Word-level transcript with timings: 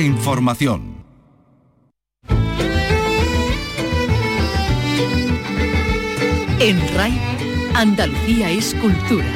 Información. 0.00 1.04
En 6.58 6.80
RAI, 6.94 7.12
Andalucía 7.74 8.50
es 8.50 8.74
cultura. 8.76 9.26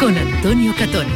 Con 0.00 0.18
Antonio 0.18 0.74
Catón. 0.76 1.06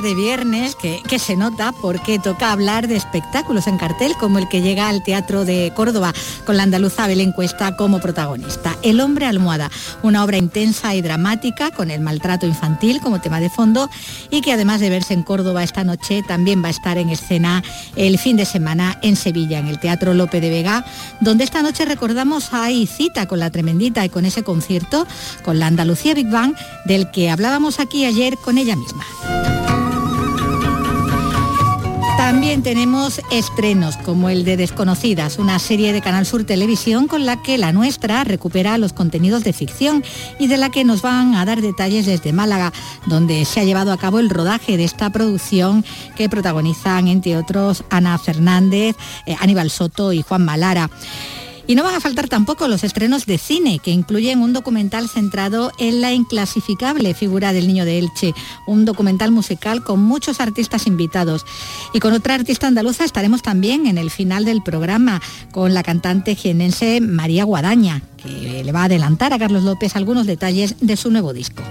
De 0.00 0.14
viernes, 0.14 0.74
que, 0.74 1.02
que 1.06 1.18
se 1.18 1.36
nota 1.36 1.72
porque 1.72 2.18
toca 2.18 2.52
hablar 2.52 2.88
de 2.88 2.96
espectáculos 2.96 3.66
en 3.66 3.76
cartel 3.76 4.14
como 4.18 4.38
el 4.38 4.48
que 4.48 4.62
llega 4.62 4.88
al 4.88 5.02
Teatro 5.02 5.44
de 5.44 5.72
Córdoba 5.74 6.14
con 6.46 6.56
la 6.56 6.62
andaluza 6.62 7.06
Belén 7.06 7.32
Cuesta 7.32 7.76
como 7.76 8.00
protagonista. 8.00 8.76
El 8.82 9.00
hombre 9.00 9.26
almohada, 9.26 9.70
una 10.02 10.24
obra 10.24 10.38
intensa 10.38 10.94
y 10.94 11.02
dramática 11.02 11.70
con 11.70 11.90
el 11.90 12.00
maltrato 12.00 12.46
infantil 12.46 13.00
como 13.00 13.20
tema 13.20 13.40
de 13.40 13.50
fondo 13.50 13.90
y 14.30 14.40
que 14.40 14.52
además 14.52 14.80
de 14.80 14.90
verse 14.90 15.14
en 15.14 15.24
Córdoba 15.24 15.62
esta 15.62 15.84
noche 15.84 16.22
también 16.26 16.62
va 16.62 16.68
a 16.68 16.70
estar 16.70 16.96
en 16.96 17.10
escena 17.10 17.62
el 17.96 18.18
fin 18.18 18.36
de 18.36 18.46
semana 18.46 18.98
en 19.02 19.16
Sevilla, 19.16 19.58
en 19.58 19.68
el 19.68 19.78
Teatro 19.78 20.14
Lope 20.14 20.40
de 20.40 20.50
Vega, 20.50 20.86
donde 21.20 21.44
esta 21.44 21.62
noche 21.62 21.84
recordamos 21.84 22.54
hay 22.54 22.86
cita 22.86 23.26
con 23.26 23.40
la 23.40 23.50
tremendita 23.50 24.04
y 24.04 24.08
con 24.08 24.24
ese 24.24 24.42
concierto 24.42 25.06
con 25.44 25.58
la 25.58 25.66
Andalucía 25.66 26.14
Big 26.14 26.30
Bang 26.30 26.54
del 26.84 27.10
que 27.10 27.30
hablábamos 27.30 27.80
aquí 27.80 28.06
ayer 28.06 28.38
con 28.38 28.58
ella 28.58 28.76
misma. 28.76 29.04
También 32.22 32.62
tenemos 32.62 33.20
estrenos 33.32 33.96
como 33.96 34.30
el 34.30 34.44
de 34.44 34.56
Desconocidas, 34.56 35.40
una 35.40 35.58
serie 35.58 35.92
de 35.92 36.00
Canal 36.00 36.24
Sur 36.24 36.44
Televisión 36.44 37.08
con 37.08 37.26
la 37.26 37.42
que 37.42 37.58
la 37.58 37.72
nuestra 37.72 38.22
recupera 38.22 38.78
los 38.78 38.92
contenidos 38.92 39.42
de 39.42 39.52
ficción 39.52 40.04
y 40.38 40.46
de 40.46 40.56
la 40.56 40.70
que 40.70 40.84
nos 40.84 41.02
van 41.02 41.34
a 41.34 41.44
dar 41.44 41.60
detalles 41.60 42.06
desde 42.06 42.32
Málaga, 42.32 42.72
donde 43.06 43.44
se 43.44 43.58
ha 43.58 43.64
llevado 43.64 43.92
a 43.92 43.98
cabo 43.98 44.20
el 44.20 44.30
rodaje 44.30 44.76
de 44.76 44.84
esta 44.84 45.10
producción 45.10 45.84
que 46.14 46.28
protagonizan, 46.28 47.08
entre 47.08 47.36
otros, 47.36 47.82
Ana 47.90 48.16
Fernández, 48.18 48.94
eh, 49.26 49.34
Aníbal 49.40 49.70
Soto 49.70 50.12
y 50.12 50.22
Juan 50.22 50.44
Malara. 50.44 50.90
Y 51.72 51.74
no 51.74 51.84
van 51.84 51.94
a 51.94 52.00
faltar 52.00 52.28
tampoco 52.28 52.68
los 52.68 52.84
estrenos 52.84 53.24
de 53.24 53.38
cine, 53.38 53.78
que 53.78 53.92
incluyen 53.92 54.42
un 54.42 54.52
documental 54.52 55.08
centrado 55.08 55.72
en 55.78 56.02
la 56.02 56.12
inclasificable 56.12 57.14
figura 57.14 57.54
del 57.54 57.66
niño 57.66 57.86
de 57.86 57.98
Elche, 57.98 58.34
un 58.66 58.84
documental 58.84 59.30
musical 59.30 59.82
con 59.82 59.98
muchos 59.98 60.42
artistas 60.42 60.86
invitados. 60.86 61.46
Y 61.94 62.00
con 62.00 62.12
otra 62.12 62.34
artista 62.34 62.66
andaluza 62.66 63.06
estaremos 63.06 63.40
también 63.40 63.86
en 63.86 63.96
el 63.96 64.10
final 64.10 64.44
del 64.44 64.62
programa, 64.62 65.22
con 65.50 65.72
la 65.72 65.82
cantante 65.82 66.34
jienense 66.34 67.00
María 67.00 67.44
Guadaña, 67.44 68.02
que 68.22 68.62
le 68.62 68.70
va 68.72 68.82
a 68.82 68.84
adelantar 68.84 69.32
a 69.32 69.38
Carlos 69.38 69.62
López 69.62 69.96
algunos 69.96 70.26
detalles 70.26 70.76
de 70.82 70.98
su 70.98 71.10
nuevo 71.10 71.32
disco. 71.32 71.62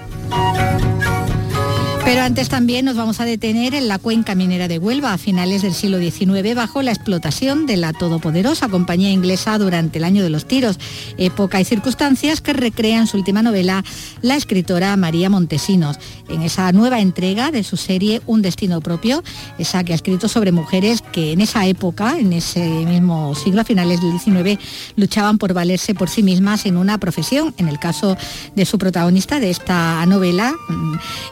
Pero 2.03 2.23
antes 2.23 2.49
también 2.49 2.85
nos 2.85 2.97
vamos 2.97 3.19
a 3.19 3.25
detener 3.25 3.75
en 3.75 3.87
la 3.87 3.99
cuenca 3.99 4.33
minera 4.33 4.67
de 4.67 4.79
Huelva 4.79 5.13
a 5.13 5.17
finales 5.19 5.61
del 5.61 5.73
siglo 5.73 5.99
XIX 5.99 6.55
bajo 6.55 6.81
la 6.81 6.91
explotación 6.91 7.67
de 7.67 7.77
la 7.77 7.93
todopoderosa 7.93 8.69
compañía 8.69 9.11
inglesa 9.11 9.57
durante 9.59 9.99
el 9.99 10.03
año 10.03 10.23
de 10.23 10.31
los 10.31 10.45
tiros, 10.45 10.79
época 11.17 11.61
y 11.61 11.65
circunstancias 11.65 12.41
que 12.41 12.53
recrea 12.53 12.97
en 12.97 13.07
su 13.07 13.17
última 13.17 13.43
novela 13.43 13.83
la 14.21 14.35
escritora 14.35 14.97
María 14.97 15.29
Montesinos, 15.29 15.99
en 16.27 16.41
esa 16.41 16.71
nueva 16.71 16.99
entrega 16.99 17.51
de 17.51 17.63
su 17.63 17.77
serie 17.77 18.21
Un 18.25 18.41
destino 18.41 18.81
propio, 18.81 19.23
esa 19.59 19.83
que 19.83 19.93
ha 19.93 19.95
escrito 19.95 20.27
sobre 20.27 20.51
mujeres 20.51 21.03
que 21.13 21.31
en 21.33 21.39
esa 21.39 21.67
época, 21.67 22.17
en 22.17 22.33
ese 22.33 22.67
mismo 22.67 23.35
siglo, 23.35 23.61
a 23.61 23.65
finales 23.65 24.01
del 24.01 24.19
XIX, 24.19 24.59
luchaban 24.95 25.37
por 25.37 25.53
valerse 25.53 25.93
por 25.93 26.09
sí 26.09 26.23
mismas 26.23 26.65
en 26.65 26.77
una 26.77 26.97
profesión, 26.97 27.53
en 27.57 27.67
el 27.67 27.77
caso 27.77 28.17
de 28.55 28.65
su 28.65 28.79
protagonista 28.79 29.39
de 29.39 29.51
esta 29.51 30.03
novela, 30.07 30.53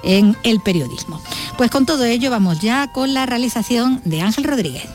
en 0.03 0.37
el 0.43 0.58
periodismo. 0.61 1.21
Pues 1.57 1.71
con 1.71 1.85
todo 1.85 2.05
ello 2.05 2.31
vamos 2.31 2.59
ya 2.61 2.91
con 2.91 3.13
la 3.13 3.25
realización 3.25 4.01
de 4.05 4.21
Ángel 4.21 4.43
Rodríguez. 4.43 4.87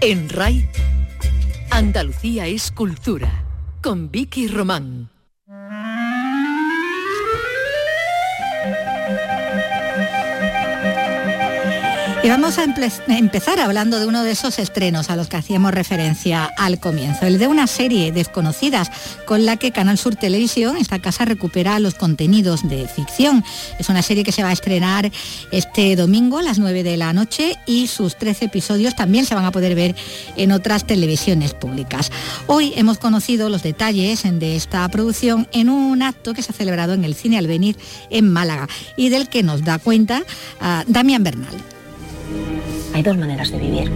En 0.00 0.28
RAI, 0.28 0.68
Andalucía 1.70 2.46
es 2.46 2.70
cultura. 2.70 3.44
Con 3.82 4.10
Vicky 4.10 4.48
Román. 4.48 5.10
Vamos 12.28 12.58
a 12.58 12.64
empezar 13.08 13.58
hablando 13.58 13.98
de 13.98 14.06
uno 14.06 14.22
de 14.22 14.32
esos 14.32 14.58
estrenos 14.58 15.08
a 15.08 15.16
los 15.16 15.28
que 15.28 15.38
hacíamos 15.38 15.72
referencia 15.72 16.44
al 16.44 16.78
comienzo, 16.78 17.24
el 17.24 17.38
de 17.38 17.46
una 17.46 17.66
serie 17.66 18.12
desconocidas 18.12 18.90
con 19.24 19.46
la 19.46 19.56
que 19.56 19.72
Canal 19.72 19.96
Sur 19.96 20.14
Televisión, 20.14 20.76
esta 20.76 20.98
casa, 20.98 21.24
recupera 21.24 21.80
los 21.80 21.94
contenidos 21.94 22.68
de 22.68 22.86
ficción. 22.86 23.42
Es 23.78 23.88
una 23.88 24.02
serie 24.02 24.24
que 24.24 24.32
se 24.32 24.42
va 24.42 24.50
a 24.50 24.52
estrenar 24.52 25.10
este 25.52 25.96
domingo 25.96 26.36
a 26.36 26.42
las 26.42 26.58
9 26.58 26.82
de 26.82 26.98
la 26.98 27.14
noche 27.14 27.56
y 27.64 27.86
sus 27.86 28.16
13 28.16 28.44
episodios 28.44 28.94
también 28.94 29.24
se 29.24 29.34
van 29.34 29.46
a 29.46 29.50
poder 29.50 29.74
ver 29.74 29.96
en 30.36 30.52
otras 30.52 30.86
televisiones 30.86 31.54
públicas. 31.54 32.12
Hoy 32.46 32.74
hemos 32.76 32.98
conocido 32.98 33.48
los 33.48 33.62
detalles 33.62 34.22
de 34.24 34.54
esta 34.54 34.86
producción 34.90 35.48
en 35.52 35.70
un 35.70 36.02
acto 36.02 36.34
que 36.34 36.42
se 36.42 36.52
ha 36.52 36.54
celebrado 36.54 36.92
en 36.92 37.04
el 37.04 37.14
Cine 37.14 37.38
Albenir 37.38 37.78
en 38.10 38.30
Málaga 38.30 38.68
y 38.98 39.08
del 39.08 39.30
que 39.30 39.42
nos 39.42 39.64
da 39.64 39.78
cuenta 39.78 40.22
uh, 40.60 40.84
Damián 40.86 41.24
Bernal. 41.24 41.77
Hay 42.94 43.02
dos 43.02 43.16
maneras 43.16 43.50
de 43.50 43.58
vivir, 43.58 43.90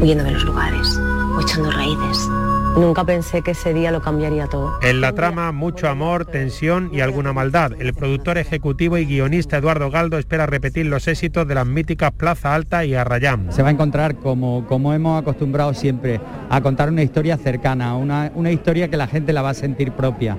huyendo 0.00 0.24
de 0.24 0.32
los 0.32 0.44
lugares 0.44 0.98
o 1.36 1.40
echando 1.40 1.70
raíces. 1.70 2.28
Nunca 2.76 3.04
pensé 3.04 3.42
que 3.42 3.52
ese 3.52 3.74
día 3.74 3.90
lo 3.90 4.00
cambiaría 4.00 4.46
todo. 4.46 4.78
En 4.82 5.00
la 5.00 5.12
trama, 5.12 5.50
mucho 5.52 5.88
amor, 5.88 6.26
tensión 6.26 6.90
y 6.92 7.00
alguna 7.00 7.32
maldad. 7.32 7.72
El 7.78 7.92
productor 7.92 8.38
ejecutivo 8.38 8.98
y 8.98 9.04
guionista 9.04 9.56
Eduardo 9.56 9.90
Galdo 9.90 10.18
espera 10.18 10.46
repetir 10.46 10.86
los 10.86 11.08
éxitos 11.08 11.46
de 11.48 11.56
las 11.56 11.66
míticas 11.66 12.12
Plaza 12.12 12.54
Alta 12.54 12.84
y 12.84 12.94
Arrayán. 12.94 13.52
Se 13.52 13.62
va 13.62 13.68
a 13.68 13.72
encontrar, 13.72 14.16
como, 14.16 14.64
como 14.66 14.94
hemos 14.94 15.20
acostumbrado 15.20 15.74
siempre, 15.74 16.20
a 16.48 16.60
contar 16.60 16.90
una 16.90 17.02
historia 17.02 17.36
cercana, 17.36 17.96
una, 17.96 18.30
una 18.34 18.52
historia 18.52 18.88
que 18.88 18.96
la 18.96 19.08
gente 19.08 19.32
la 19.32 19.42
va 19.42 19.50
a 19.50 19.54
sentir 19.54 19.92
propia. 19.92 20.36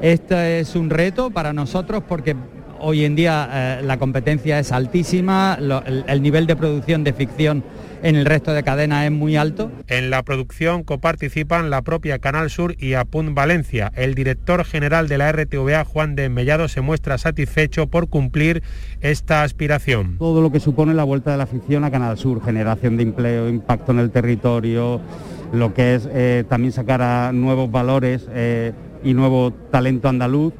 Este 0.00 0.60
es 0.60 0.74
un 0.74 0.90
reto 0.90 1.30
para 1.30 1.52
nosotros 1.52 2.02
porque 2.08 2.34
Hoy 2.80 3.04
en 3.04 3.16
día 3.16 3.48
eh, 3.52 3.82
la 3.82 3.98
competencia 3.98 4.58
es 4.58 4.72
altísima, 4.72 5.58
lo, 5.60 5.84
el, 5.84 6.04
el, 6.06 6.22
nivel 6.22 6.46
de 6.46 6.56
producción 6.56 7.04
de 7.04 7.12
ficción 7.12 7.64
en 8.02 8.16
el 8.16 8.26
resto 8.26 8.52
de 8.52 8.62
cadenas 8.62 9.04
es 9.04 9.10
muy 9.10 9.36
alto. 9.36 9.70
En 9.88 10.10
la 10.10 10.22
producción 10.22 10.84
coparticipan 10.84 11.70
la 11.70 11.82
propia 11.82 12.18
Canal 12.18 12.50
Sur 12.50 12.76
y 12.78 12.94
Apunt 12.94 13.34
Valencia. 13.34 13.92
El 13.96 14.14
director 14.14 14.64
general 14.64 15.08
de 15.08 15.18
la 15.18 15.32
RTVA, 15.32 15.84
Juan 15.84 16.14
de 16.14 16.28
Mellado, 16.28 16.68
se 16.68 16.80
muestra 16.80 17.18
satisfecho 17.18 17.88
por 17.88 18.08
cumplir 18.08 18.62
esta 19.00 19.42
aspiración. 19.42 20.16
Todo 20.18 20.40
lo 20.40 20.52
que 20.52 20.60
supone 20.60 20.94
la 20.94 21.04
vuelta 21.04 21.32
de 21.32 21.38
la 21.38 21.46
ficción 21.46 21.84
a 21.84 21.90
Canal 21.90 22.16
Sur, 22.18 22.42
generación 22.44 22.96
de 22.96 23.02
empleo, 23.02 23.48
impacto 23.48 23.92
en 23.92 23.98
el 23.98 24.10
territorio, 24.10 25.00
lo 25.52 25.74
que 25.74 25.94
es 25.94 26.08
eh, 26.12 26.44
también 26.48 26.72
sacar 26.72 27.02
a 27.02 27.32
nuevos 27.32 27.70
valores 27.70 28.28
eh, 28.30 28.72
y 29.02 29.14
nuevo 29.14 29.52
talento 29.70 30.08
andaluz 30.08 30.52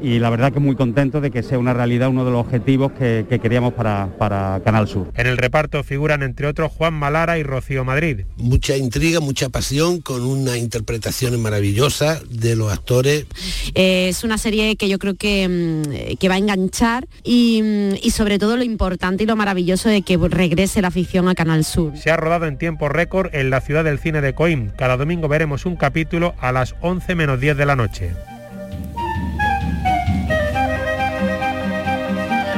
y 0.00 0.18
la 0.18 0.30
verdad 0.30 0.52
que 0.52 0.60
muy 0.60 0.76
contento 0.76 1.20
de 1.20 1.30
que 1.30 1.42
sea 1.42 1.58
una 1.58 1.74
realidad 1.74 2.08
uno 2.08 2.24
de 2.24 2.30
los 2.30 2.40
objetivos 2.40 2.92
que, 2.92 3.26
que 3.28 3.38
queríamos 3.38 3.74
para, 3.74 4.08
para, 4.18 4.60
Canal 4.64 4.88
Sur. 4.88 5.12
En 5.16 5.26
el 5.26 5.36
reparto 5.36 5.82
figuran 5.82 6.22
entre 6.22 6.46
otros 6.46 6.72
Juan 6.72 6.94
Malara 6.94 7.38
y 7.38 7.42
Rocío 7.42 7.84
Madrid. 7.84 8.20
Mucha 8.36 8.76
intriga, 8.76 9.20
mucha 9.20 9.48
pasión, 9.48 10.00
con 10.00 10.22
una 10.22 10.56
interpretación 10.56 11.40
maravillosa 11.40 12.20
de 12.28 12.56
los 12.56 12.72
actores. 12.72 13.26
Eh, 13.74 14.08
es 14.08 14.24
una 14.24 14.38
serie 14.38 14.76
que 14.76 14.88
yo 14.88 14.98
creo 14.98 15.14
que, 15.14 16.16
que 16.18 16.28
va 16.28 16.34
a 16.34 16.38
enganchar 16.38 17.06
y, 17.22 17.62
y, 18.02 18.10
sobre 18.10 18.38
todo 18.38 18.56
lo 18.56 18.64
importante 18.64 19.24
y 19.24 19.26
lo 19.26 19.36
maravilloso 19.36 19.88
de 19.88 20.02
que 20.02 20.16
regrese 20.16 20.82
la 20.82 20.90
ficción 20.90 21.28
a 21.28 21.34
Canal 21.34 21.64
Sur. 21.64 21.96
Se 21.96 22.10
ha 22.10 22.16
rodado 22.16 22.46
en 22.46 22.58
tiempo 22.58 22.88
récord 22.88 23.34
en 23.34 23.50
la 23.50 23.60
ciudad 23.60 23.84
del 23.84 23.98
cine 23.98 24.20
de 24.20 24.34
Coim. 24.34 24.70
Cada 24.76 24.96
domingo 24.96 25.28
veremos 25.28 25.66
un 25.66 25.76
capítulo 25.76 26.34
a 26.40 26.52
las 26.52 26.74
11 26.80 27.14
menos 27.14 27.40
10 27.40 27.56
de 27.56 27.66
la 27.66 27.76
noche. 27.76 28.10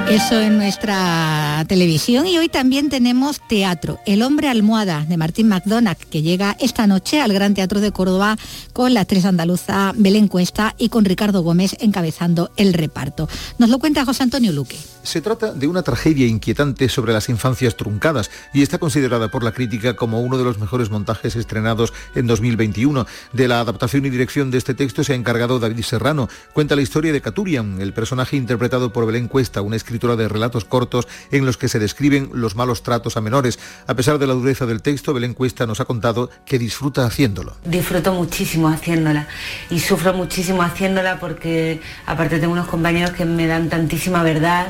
Eso 0.08 0.40
en 0.40 0.58
nuestra 0.58 1.64
televisión 1.69 2.26
y 2.26 2.37
hoy 2.37 2.49
también 2.49 2.90
tenemos 2.90 3.40
teatro, 3.49 3.99
El 4.04 4.22
hombre 4.22 4.49
almohada 4.49 5.06
de 5.08 5.16
Martín 5.16 5.49
McDonagh, 5.49 5.96
que 5.96 6.22
llega 6.22 6.56
esta 6.60 6.87
noche 6.87 7.20
al 7.20 7.32
Gran 7.32 7.54
Teatro 7.54 7.81
de 7.81 7.93
Córdoba 7.93 8.37
con 8.72 8.93
la 8.93 9.00
actriz 9.00 9.25
andaluza 9.25 9.93
Belén 9.96 10.28
Cuesta 10.28 10.75
y 10.76 10.90
con 10.90 11.04
Ricardo 11.04 11.43
Gómez 11.43 11.76
encabezando 11.81 12.50
el 12.56 12.75
reparto. 12.75 13.28
Nos 13.58 13.70
lo 13.70 13.78
cuenta 13.78 14.04
José 14.04 14.25
Antonio 14.25 14.52
Luque. 14.52 14.78
Se 15.02 15.20
trata 15.20 15.52
de 15.52 15.66
una 15.66 15.82
tragedia 15.82 16.26
inquietante 16.26 16.88
sobre 16.88 17.12
las 17.12 17.28
infancias 17.28 17.76
truncadas 17.76 18.31
y 18.54 18.62
está 18.62 18.78
considerada 18.78 19.28
por 19.28 19.43
la 19.43 19.52
crítica 19.52 19.96
como 19.96 20.20
uno 20.20 20.38
de 20.38 20.44
los 20.44 20.58
mejores 20.58 20.90
montajes 20.90 21.34
estrenados 21.34 21.93
en 22.14 22.28
2021. 22.28 23.06
De 23.32 23.49
la 23.49 23.60
adaptación 23.60 24.06
y 24.06 24.10
dirección 24.10 24.50
de 24.52 24.58
este 24.58 24.75
texto 24.75 25.02
se 25.02 25.12
ha 25.12 25.16
encargado 25.16 25.58
David 25.58 25.82
Serrano. 25.82 26.28
Cuenta 26.52 26.76
la 26.76 26.82
historia 26.82 27.12
de 27.12 27.20
Caturian, 27.20 27.81
el 27.81 27.93
personaje 27.93 28.37
interpretado 28.37 28.93
por 28.93 29.06
Belén 29.06 29.26
Cuesta, 29.26 29.60
una 29.60 29.76
escritora 29.76 30.14
de 30.14 30.28
relatos 30.28 30.64
cortos 30.64 31.08
en 31.32 31.46
los 31.46 31.56
que 31.56 31.69
se 31.69 31.81
describen 31.81 32.31
los 32.32 32.55
malos 32.55 32.84
tratos 32.84 33.16
a 33.16 33.20
menores. 33.20 33.58
A 33.88 33.94
pesar 33.94 34.19
de 34.19 34.28
la 34.28 34.34
dureza 34.34 34.66
del 34.66 34.82
texto, 34.82 35.12
Belén 35.12 35.34
Cuesta 35.34 35.66
nos 35.66 35.81
ha 35.81 35.84
contado 35.84 36.31
que 36.46 36.60
disfruta 36.60 37.05
haciéndolo. 37.05 37.56
Disfruto 37.64 38.14
muchísimo 38.14 38.69
haciéndola 38.69 39.26
y 39.69 39.81
sufro 39.81 40.14
muchísimo 40.14 40.62
haciéndola 40.62 41.19
porque 41.19 41.81
aparte 42.06 42.38
tengo 42.38 42.52
unos 42.52 42.69
compañeros 42.69 43.10
que 43.10 43.25
me 43.25 43.46
dan 43.48 43.69
tantísima 43.69 44.22
verdad 44.22 44.69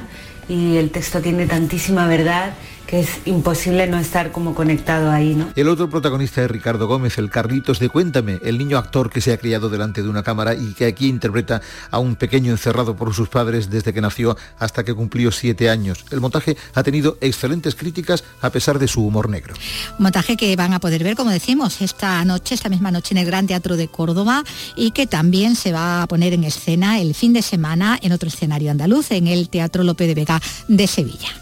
y 0.48 0.76
el 0.76 0.90
texto 0.90 1.20
tiene 1.20 1.46
tantísima 1.46 2.06
verdad 2.06 2.54
que 2.92 3.00
es 3.00 3.20
imposible 3.24 3.86
no 3.86 3.98
estar 3.98 4.32
como 4.32 4.54
conectado 4.54 5.10
ahí, 5.10 5.34
¿no? 5.34 5.48
El 5.56 5.68
otro 5.68 5.88
protagonista 5.88 6.44
es 6.44 6.50
Ricardo 6.50 6.86
Gómez, 6.86 7.16
el 7.16 7.30
Carlitos 7.30 7.78
de 7.78 7.88
Cuéntame, 7.88 8.38
el 8.44 8.58
niño 8.58 8.76
actor 8.76 9.08
que 9.08 9.22
se 9.22 9.32
ha 9.32 9.38
criado 9.38 9.70
delante 9.70 10.02
de 10.02 10.10
una 10.10 10.22
cámara 10.22 10.52
y 10.52 10.74
que 10.74 10.84
aquí 10.84 11.08
interpreta 11.08 11.62
a 11.90 11.98
un 11.98 12.16
pequeño 12.16 12.50
encerrado 12.50 12.94
por 12.94 13.14
sus 13.14 13.30
padres 13.30 13.70
desde 13.70 13.94
que 13.94 14.02
nació 14.02 14.36
hasta 14.58 14.84
que 14.84 14.92
cumplió 14.92 15.32
siete 15.32 15.70
años. 15.70 16.04
El 16.10 16.20
montaje 16.20 16.58
ha 16.74 16.82
tenido 16.82 17.16
excelentes 17.22 17.76
críticas 17.76 18.24
a 18.42 18.50
pesar 18.50 18.78
de 18.78 18.88
su 18.88 19.02
humor 19.06 19.30
negro. 19.30 19.54
Un 19.98 20.02
montaje 20.02 20.36
que 20.36 20.54
van 20.54 20.74
a 20.74 20.78
poder 20.78 21.02
ver, 21.02 21.16
como 21.16 21.30
decimos, 21.30 21.80
esta 21.80 22.22
noche, 22.26 22.54
esta 22.54 22.68
misma 22.68 22.90
noche 22.90 23.14
en 23.14 23.18
el 23.20 23.26
Gran 23.26 23.46
Teatro 23.46 23.78
de 23.78 23.88
Córdoba 23.88 24.44
y 24.76 24.90
que 24.90 25.06
también 25.06 25.56
se 25.56 25.72
va 25.72 26.02
a 26.02 26.06
poner 26.06 26.34
en 26.34 26.44
escena 26.44 27.00
el 27.00 27.14
fin 27.14 27.32
de 27.32 27.40
semana 27.40 27.98
en 28.02 28.12
otro 28.12 28.28
escenario 28.28 28.70
andaluz, 28.70 29.12
en 29.12 29.28
el 29.28 29.48
Teatro 29.48 29.82
Lope 29.82 30.06
de 30.06 30.14
Vega 30.14 30.42
de 30.68 30.86
Sevilla. 30.86 31.41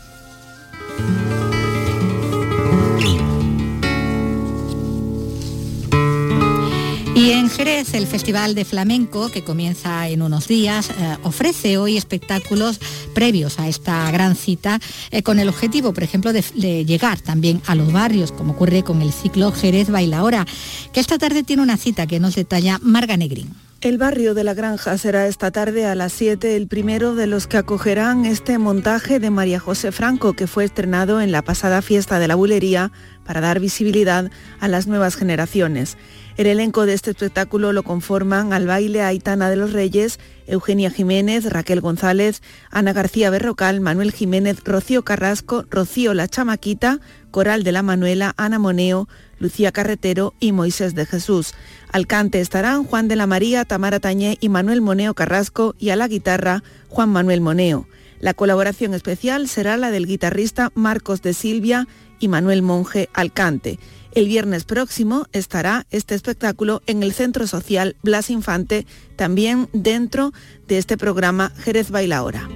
Y 7.21 7.33
en 7.33 7.51
Jerez, 7.51 7.93
el 7.93 8.07
Festival 8.07 8.55
de 8.55 8.65
Flamenco, 8.65 9.29
que 9.31 9.45
comienza 9.45 10.09
en 10.09 10.23
unos 10.23 10.49
días, 10.49 10.89
eh, 10.89 11.19
ofrece 11.23 11.77
hoy 11.77 11.99
espectáculos 11.99 12.81
previos 13.15 13.59
a 13.59 13.69
esta 13.69 14.11
gran 14.11 14.37
cita, 14.37 14.81
eh, 15.11 15.23
con 15.23 15.39
el 15.39 15.51
objetivo, 15.51 15.93
por 15.93 16.03
ejemplo, 16.03 16.33
de, 16.33 16.43
de, 16.55 16.87
llegar 16.87 17.21
también 17.21 17.61
a 17.67 17.75
los 17.75 17.93
barrios, 17.93 18.33
como 18.33 18.55
ocurre 18.55 18.85
con 18.85 19.03
el 19.03 19.13
ciclo 19.13 19.53
Jerez 19.53 19.91
Baila 19.91 20.25
Hora, 20.25 20.47
que 20.95 21.01
esta 21.01 21.19
tarde 21.19 21.43
tiene 21.43 21.63
una 21.63 21.77
cita 21.77 22.07
que 22.07 22.21
nos 22.21 22.37
detalla 22.37 22.79
Marga 22.83 23.19
Negrín. 23.19 23.55
El 23.83 23.97
barrio 23.97 24.35
de 24.35 24.45
la 24.45 24.53
Granja 24.53 24.99
será 24.99 25.27
esta 25.27 25.51
tarde 25.51 25.87
a 25.87 25.95
las 25.95 26.13
7 26.13 26.55
el 26.55 26.69
primero 26.69 27.15
de 27.15 27.27
los 27.27 27.47
que 27.47 27.57
acogerán 27.57 28.27
este 28.27 28.59
montaje 28.59 29.19
de 29.21 29.31
María 29.31 29.59
José 29.59 29.91
Franco, 29.91 30.35
que 30.35 30.47
fue 30.47 30.65
estrenado 30.65 31.23
en 31.23 31.33
la 31.33 31.41
pasada 31.41 31.81
fiesta 31.81 32.19
de 32.19 32.29
la 32.29 32.35
bulería 32.35 32.93
para 33.25 33.41
dar 33.41 33.59
visibilidad 33.59 34.31
a 34.61 34.69
las 34.69 34.87
nuevas 34.87 35.17
generaciones. 35.17 35.97
El 36.37 36.47
elenco 36.47 36.85
de 36.85 36.93
este 36.93 37.13
espectáculo 37.13 37.73
lo 37.73 37.83
conforman 37.83 38.53
al 38.53 38.67
baile 38.67 39.01
Aitana 39.01 39.49
de 39.49 39.57
los 39.57 39.73
Reyes, 39.73 40.21
Eugenia 40.47 40.91
Jiménez, 40.91 41.51
Raquel 41.51 41.81
González, 41.81 42.43
Ana 42.71 42.93
García 42.93 43.31
Berrocal, 43.31 43.81
Manuel 43.81 44.13
Jiménez, 44.13 44.63
Rocío 44.63 45.05
Carrasco, 45.05 45.65
Rocío 45.71 46.13
La 46.13 46.29
Chamaquita, 46.29 47.01
Coral 47.31 47.63
de 47.63 47.73
la 47.73 47.83
Manuela, 47.83 48.35
Ana 48.37 48.59
Moneo, 48.59 49.09
Lucía 49.41 49.73
Carretero 49.73 50.35
y 50.39 50.53
Moisés 50.53 50.95
de 50.95 51.07
Jesús. 51.07 51.55
Al 51.91 52.07
cante 52.07 52.41
estarán 52.41 52.85
Juan 52.85 53.09
de 53.09 53.17
la 53.17 53.27
María, 53.27 53.65
Tamara 53.65 53.99
Tañé 53.99 54.39
y 54.41 54.49
Manuel 54.49 54.81
Moneo 54.81 55.15
Carrasco 55.15 55.75
y 55.79 55.91
a 55.91 55.97
la 55.97 56.07
guitarra 56.07 56.63
Juan 56.89 57.09
Manuel 57.09 57.41
Moneo. 57.41 57.89
La 58.21 58.35
colaboración 58.35 58.95
especial 58.95 59.49
será 59.49 59.77
la 59.77 59.91
del 59.91 60.07
guitarrista 60.07 60.71
Marcos 60.75 61.23
de 61.23 61.33
Silvia 61.33 61.89
y 62.21 62.29
Manuel 62.29 62.63
Monje 62.63 63.09
al 63.15 63.33
cante. 63.33 63.81
El 64.13 64.27
viernes 64.27 64.65
próximo 64.65 65.27
estará 65.33 65.87
este 65.91 66.15
espectáculo 66.15 66.83
en 66.87 67.03
el 67.03 67.13
Centro 67.13 67.47
Social 67.47 67.97
Blas 68.03 68.29
Infante, 68.29 68.87
también 69.17 69.69
dentro 69.73 70.33
de 70.69 70.79
este 70.79 70.99
programa 70.99 71.53
Jerez 71.59 71.91
Baila 71.91 72.23
Hora. 72.23 72.49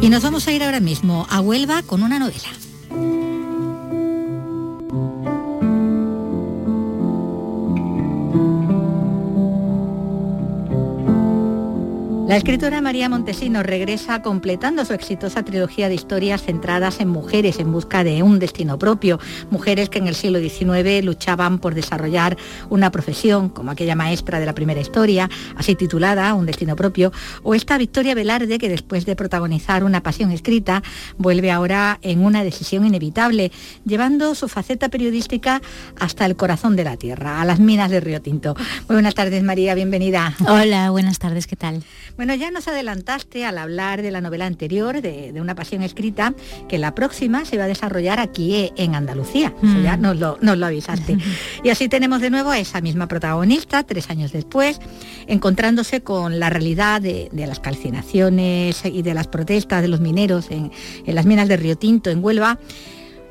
Y 0.00 0.08
nos 0.08 0.22
vamos 0.22 0.48
a 0.48 0.52
ir 0.52 0.62
ahora 0.62 0.80
mismo 0.80 1.26
a 1.28 1.40
Huelva 1.40 1.82
con 1.82 2.02
una 2.02 2.18
novela. 2.18 2.48
La 12.30 12.36
escritora 12.36 12.80
María 12.80 13.08
Montesinos 13.08 13.66
regresa 13.66 14.22
completando 14.22 14.84
su 14.84 14.92
exitosa 14.92 15.44
trilogía 15.44 15.88
de 15.88 15.96
historias 15.96 16.44
centradas 16.44 17.00
en 17.00 17.08
mujeres 17.08 17.58
en 17.58 17.72
busca 17.72 18.04
de 18.04 18.22
un 18.22 18.38
destino 18.38 18.78
propio, 18.78 19.18
mujeres 19.50 19.88
que 19.88 19.98
en 19.98 20.06
el 20.06 20.14
siglo 20.14 20.38
XIX 20.38 21.04
luchaban 21.04 21.58
por 21.58 21.74
desarrollar 21.74 22.36
una 22.68 22.92
profesión, 22.92 23.48
como 23.48 23.72
aquella 23.72 23.96
maestra 23.96 24.38
de 24.38 24.46
la 24.46 24.54
primera 24.54 24.80
historia, 24.80 25.28
así 25.56 25.74
titulada 25.74 26.32
Un 26.34 26.46
destino 26.46 26.76
propio, 26.76 27.10
o 27.42 27.56
esta 27.56 27.76
Victoria 27.78 28.14
Velarde 28.14 28.60
que 28.60 28.68
después 28.68 29.06
de 29.06 29.16
protagonizar 29.16 29.82
una 29.82 30.00
pasión 30.00 30.30
escrita 30.30 30.84
vuelve 31.18 31.50
ahora 31.50 31.98
en 32.00 32.24
una 32.24 32.44
decisión 32.44 32.86
inevitable, 32.86 33.50
llevando 33.84 34.36
su 34.36 34.46
faceta 34.46 34.88
periodística 34.88 35.60
hasta 35.98 36.26
el 36.26 36.36
corazón 36.36 36.76
de 36.76 36.84
la 36.84 36.96
tierra, 36.96 37.40
a 37.40 37.44
las 37.44 37.58
minas 37.58 37.90
de 37.90 37.98
Río 37.98 38.22
Tinto. 38.22 38.54
Muy 38.86 38.94
buenas 38.94 39.16
tardes 39.16 39.42
María, 39.42 39.74
bienvenida. 39.74 40.36
Hola, 40.46 40.92
buenas 40.92 41.18
tardes, 41.18 41.48
¿qué 41.48 41.56
tal? 41.56 41.82
Bueno, 42.16 42.34
ya 42.34 42.50
nos 42.50 42.68
adelantaste 42.68 43.44
al 43.44 43.58
hablar 43.58 44.02
de 44.02 44.10
la 44.10 44.20
novela 44.20 44.46
anterior, 44.46 45.00
de, 45.00 45.32
de, 45.32 45.40
una 45.40 45.54
pasión 45.54 45.82
escrita, 45.82 46.34
que 46.68 46.78
la 46.78 46.94
próxima 46.94 47.44
se 47.44 47.56
va 47.56 47.64
a 47.64 47.68
desarrollar 47.68 48.20
aquí 48.20 48.54
eh, 48.54 48.72
en 48.76 48.94
Andalucía. 48.94 49.54
Mm. 49.62 49.82
Ya 49.82 49.96
nos 49.96 50.18
lo, 50.18 50.38
nos 50.40 50.58
lo 50.58 50.66
avisaste. 50.66 51.18
y 51.64 51.70
así 51.70 51.88
tenemos 51.88 52.20
de 52.20 52.30
nuevo 52.30 52.50
a 52.50 52.58
esa 52.58 52.80
misma 52.80 53.08
protagonista, 53.08 53.82
tres 53.82 54.10
años 54.10 54.32
después, 54.32 54.80
encontrándose 55.26 56.02
con 56.02 56.38
la 56.38 56.50
realidad 56.50 57.00
de, 57.00 57.28
de 57.32 57.46
las 57.46 57.60
calcinaciones 57.60 58.84
y 58.84 59.02
de 59.02 59.14
las 59.14 59.26
protestas 59.26 59.82
de 59.82 59.88
los 59.88 60.00
mineros 60.00 60.50
en, 60.50 60.70
en 61.04 61.14
las 61.14 61.26
minas 61.26 61.48
de 61.48 61.56
Río 61.56 61.76
Tinto, 61.76 62.10
en 62.10 62.22
Huelva 62.24 62.58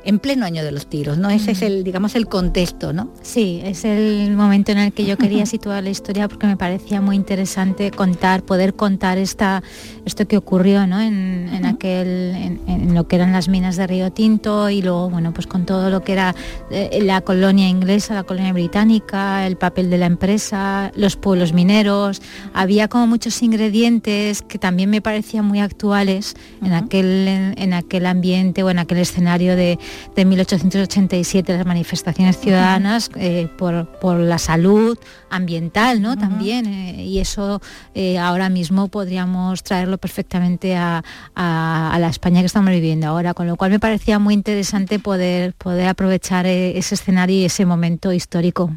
en 0.09 0.17
pleno 0.17 0.43
año 0.43 0.63
de 0.63 0.71
los 0.71 0.87
tiros, 0.87 1.19
¿no? 1.19 1.29
Ese 1.29 1.51
es 1.51 1.61
el, 1.61 1.83
digamos, 1.83 2.15
el 2.15 2.25
contexto, 2.25 2.93
¿no? 2.93 3.11
Sí, 3.21 3.61
es 3.63 3.85
el 3.85 4.35
momento 4.35 4.71
en 4.71 4.79
el 4.79 4.91
que 4.91 5.05
yo 5.05 5.17
quería 5.17 5.45
situar 5.45 5.83
la 5.83 5.91
historia 5.91 6.27
porque 6.27 6.47
me 6.47 6.57
parecía 6.57 6.99
muy 6.99 7.15
interesante 7.15 7.91
contar, 7.91 8.41
poder 8.41 8.73
contar 8.73 9.19
esta, 9.19 9.61
esto 10.05 10.27
que 10.27 10.35
ocurrió, 10.35 10.87
¿no? 10.87 10.99
En, 10.99 11.49
en 11.53 11.63
aquel, 11.65 12.07
en, 12.35 12.59
en, 12.67 12.95
lo 12.95 13.07
que 13.07 13.17
eran 13.17 13.31
las 13.31 13.49
minas 13.49 13.77
de 13.77 13.85
Río 13.85 14.11
Tinto 14.11 14.71
y 14.71 14.81
luego, 14.81 15.11
bueno, 15.11 15.31
pues 15.31 15.45
con 15.45 15.67
todo 15.67 15.91
lo 15.91 16.03
que 16.03 16.13
era 16.13 16.33
eh, 16.71 16.99
la 17.03 17.21
colonia 17.21 17.69
inglesa, 17.69 18.15
la 18.15 18.23
colonia 18.23 18.51
británica, 18.51 19.45
el 19.45 19.57
papel 19.57 19.91
de 19.91 19.99
la 19.99 20.07
empresa, 20.07 20.91
los 20.95 21.17
pueblos 21.17 21.53
mineros, 21.53 22.19
había 22.55 22.87
como 22.87 23.05
muchos 23.05 23.43
ingredientes 23.43 24.41
que 24.41 24.57
también 24.57 24.89
me 24.89 25.01
parecían 25.01 25.45
muy 25.45 25.59
actuales 25.59 26.35
en 26.63 26.73
aquel, 26.73 27.27
en, 27.27 27.53
en 27.59 27.73
aquel 27.73 28.07
ambiente 28.07 28.63
o 28.63 28.71
en 28.71 28.79
aquel 28.79 28.97
escenario 28.97 29.55
de 29.55 29.77
de 30.15 30.25
1887, 30.25 31.57
las 31.57 31.65
manifestaciones 31.65 32.37
ciudadanas 32.37 33.09
eh, 33.15 33.47
por, 33.57 33.87
por, 33.99 34.19
la 34.19 34.37
salud 34.37 34.97
ambiental, 35.29 36.01
¿no? 36.01 36.11
Uh 36.11 36.15
-huh. 36.15 36.19
También, 36.19 36.65
eh, 36.65 37.03
y 37.05 37.19
eso 37.19 37.61
eh, 37.93 38.17
ahora 38.17 38.49
mismo 38.49 38.87
podríamos 38.87 39.63
traerlo 39.63 39.97
perfectamente 39.97 40.75
a, 40.75 41.03
a, 41.35 41.91
a, 41.93 41.99
la 41.99 42.09
España 42.09 42.41
que 42.41 42.47
estamos 42.47 42.71
viviendo 42.71 43.07
ahora, 43.07 43.33
con 43.33 43.47
lo 43.47 43.55
cual 43.55 43.71
me 43.71 43.79
parecía 43.79 44.19
muy 44.19 44.33
interesante 44.33 44.99
poder, 44.99 45.53
poder 45.53 45.87
aprovechar 45.87 46.45
ese 46.45 46.95
escenario 46.95 47.37
y 47.37 47.45
ese 47.45 47.65
momento 47.65 48.11
histórico. 48.13 48.71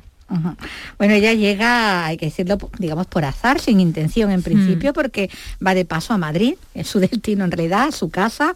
Bueno, 0.98 1.14
ella 1.14 1.34
llega, 1.34 2.06
hay 2.06 2.16
que 2.16 2.26
decirlo, 2.26 2.58
digamos, 2.78 3.06
por 3.06 3.24
azar, 3.24 3.60
sin 3.60 3.80
intención 3.80 4.30
en 4.30 4.42
principio, 4.42 4.90
mm. 4.90 4.94
porque 4.94 5.30
va 5.64 5.74
de 5.74 5.84
paso 5.84 6.14
a 6.14 6.18
Madrid, 6.18 6.54
es 6.74 6.88
su 6.88 7.00
destino 7.00 7.44
en 7.44 7.50
realidad, 7.50 7.90
su 7.90 8.10
casa. 8.10 8.54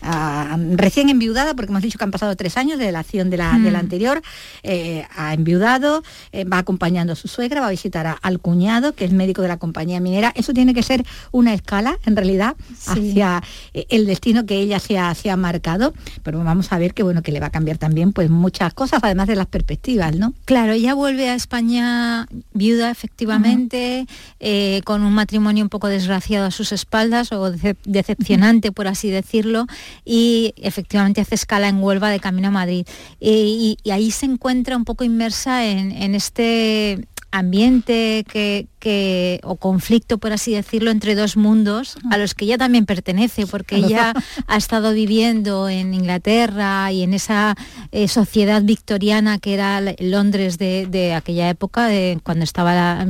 Uh, 0.00 0.76
recién 0.76 1.08
enviudada, 1.08 1.54
porque 1.54 1.72
hemos 1.72 1.82
dicho 1.82 1.98
que 1.98 2.04
han 2.04 2.12
pasado 2.12 2.36
tres 2.36 2.56
años 2.56 2.78
de 2.78 2.92
la 2.92 3.00
acción 3.00 3.30
de 3.30 3.36
la, 3.36 3.54
mm. 3.54 3.64
de 3.64 3.70
la 3.70 3.78
anterior, 3.78 4.22
eh, 4.62 5.06
ha 5.16 5.34
enviudado, 5.34 6.02
eh, 6.32 6.44
va 6.44 6.58
acompañando 6.58 7.14
a 7.14 7.16
su 7.16 7.26
suegra, 7.26 7.60
va 7.60 7.66
a 7.66 7.70
visitar 7.70 8.06
a, 8.06 8.12
al 8.12 8.38
cuñado, 8.38 8.94
que 8.94 9.04
es 9.04 9.12
médico 9.12 9.42
de 9.42 9.48
la 9.48 9.56
compañía 9.56 9.98
minera. 10.00 10.32
Eso 10.36 10.52
tiene 10.52 10.74
que 10.74 10.82
ser 10.82 11.04
una 11.32 11.52
escala, 11.52 11.98
en 12.06 12.14
realidad, 12.16 12.54
sí. 12.76 12.90
hacia 12.90 13.42
eh, 13.74 13.86
el 13.88 14.06
destino 14.06 14.46
que 14.46 14.56
ella 14.56 14.78
se 14.78 14.98
ha, 14.98 15.14
se 15.14 15.30
ha, 15.30 15.36
marcado, 15.36 15.94
pero 16.22 16.42
vamos 16.42 16.72
a 16.72 16.78
ver 16.78 16.94
que 16.94 17.02
bueno, 17.02 17.22
que 17.22 17.32
le 17.32 17.40
va 17.40 17.46
a 17.46 17.50
cambiar 17.50 17.78
también 17.78 18.12
pues 18.12 18.28
muchas 18.28 18.74
cosas, 18.74 19.00
además 19.02 19.28
de 19.28 19.36
las 19.36 19.46
perspectivas, 19.46 20.16
¿no? 20.16 20.34
Claro, 20.44 20.72
ella 20.72 20.94
vuelve 20.94 21.28
a 21.28 21.34
España 21.34 22.26
viuda, 22.54 22.90
efectivamente, 22.90 24.06
uh 24.08 24.44
-huh. 24.44 24.84
con 24.84 25.02
un 25.02 25.12
matrimonio 25.12 25.62
un 25.62 25.68
poco 25.68 25.88
desgraciado 25.88 26.46
a 26.46 26.50
sus 26.50 26.72
espaldas, 26.72 27.32
o 27.32 27.50
de 27.50 27.76
decepcionante, 27.84 28.68
uh 28.68 28.72
-huh. 28.72 28.74
por 28.74 28.88
así 28.88 29.10
decirlo, 29.10 29.66
y 30.04 30.54
efectivamente 30.56 31.20
hace 31.20 31.34
escala 31.34 31.68
en 31.68 31.82
Huelva 31.82 32.10
de 32.10 32.20
camino 32.20 32.48
a 32.48 32.52
Madrid. 32.52 32.86
Y, 33.20 33.78
y, 33.82 33.90
ahí 33.90 34.10
se 34.10 34.26
encuentra 34.26 34.76
un 34.76 34.84
poco 34.84 35.04
inmersa 35.04 35.66
en 35.66 36.14
este 36.14 37.06
ambiente 37.30 38.24
que, 38.30 38.68
que, 38.78 39.40
o 39.42 39.56
conflicto, 39.56 40.18
por 40.18 40.32
así 40.32 40.52
decirlo, 40.52 40.90
entre 40.90 41.14
dos 41.14 41.36
mundos 41.36 41.96
a 42.10 42.18
los 42.18 42.34
que 42.34 42.44
ella 42.44 42.58
también 42.58 42.86
pertenece, 42.86 43.46
porque 43.46 43.76
ella 43.76 44.14
ha 44.46 44.56
estado 44.56 44.92
viviendo 44.92 45.68
en 45.68 45.94
Inglaterra 45.94 46.90
y 46.92 47.02
en 47.02 47.14
esa 47.14 47.56
eh, 47.92 48.08
sociedad 48.08 48.62
victoriana 48.62 49.38
que 49.38 49.54
era 49.54 49.80
Londres 49.98 50.58
de, 50.58 51.14
aquella 51.14 51.48
época, 51.48 51.86
de, 51.86 52.18
cuando 52.22 52.44
estaba 52.44 53.04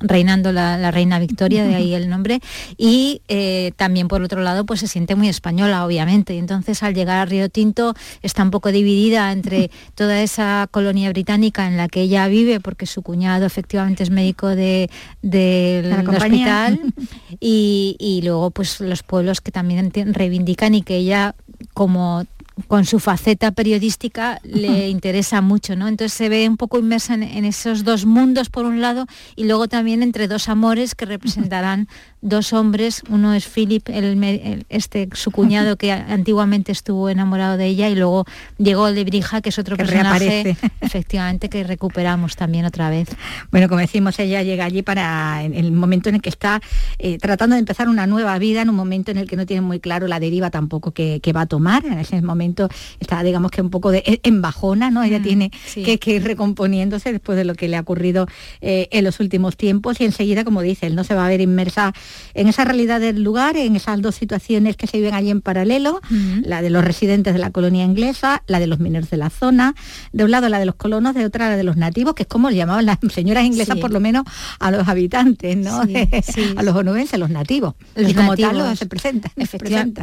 reinando 0.00 0.52
la, 0.52 0.90
reina 0.90 1.18
Victoria, 1.18 1.64
de 1.64 1.74
ahí 1.74 1.94
el 1.94 2.08
nombre, 2.08 2.40
y 2.76 3.22
eh, 3.28 3.72
también 3.76 4.08
por 4.08 4.22
otro 4.22 4.42
lado 4.42 4.66
pues 4.66 4.80
se 4.80 4.88
siente 4.88 5.14
muy 5.14 5.28
española, 5.28 5.84
obviamente, 5.86 6.34
y 6.34 6.38
entonces 6.38 6.82
al 6.82 6.94
llegar 6.94 7.18
a 7.18 7.24
Río 7.24 7.48
Tinto 7.48 7.94
está 8.22 8.42
un 8.42 8.50
poco 8.50 8.72
dividida 8.72 9.32
entre 9.32 9.70
toda 9.94 10.22
esa 10.22 10.68
colonia 10.70 11.08
británica 11.10 11.66
en 11.66 11.76
la 11.76 11.88
que 11.88 12.02
ella 12.02 12.28
vive, 12.28 12.60
porque 12.60 12.86
su 12.86 13.02
cuñado 13.02 13.46
efectivamente 13.46 14.02
es 14.02 14.10
médico 14.10 14.48
de 14.48 14.81
del 15.22 15.92
hospital 16.08 16.80
y, 17.40 17.96
y, 17.98 18.22
luego 18.22 18.50
pues 18.50 18.80
los 18.80 19.02
pueblos 19.02 19.40
que 19.40 19.52
también 19.52 19.92
reivindican 19.92 20.74
y 20.74 20.82
que 20.82 20.96
ella 20.96 21.34
como 21.74 22.24
con 22.68 22.84
su 22.84 22.98
faceta 22.98 23.52
periodística 23.52 24.40
le 24.44 24.88
interesa 24.88 25.40
mucho, 25.40 25.74
¿no? 25.76 25.88
Entonces 25.88 26.12
se 26.12 26.28
ve 26.28 26.48
un 26.48 26.56
poco 26.56 26.78
inmersa 26.78 27.14
en, 27.14 27.44
esos 27.44 27.84
dos 27.84 28.04
mundos 28.04 28.50
por 28.50 28.66
un 28.66 28.80
lado 28.80 29.06
y 29.36 29.44
luego 29.44 29.68
también 29.68 30.02
entre 30.02 30.28
dos 30.28 30.48
amores 30.48 30.94
que 30.94 31.04
representarán 31.06 31.88
dos 32.22 32.52
hombres, 32.52 33.02
uno 33.10 33.34
es 33.34 33.46
Philip, 33.46 33.88
el, 33.90 34.64
este 34.68 35.08
su 35.12 35.32
cuñado 35.32 35.76
que 35.76 35.90
antiguamente 35.90 36.70
estuvo 36.70 37.08
enamorado 37.08 37.56
de 37.56 37.66
ella 37.66 37.88
y 37.88 37.96
luego 37.96 38.24
llegó 38.58 38.86
el 38.88 38.94
de 38.94 39.04
Brija, 39.04 39.40
que 39.40 39.48
es 39.48 39.58
otro 39.58 39.76
personaje, 39.76 40.56
efectivamente 40.80 41.48
que 41.48 41.64
recuperamos 41.64 42.36
también 42.36 42.64
otra 42.64 42.90
vez. 42.90 43.08
Bueno, 43.50 43.68
como 43.68 43.80
decimos, 43.80 44.18
ella 44.20 44.42
llega 44.42 44.64
allí 44.64 44.82
para 44.82 45.42
el 45.42 45.72
momento 45.72 46.08
en 46.08 46.14
el 46.14 46.22
que 46.22 46.28
está 46.28 46.62
eh, 46.98 47.18
tratando 47.18 47.54
de 47.54 47.60
empezar 47.60 47.88
una 47.88 48.06
nueva 48.06 48.38
vida, 48.38 48.62
en 48.62 48.70
un 48.70 48.76
momento 48.76 49.10
en 49.10 49.18
el 49.18 49.28
que 49.28 49.36
no 49.36 49.44
tiene 49.44 49.60
muy 49.60 49.80
claro 49.80 50.06
la 50.06 50.20
deriva 50.20 50.50
tampoco 50.50 50.92
que, 50.92 51.20
va 51.34 51.42
a 51.42 51.46
tomar. 51.46 51.84
En 51.86 51.98
ese 51.98 52.20
momento 52.22 52.68
está, 53.00 53.22
digamos 53.22 53.50
que 53.50 53.62
un 53.62 53.70
poco 53.70 53.90
de, 53.90 54.20
en 54.22 54.42
bajona, 54.42 54.90
¿no? 54.90 55.02
Ella 55.02 55.18
mm, 55.18 55.22
tiene 55.22 55.50
que, 55.74 55.98
ir 56.06 56.22
recomponiéndose 56.22 57.10
después 57.10 57.36
de 57.36 57.44
lo 57.44 57.54
que 57.54 57.68
le 57.68 57.76
ha 57.76 57.80
ocurrido 57.80 58.26
eh, 58.60 58.88
en 58.92 59.04
los 59.04 59.18
últimos 59.18 59.56
tiempos 59.56 60.00
y 60.00 60.04
enseguida, 60.04 60.44
como 60.44 60.62
dice, 60.62 60.86
él 60.86 60.94
no 60.94 61.02
se 61.02 61.14
va 61.14 61.26
a 61.26 61.28
ver 61.28 61.40
inmersa 61.40 61.94
en 62.34 62.48
esa 62.48 62.64
realidad 62.64 63.00
del 63.00 63.22
lugar, 63.22 63.56
en 63.56 63.76
esas 63.76 64.00
dos 64.00 64.14
situaciones 64.14 64.76
que 64.76 64.86
se 64.86 64.98
viven 64.98 65.14
allí 65.14 65.30
en 65.30 65.40
paralelo, 65.40 66.00
la 66.42 66.62
de 66.62 66.70
los 66.70 66.84
residentes 66.84 67.32
de 67.32 67.38
la 67.38 67.50
colonia 67.50 67.84
inglesa, 67.84 68.42
la 68.46 68.60
de 68.60 68.66
los 68.66 68.78
mineros 68.78 69.10
de 69.10 69.16
la 69.16 69.30
zona, 69.30 69.74
de 70.12 70.24
un 70.24 70.30
lado 70.30 70.48
la 70.48 70.58
de 70.58 70.66
los 70.66 70.74
colonos, 70.74 71.14
de 71.14 71.24
otra 71.24 71.50
la 71.50 71.56
de 71.56 71.64
los 71.64 71.76
nativos, 71.76 72.14
que 72.14 72.22
es 72.24 72.28
como 72.28 72.50
llamaban 72.50 72.86
las 72.86 72.98
señoras 73.12 73.44
inglesas 73.44 73.78
por 73.78 73.90
lo 73.90 74.00
menos 74.00 74.24
a 74.58 74.70
los 74.70 74.88
habitantes, 74.88 75.56
¿no? 75.56 75.82
a 76.56 76.62
los 76.62 76.76
onubenses, 76.76 77.18
los 77.18 77.30
nativos. 77.30 77.74
y 77.96 78.14
como 78.14 78.36
tal 78.36 78.76
se 78.76 78.86
presentan. 78.86 79.32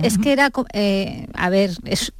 Es 0.03 0.17
que 0.17 0.31
era, 0.31 0.51
eh, 0.73 1.27
a 1.33 1.49
ver, 1.49 1.71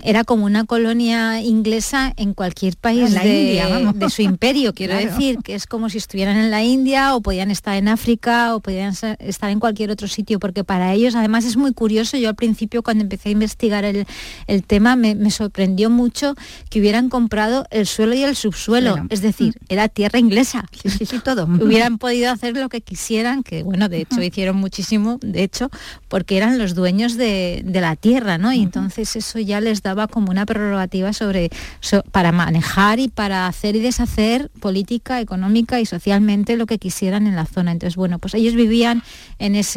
era 0.03 0.23
como 0.23 0.45
una 0.45 0.65
colonia 0.65 1.41
inglesa 1.41 2.13
en 2.17 2.33
cualquier 2.33 2.77
país 2.77 3.13
de, 3.13 3.63
de, 3.95 4.09
su 4.09 4.21
imperio, 4.21 4.73
quiero 4.73 4.95
decir, 4.97 5.39
que 5.43 5.55
es 5.55 5.65
como 5.65 5.89
si 5.89 5.97
estuvieran 5.97 6.37
en 6.37 6.51
la 6.51 6.63
India 6.63 7.15
o 7.15 7.21
podían 7.21 7.51
estar 7.51 7.75
en 7.75 7.87
África 7.87 8.55
o 8.55 8.59
podían 8.59 8.93
estar 9.19 9.49
en 9.49 9.59
cualquier 9.59 9.78
otro 9.91 10.07
sitio, 10.07 10.39
porque 10.39 10.63
para 10.63 10.93
ellos 10.93 11.15
además 11.15 11.45
es 11.45 11.57
muy 11.57 11.73
curioso, 11.73 12.17
yo 12.17 12.29
al 12.29 12.35
principio 12.35 12.83
cuando 12.83 13.03
empecé 13.03 13.29
a 13.29 13.31
investigar 13.31 13.85
el, 13.85 14.05
tema 14.67 14.95
me, 14.95 15.31
sorprendió 15.31 15.89
mucho 15.89 16.35
que 16.69 16.79
hubieran 16.79 17.09
comprado 17.09 17.65
el 17.71 17.85
suelo 17.87 18.13
y 18.13 18.23
el 18.23 18.35
subsuelo, 18.35 18.95
es 19.09 19.21
decir, 19.21 19.53
mm. 19.53 19.65
era 19.69 19.87
tierra 19.87 20.19
inglesa, 20.19 20.65
sí, 20.81 20.89
sí, 20.89 21.05
sí, 21.05 21.19
todo. 21.19 21.45
hubieran 21.61 21.97
podido 21.97 22.31
hacer 22.31 22.55
lo 22.57 22.69
que 22.69 22.81
quisieran, 22.81 23.43
que 23.43 23.63
bueno, 23.63 23.89
de 23.89 24.01
hecho 24.01 24.21
hicieron 24.21 24.57
muchísimo, 24.57 25.17
de 25.21 25.43
hecho, 25.43 25.69
porque 26.07 26.37
eran 26.37 26.57
los 26.57 26.75
dueños 26.75 27.15
de, 27.17 27.63
la 27.79 27.95
tierra, 27.95 28.37
¿no? 28.37 28.51
Y 28.51 28.61
entonces 28.61 29.15
eso 29.15 29.39
ya 29.39 29.61
les 29.61 29.81
daba 29.81 30.07
como 30.07 30.31
una 30.31 30.45
prerrogativa 30.45 31.13
sobre, 31.13 31.49
para 32.11 32.31
manejar 32.31 32.99
y 32.99 33.07
para 33.07 33.47
hacer 33.47 33.75
y 33.75 33.79
deshacer 33.79 34.49
política, 34.59 35.21
económica 35.21 35.79
y 35.79 35.85
socialmente 35.85 36.57
lo 36.57 36.65
que 36.65 36.77
quisieran 36.77 37.27
en 37.27 37.35
la 37.35 37.45
zona. 37.45 37.71
Entonces, 37.71 37.95
bueno, 37.95 38.19
pues 38.19 38.33
ellos 38.33 38.55
vivían 38.55 39.03
en 39.37 39.55
ese 39.55 39.68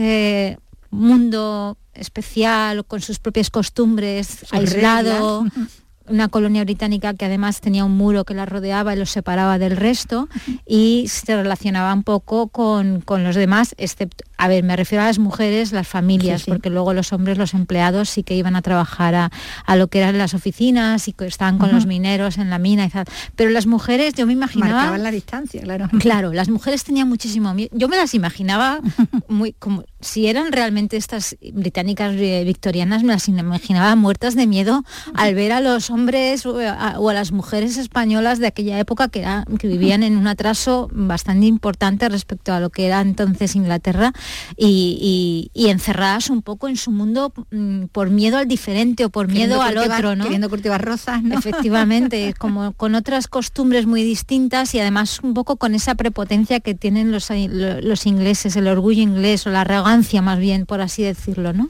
mundo 0.90 1.76
especial, 1.94 2.84
con 2.84 3.00
sus 3.00 3.18
propias 3.18 3.50
costumbres, 3.50 4.46
aislado, 4.50 5.46
una 6.09 6.28
colonia 6.28 6.64
británica 6.64 7.14
que 7.14 7.25
además 7.25 7.61
tenía 7.61 7.85
un 7.85 7.97
muro 7.97 8.25
que 8.25 8.35
la 8.35 8.47
rodeaba 8.47 8.94
y 8.94 8.99
los 8.99 9.11
separaba 9.11 9.59
del 9.59 9.76
resto 9.76 10.28
y 10.66 11.06
se 11.09 11.37
relacionaba 11.37 11.92
un 11.92 12.02
poco 12.02 12.49
con, 12.49 13.00
con 13.00 13.25
los 13.25 13.37
demás, 13.37 13.75
excepto, 13.78 14.25
a 14.42 14.49
ver, 14.49 14.64
me 14.64 14.75
refiero 14.75 15.04
a 15.04 15.06
las 15.06 15.21
mujeres, 15.21 15.71
las 15.71 15.87
familias, 15.87 16.42
porque 16.44 16.68
luego 16.68 16.92
los 16.94 17.12
hombres, 17.12 17.38
los 17.38 17.54
empleados 17.54 18.11
sí 18.11 18.25
que 18.25 18.35
iban 18.35 18.56
a 18.56 18.62
trabajar 18.62 19.14
a, 19.14 19.76
lo 19.76 19.87
que 19.87 19.99
eran 20.00 20.18
las 20.18 20.35
oficinas 20.35 21.06
y 21.06 21.12
que 21.12 21.26
estaban 21.26 21.59
con 21.59 21.71
los 21.71 21.87
mineros 21.87 22.38
en 22.38 22.50
la 22.50 22.59
mina 22.59 22.87
y 22.87 22.88
tal. 22.88 23.04
Pero 23.37 23.50
las 23.50 23.68
mujeres, 23.68 24.14
yo 24.14 24.26
me 24.26 24.32
imaginaba... 24.32 24.73
Marcaban 24.73 25.02
la 25.04 25.12
distancia, 25.12 25.62
claro. 25.62 25.88
Claro, 26.00 26.32
las 26.32 26.49
mujeres 26.49 26.82
tenían 26.82 27.09
muchísimo 27.09 27.54
miedo. 27.54 27.71
Yo 27.73 27.88
me 27.88 27.97
las 27.97 28.14
imaginaba 28.14 28.80
muy 29.28 29.52
como 29.52 29.85
si 30.00 30.26
eran 30.26 30.50
realmente 30.50 30.97
estas 30.97 31.37
británicas 31.52 32.12
eh, 32.16 32.42
victorianas, 32.44 33.04
me 33.04 33.12
las 33.12 33.28
imaginaba 33.28 33.94
muertas 33.94 34.35
de 34.35 34.49
miedo 34.49 34.85
al 35.14 35.37
ver 35.37 35.52
a 35.52 35.61
los 35.61 35.88
hombres 35.92 36.46
o 36.46 36.58
a, 36.58 37.12
las 37.12 37.32
mujeres 37.32 37.76
españolas 37.76 38.38
de 38.38 38.46
aquella 38.46 38.78
época 38.78 39.08
que, 39.08 39.26
que 39.58 39.68
vivían 39.68 40.02
en 40.02 40.16
un 40.16 40.26
atraso 40.26 40.88
bastante 40.92 41.46
importante 41.46 42.08
respecto 42.08 42.52
a 42.52 42.61
lo 42.61 42.70
que 42.70 42.87
era 42.87 43.00
entonces 43.00 43.54
Inglaterra 43.54 44.12
y, 44.56 45.50
encerradas 45.54 46.28
un 46.28 46.42
poco 46.42 46.68
en 46.68 46.76
su 46.76 46.90
mundo 46.90 47.32
mm, 47.50 47.84
por 47.92 48.11
miedo 48.11 48.37
al 48.37 48.46
diferente 48.46 49.04
o 49.04 49.11
por 49.11 49.28
miedo 49.28 49.62
al 49.62 49.78
otro, 49.78 50.16
¿no? 50.16 50.25
Queriendo 50.25 50.50
cultivar 50.50 50.84
rosas, 50.84 51.22
¿no? 51.22 51.38
Efectivamente, 51.38 52.34
como 52.38 52.72
con 52.72 52.94
otras 52.94 53.26
costumbres 53.26 53.87
muy 53.87 54.02
distintas 54.02 54.75
y 54.75 54.80
además 54.80 55.20
un 55.22 55.34
poco 55.34 55.56
con 55.56 55.75
esa 55.75 55.94
prepotencia 55.94 56.61
que 56.61 56.75
tienen 56.75 57.11
los, 57.11 57.28
los 57.30 58.06
ingleses, 58.06 58.56
el 58.56 58.68
orgullo 58.68 59.02
inglés 59.02 59.46
o 59.46 59.50
la 59.50 59.62
arrogancia 59.62 60.20
más 60.20 60.38
bien, 60.38 60.66
por 60.66 60.80
así 60.80 61.02
decirlo, 61.02 61.52
¿no? 61.52 61.68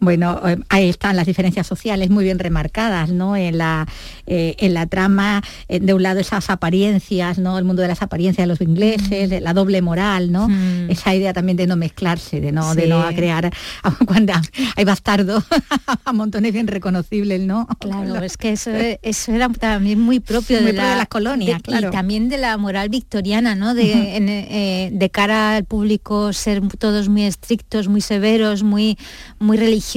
Bueno, 0.00 0.40
eh, 0.48 0.56
ahí 0.70 0.88
están 0.88 1.14
las 1.14 1.26
diferencias 1.26 1.66
sociales 1.66 2.08
muy 2.08 2.24
bien 2.24 2.38
remarcadas, 2.38 3.10
¿no? 3.10 3.36
En 3.36 3.58
la, 3.58 3.86
eh, 4.26 4.56
en 4.58 4.72
la 4.72 4.86
trama, 4.86 5.42
eh, 5.68 5.78
de 5.78 5.92
un 5.92 6.02
lado 6.02 6.20
esas 6.20 6.48
apariencias, 6.48 7.38
¿no? 7.38 7.58
El 7.58 7.64
mundo 7.66 7.82
de 7.82 7.88
las 7.88 8.00
apariencias 8.00 8.44
de 8.44 8.46
los 8.46 8.62
ingleses, 8.62 9.28
de 9.28 9.40
la 9.42 9.52
doble 9.52 9.82
moral, 9.82 10.32
¿no? 10.32 10.48
Esa 10.88 11.14
idea 11.14 11.34
también 11.34 11.58
de 11.58 11.66
no 11.66 11.76
mezclarse, 11.76 12.40
de 12.40 12.50
no, 12.50 12.74
de 12.74 12.86
no 12.86 13.06
crear, 13.14 13.52
cuando 14.06 14.32
hay 14.74 14.84
bastardos, 14.84 15.44
a 16.04 16.12
montones 16.14 16.54
bien 16.54 16.66
reconocibles, 16.66 17.42
¿no? 17.42 17.68
Claro, 17.78 18.16
es 18.24 18.38
que 18.38 18.52
eso, 18.52 18.70
eso 19.02 19.32
era 19.32 19.50
también 19.50 20.00
muy 20.00 20.18
propio, 20.18 20.62
de, 20.62 20.72
las 20.72 21.08
colonias, 21.08 21.60
claro. 21.60 21.88
Y 21.88 21.90
también 21.90 22.30
de 22.30 22.38
la 22.38 22.56
moral 22.56 22.88
victoriana, 22.88 23.54
¿no? 23.54 23.74
De, 23.74 24.90
de 24.90 25.10
cara 25.10 25.56
al 25.56 25.64
público 25.64 26.32
ser 26.32 26.62
todos 26.78 27.10
muy 27.10 27.24
estrictos, 27.24 27.88
muy 27.88 28.00
severos, 28.00 28.62
muy, 28.62 28.96
muy 29.38 29.58
religiosos 29.58 29.89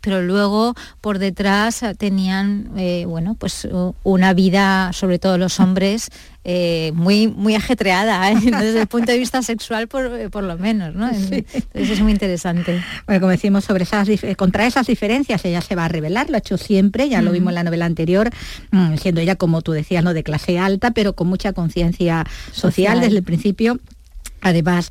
pero 0.00 0.22
luego 0.22 0.74
por 1.00 1.18
detrás 1.18 1.82
tenían 1.98 2.70
eh, 2.76 3.04
bueno, 3.06 3.34
pues 3.38 3.68
una 4.02 4.34
vida, 4.34 4.92
sobre 4.92 5.18
todo 5.18 5.38
los 5.38 5.58
hombres, 5.58 6.10
eh, 6.44 6.92
muy, 6.94 7.28
muy 7.28 7.54
ajetreada 7.54 8.30
¿eh? 8.30 8.36
desde 8.40 8.80
el 8.80 8.86
punto 8.86 9.12
de 9.12 9.18
vista 9.18 9.42
sexual 9.42 9.88
por, 9.88 10.42
lo 10.42 10.58
menos. 10.58 10.94
¿no? 10.94 11.08
Entonces 11.08 11.64
es 11.74 12.00
muy 12.00 12.12
interesante. 12.12 12.82
Bueno, 13.06 13.20
como 13.20 13.30
decimos, 13.30 13.64
sobre 13.64 13.84
esas, 13.84 14.08
contra 14.36 14.66
esas 14.66 14.86
diferencias 14.86 15.44
ella 15.44 15.60
se 15.60 15.74
va 15.74 15.86
a 15.86 15.88
revelar, 15.88 16.30
lo 16.30 16.36
ha 16.36 16.38
hecho 16.38 16.56
siempre, 16.56 17.08
ya 17.08 17.22
lo 17.22 17.32
vimos 17.32 17.50
en 17.50 17.56
la 17.56 17.64
novela 17.64 17.86
anterior, 17.86 18.30
mm, 18.70 18.96
siendo 18.96 19.20
ella, 19.20 19.36
como 19.36 19.62
tú 19.62 19.72
decías, 19.72 20.04
¿no? 20.04 20.14
de 20.14 20.22
clase 20.22 20.58
alta, 20.58 20.92
pero 20.92 21.14
con 21.14 21.28
mucha 21.28 21.52
conciencia 21.52 22.24
social 22.52 23.00
desde 23.00 23.18
el 23.18 23.22
principio 23.22 23.78
además 24.42 24.90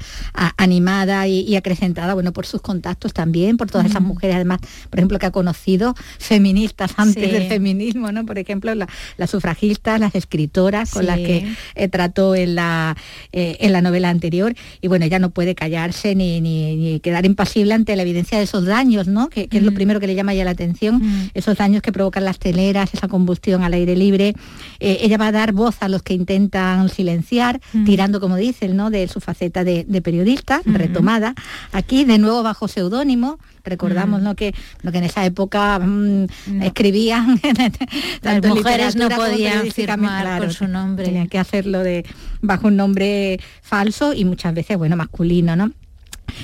animada 0.57 1.27
y, 1.27 1.55
acrecentada, 1.55 2.13
bueno, 2.13 2.31
por 2.31 2.45
sus 2.45 2.61
contactos 2.61 3.13
también, 3.13 3.57
por 3.57 3.69
todas 3.69 3.87
esas 3.87 4.01
mujeres, 4.01 4.37
además, 4.37 4.59
por 4.89 4.99
ejemplo, 4.99 5.19
que 5.19 5.25
ha 5.25 5.31
conocido 5.31 5.93
feministas 6.17 6.93
antes 6.97 7.31
del 7.31 7.47
feminismo, 7.47 8.11
¿no? 8.11 8.25
Por 8.25 8.39
ejemplo, 8.39 8.73
las 8.73 9.29
sufragistas, 9.29 9.99
las 9.99 10.15
escritoras 10.15 10.91
con 10.91 11.05
las 11.05 11.17
que 11.17 11.53
eh, 11.75 11.87
trató 11.89 12.33
en 12.35 12.55
la, 12.55 12.95
eh, 13.31 13.57
en 13.59 13.73
la 13.73 13.81
novela 13.81 14.09
anterior, 14.09 14.55
y 14.79 14.87
bueno, 14.87 15.05
ella 15.05 15.19
no 15.19 15.31
puede 15.31 15.53
callarse 15.53 16.15
ni, 16.15 16.99
quedar 17.03 17.25
impasible 17.25 17.73
ante 17.73 17.95
la 17.95 18.03
evidencia 18.03 18.37
de 18.37 18.45
esos 18.45 18.65
daños, 18.65 19.07
¿no? 19.07 19.29
Que, 19.29 19.49
es 19.51 19.63
lo 19.63 19.73
primero 19.73 19.99
que 19.99 20.07
le 20.07 20.15
llama 20.15 20.33
ya 20.33 20.45
la 20.45 20.51
atención, 20.51 21.29
esos 21.33 21.57
daños 21.57 21.81
que 21.81 21.91
provocan 21.91 22.23
las 22.23 22.39
teleras, 22.39 22.93
esa 22.93 23.09
combustión 23.09 23.63
al 23.63 23.73
aire 23.73 23.95
libre. 23.95 24.33
Eh, 24.79 24.99
ella 25.01 25.17
va 25.17 25.27
a 25.27 25.31
dar 25.31 25.51
voz 25.51 25.75
a 25.81 25.89
los 25.89 26.03
que 26.03 26.13
intentan 26.13 26.87
silenciar, 26.89 27.59
tirando, 27.85 28.19
como 28.21 28.37
dicen, 28.37 28.77
¿no? 28.77 28.89
De 28.89 29.07
su 29.07 29.19
facilidad 29.19 29.40
faceta 29.41 29.63
de, 29.63 30.01
periodista, 30.03 30.61
retomada, 30.65 31.33
aquí 31.71 32.05
de 32.05 32.19
nuevo 32.19 32.43
bajo 32.43 32.67
seudónimo, 32.67 33.39
recordamos 33.63 34.21
¿no? 34.21 34.35
que 34.35 34.53
lo 34.83 34.91
que 34.91 34.99
en 34.99 35.05
esa 35.05 35.25
época 35.25 35.79
mm, 35.79 36.27
escribían 36.61 37.39
las 38.21 38.45
mujeres 38.45 38.95
no 38.95 39.09
podían 39.09 39.71
firmar 39.71 40.41
por 40.41 40.53
su 40.53 40.67
nombre. 40.67 41.05
tenían 41.05 41.27
que 41.27 41.39
hacerlo 41.39 41.79
de 41.79 42.05
bajo 42.41 42.67
un 42.67 42.75
nombre 42.75 43.39
falso 43.61 44.13
y 44.13 44.25
muchas 44.25 44.53
veces 44.53 44.77
bueno 44.77 44.95
masculino 44.95 45.55
no 45.55 45.71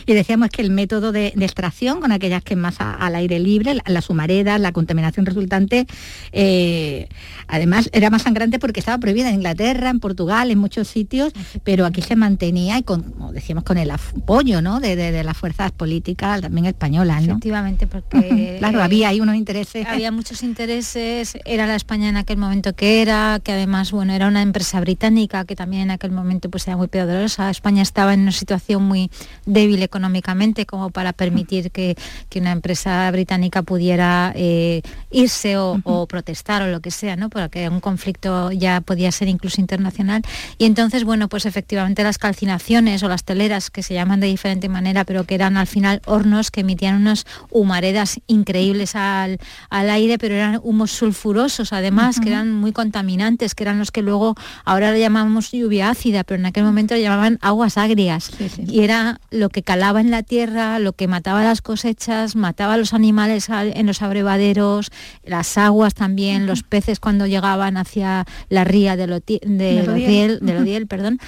y 0.06 0.13
decíamos 0.13 0.50
que 0.50 0.62
el 0.62 0.72
método 0.72 1.12
de, 1.12 1.34
extracción, 1.48 2.01
con 2.01 2.12
aquellas 2.12 2.44
que 2.44 2.56
más 2.56 2.75
al 2.79 3.15
aire 3.15 3.39
libre, 3.39 3.77
las 3.86 4.10
humaredas, 4.10 4.60
la 4.60 4.72
contaminación 4.72 5.25
resultante, 5.25 5.88
eh, 6.32 7.08
además 7.48 7.89
era 7.94 8.10
más 8.10 8.24
sangrante 8.24 8.60
porque 8.60 8.79
estaba 8.79 8.98
prohibida 8.98 9.29
en 9.29 9.36
Inglaterra, 9.36 9.89
en 9.89 10.00
Portugal, 10.00 10.51
en 10.51 10.60
muchos 10.60 10.88
sitios, 10.88 11.34
pero 11.63 11.86
aquí 11.86 12.01
se 12.01 12.15
mantenía 12.15 12.77
y 12.77 12.84
con, 12.84 13.03
como 13.03 13.32
decíamos, 13.32 13.63
con 13.63 13.77
el 13.77 13.91
apoyo 13.91 14.62
¿no? 14.62 14.79
de, 14.79 15.24
las 15.24 15.38
fuerzas 15.38 15.72
políticas 15.72 16.41
también 16.41 16.65
españolas. 16.65 17.24
¿no? 17.24 17.34
Efectivamente, 17.34 17.88
porque 17.88 18.58
claro, 18.60 18.82
había 18.84 19.10
ahí 19.10 19.20
unos 19.20 19.36
intereses. 19.36 19.86
Había 19.88 20.12
muchos 20.12 20.44
intereses, 20.44 21.38
era 21.46 21.67
la 21.67 21.75
España 21.75 22.10
en 22.10 22.17
aquel 22.17 22.38
momento 22.38 22.74
que 22.74 23.01
era, 23.01 23.39
que 23.44 23.51
además 23.51 23.91
bueno, 23.91 24.13
era 24.13 24.27
una 24.27 24.41
empresa 24.41 24.79
británica 24.79 25.46
que 25.46 25.56
también 25.56 25.84
en 25.84 25.91
aquel 25.91 26.12
momento 26.12 26.50
pues 26.50 26.67
era 26.67 26.77
muy 26.77 26.88
poderosa. 26.88 27.50
España 27.50 27.82
estaba 27.82 28.13
en 28.13 28.22
una 28.22 28.32
situación 28.32 28.84
muy 28.84 29.10
débil 29.46 29.76
económicamente 29.84 30.65
como 30.65 30.89
para 30.89 31.13
permitir 31.13 31.72
que, 31.72 31.96
una 32.38 32.51
empresa 32.51 33.10
británica 33.10 33.63
pudiera 33.63 34.31
eh, 34.36 34.84
irse 35.10 35.57
o, 35.57 36.05
protestar 36.07 36.62
o 36.62 36.67
lo 36.67 36.81
que 36.81 36.91
sea, 36.91 37.15
¿no? 37.15 37.31
Porque 37.31 37.67
un 37.67 37.79
conflicto 37.79 38.51
ya 38.51 38.79
podía 38.81 39.12
ser 39.12 39.27
incluso 39.27 39.60
internacional. 39.60 40.22
Y 40.60 40.65
entonces, 40.65 41.03
bueno, 41.03 41.29
pues 41.29 41.48
efectivamente 41.48 42.03
las 42.03 42.19
calcinaciones 42.19 43.01
o 43.01 43.07
las 43.07 43.24
teleras, 43.24 43.72
que 43.72 43.81
se 43.81 43.96
llaman 43.96 44.19
de 44.19 44.27
diferente 44.27 44.69
manera, 44.69 45.03
pero 45.03 45.24
que 45.24 45.34
eran 45.34 45.57
al 45.57 45.65
final 45.65 46.01
hornos 46.05 46.51
que 46.51 46.62
emitían 46.62 46.96
unas 46.96 47.25
humaredas 47.50 48.19
increíbles 48.27 48.96
al, 48.96 49.39
aire, 49.72 50.17
pero 50.19 50.36
eran 50.36 50.60
humos 50.63 50.91
sulfurosos 50.91 51.74
además, 51.74 52.19
que 52.19 52.29
eran 52.29 52.51
muy 52.53 52.72
contaminantes, 52.72 53.55
que 53.55 53.63
eran 53.63 53.79
los 53.79 53.91
que 53.91 54.01
luego 54.01 54.36
ahora 54.65 54.91
le 54.91 55.00
llamamos 55.00 55.51
lluvia 55.51 55.89
ácida, 55.89 56.24
pero 56.24 56.39
en 56.39 56.46
aquel 56.46 56.63
momento 56.63 56.93
le 56.93 57.01
llamaban 57.01 57.39
aguas 57.41 57.77
agrias. 57.77 58.31
Y 58.67 58.81
era 58.81 59.19
lo 59.31 59.50
que 59.50 59.63
calaba 59.68 60.00
en 60.00 60.12
la 60.12 60.24
tierra, 60.24 60.80
lo 60.80 60.94
que 60.94 61.10
mataba 61.10 61.44
las 61.44 61.62
cosechas, 61.62 62.38
mataba 62.38 62.76
a 62.76 62.78
los 62.78 62.94
animales 62.94 63.50
en 63.50 63.86
los 63.86 64.02
abrevaderos, 64.02 64.92
las 65.26 65.58
aguas 65.58 65.94
también, 65.94 66.48
los 66.48 66.64
peces 66.64 67.02
cuando 67.02 67.28
llegaban 67.28 67.76
hacia 67.76 68.24
la 68.48 68.64
ría 68.64 68.96
de, 68.96 69.08
lo, 69.08 69.20
de, 69.20 70.86
perdón. 70.88 71.20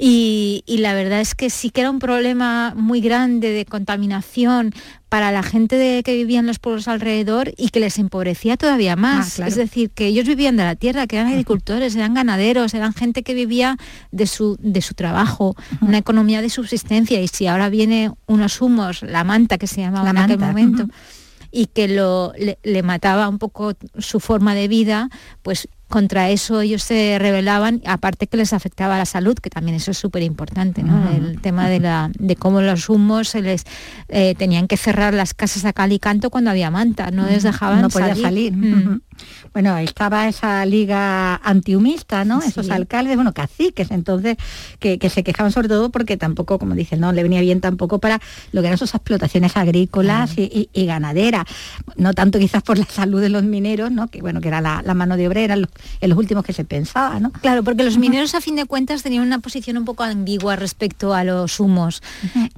Y, 0.00 0.62
la 0.68 0.94
verdad 0.94 1.20
es 1.20 1.34
que 1.34 1.50
sí 1.50 1.70
que 1.70 1.80
era 1.80 1.90
un 1.90 1.98
problema 1.98 2.72
muy 2.76 3.00
grande 3.00 3.50
de 3.50 3.64
contaminación 3.64 4.72
para 5.08 5.32
la 5.32 5.42
gente 5.42 5.76
de, 5.76 6.04
que 6.04 6.14
vivía 6.14 6.38
en 6.38 6.46
los 6.46 6.60
pueblos 6.60 6.86
alrededor 6.86 7.52
y 7.56 7.70
que 7.70 7.80
les 7.80 7.98
empobrecía 7.98 8.56
todavía 8.56 8.94
más. 8.94 9.40
Ah, 9.40 9.48
es 9.48 9.56
decir, 9.56 9.90
que 9.90 10.06
ellos 10.06 10.26
vivían 10.26 10.56
de 10.56 10.64
la 10.64 10.76
tierra, 10.76 11.08
que 11.08 11.16
eran 11.16 11.28
agricultores, 11.28 11.96
eran 11.96 12.14
ganaderos, 12.14 12.74
eran 12.74 12.92
gente 12.94 13.24
que 13.24 13.34
vivía 13.34 13.76
de 14.12 14.26
su, 14.28 14.56
de 14.60 14.82
su 14.82 14.94
trabajo, 14.94 15.56
una 15.80 15.98
economía 15.98 16.42
de 16.42 16.50
subsistencia. 16.50 17.20
Y 17.20 17.26
si 17.26 17.48
ahora 17.48 17.68
viene 17.68 18.12
unos 18.26 18.60
humos, 18.60 19.02
la 19.02 19.24
manta 19.24 19.58
que 19.58 19.66
se 19.66 19.80
llamaba 19.80 20.10
en 20.10 20.18
aquel 20.18 20.38
momento, 20.38 20.86
y 21.50 21.66
que 21.66 21.88
lo, 21.88 22.32
le, 22.36 22.82
mataba 22.82 23.28
un 23.28 23.38
poco 23.38 23.72
su 23.98 24.20
forma 24.20 24.54
de 24.54 24.68
vida, 24.68 25.08
pues 25.42 25.68
contra 25.88 26.28
eso 26.28 26.60
ellos 26.60 26.82
se 26.82 27.18
rebelaban, 27.18 27.80
aparte 27.86 28.26
que 28.26 28.36
les 28.36 28.52
afectaba 28.52 28.98
la 28.98 29.06
salud, 29.06 29.34
que 29.36 29.48
también 29.48 29.76
eso 29.76 29.90
es 29.90 29.98
súper 29.98 30.22
importante, 30.22 30.82
¿no? 30.82 31.10
El 31.10 31.40
tema 31.40 31.68
de, 31.68 31.80
la, 31.80 32.10
de 32.18 32.36
cómo 32.36 32.60
los 32.60 32.90
humos 32.90 33.28
se 33.28 33.40
les 33.40 33.64
eh, 34.08 34.34
tenían 34.36 34.68
que 34.68 34.76
cerrar 34.76 35.14
las 35.14 35.32
casas 35.32 35.64
a 35.64 35.72
cal 35.72 35.92
y 35.92 35.98
canto 35.98 36.28
cuando 36.28 36.50
había 36.50 36.70
manta, 36.70 37.10
no 37.10 37.26
les 37.26 37.42
dejaban 37.42 37.80
no 37.80 37.88
podía 37.88 38.14
salir. 38.14 38.52
Bueno, 39.52 39.76
estaba 39.78 40.28
esa 40.28 40.64
liga 40.66 41.36
antihumista, 41.36 42.24
¿no? 42.24 42.42
Esos 42.42 42.70
alcaldes, 42.70 43.16
bueno, 43.16 43.32
caciques, 43.32 43.90
entonces, 43.90 44.36
que, 44.78 44.98
se 45.08 45.22
quejaban 45.22 45.52
sobre 45.52 45.68
todo 45.68 45.90
porque 45.90 46.16
tampoco, 46.16 46.58
como 46.58 46.74
dicen, 46.74 47.00
no 47.00 47.12
le 47.12 47.22
venía 47.22 47.40
bien 47.40 47.60
tampoco 47.60 47.98
para 47.98 48.20
lo 48.52 48.60
que 48.60 48.66
eran 48.66 48.78
sus 48.78 48.94
explotaciones 48.94 49.56
agrícolas 49.56 50.32
y, 50.36 50.68
ganaderas. 50.88 51.44
No 51.96 52.14
tanto 52.14 52.38
quizás 52.38 52.62
por 52.62 52.78
la 52.78 52.86
salud 52.86 53.20
de 53.20 53.28
los 53.28 53.42
mineros, 53.42 53.90
¿no? 53.90 54.08
Que 54.08 54.20
bueno, 54.20 54.40
que 54.40 54.48
era 54.48 54.60
la, 54.60 54.94
mano 54.94 55.16
de 55.16 55.28
obrera, 55.28 55.56
los, 55.56 55.68
en 56.00 56.10
los 56.10 56.18
últimos 56.18 56.44
que 56.44 56.52
se 56.52 56.64
pensaba, 56.64 57.20
¿no? 57.20 57.30
Claro, 57.30 57.62
porque 57.62 57.84
los 57.84 57.98
mineros 57.98 58.34
a 58.34 58.40
fin 58.40 58.56
de 58.56 58.64
cuentas 58.64 59.02
tenían 59.02 59.22
una 59.22 59.38
posición 59.38 59.76
un 59.76 59.84
poco 59.84 60.02
ambigua 60.04 60.56
respecto 60.56 61.14
a 61.14 61.24
los 61.24 61.60
humos. 61.60 62.02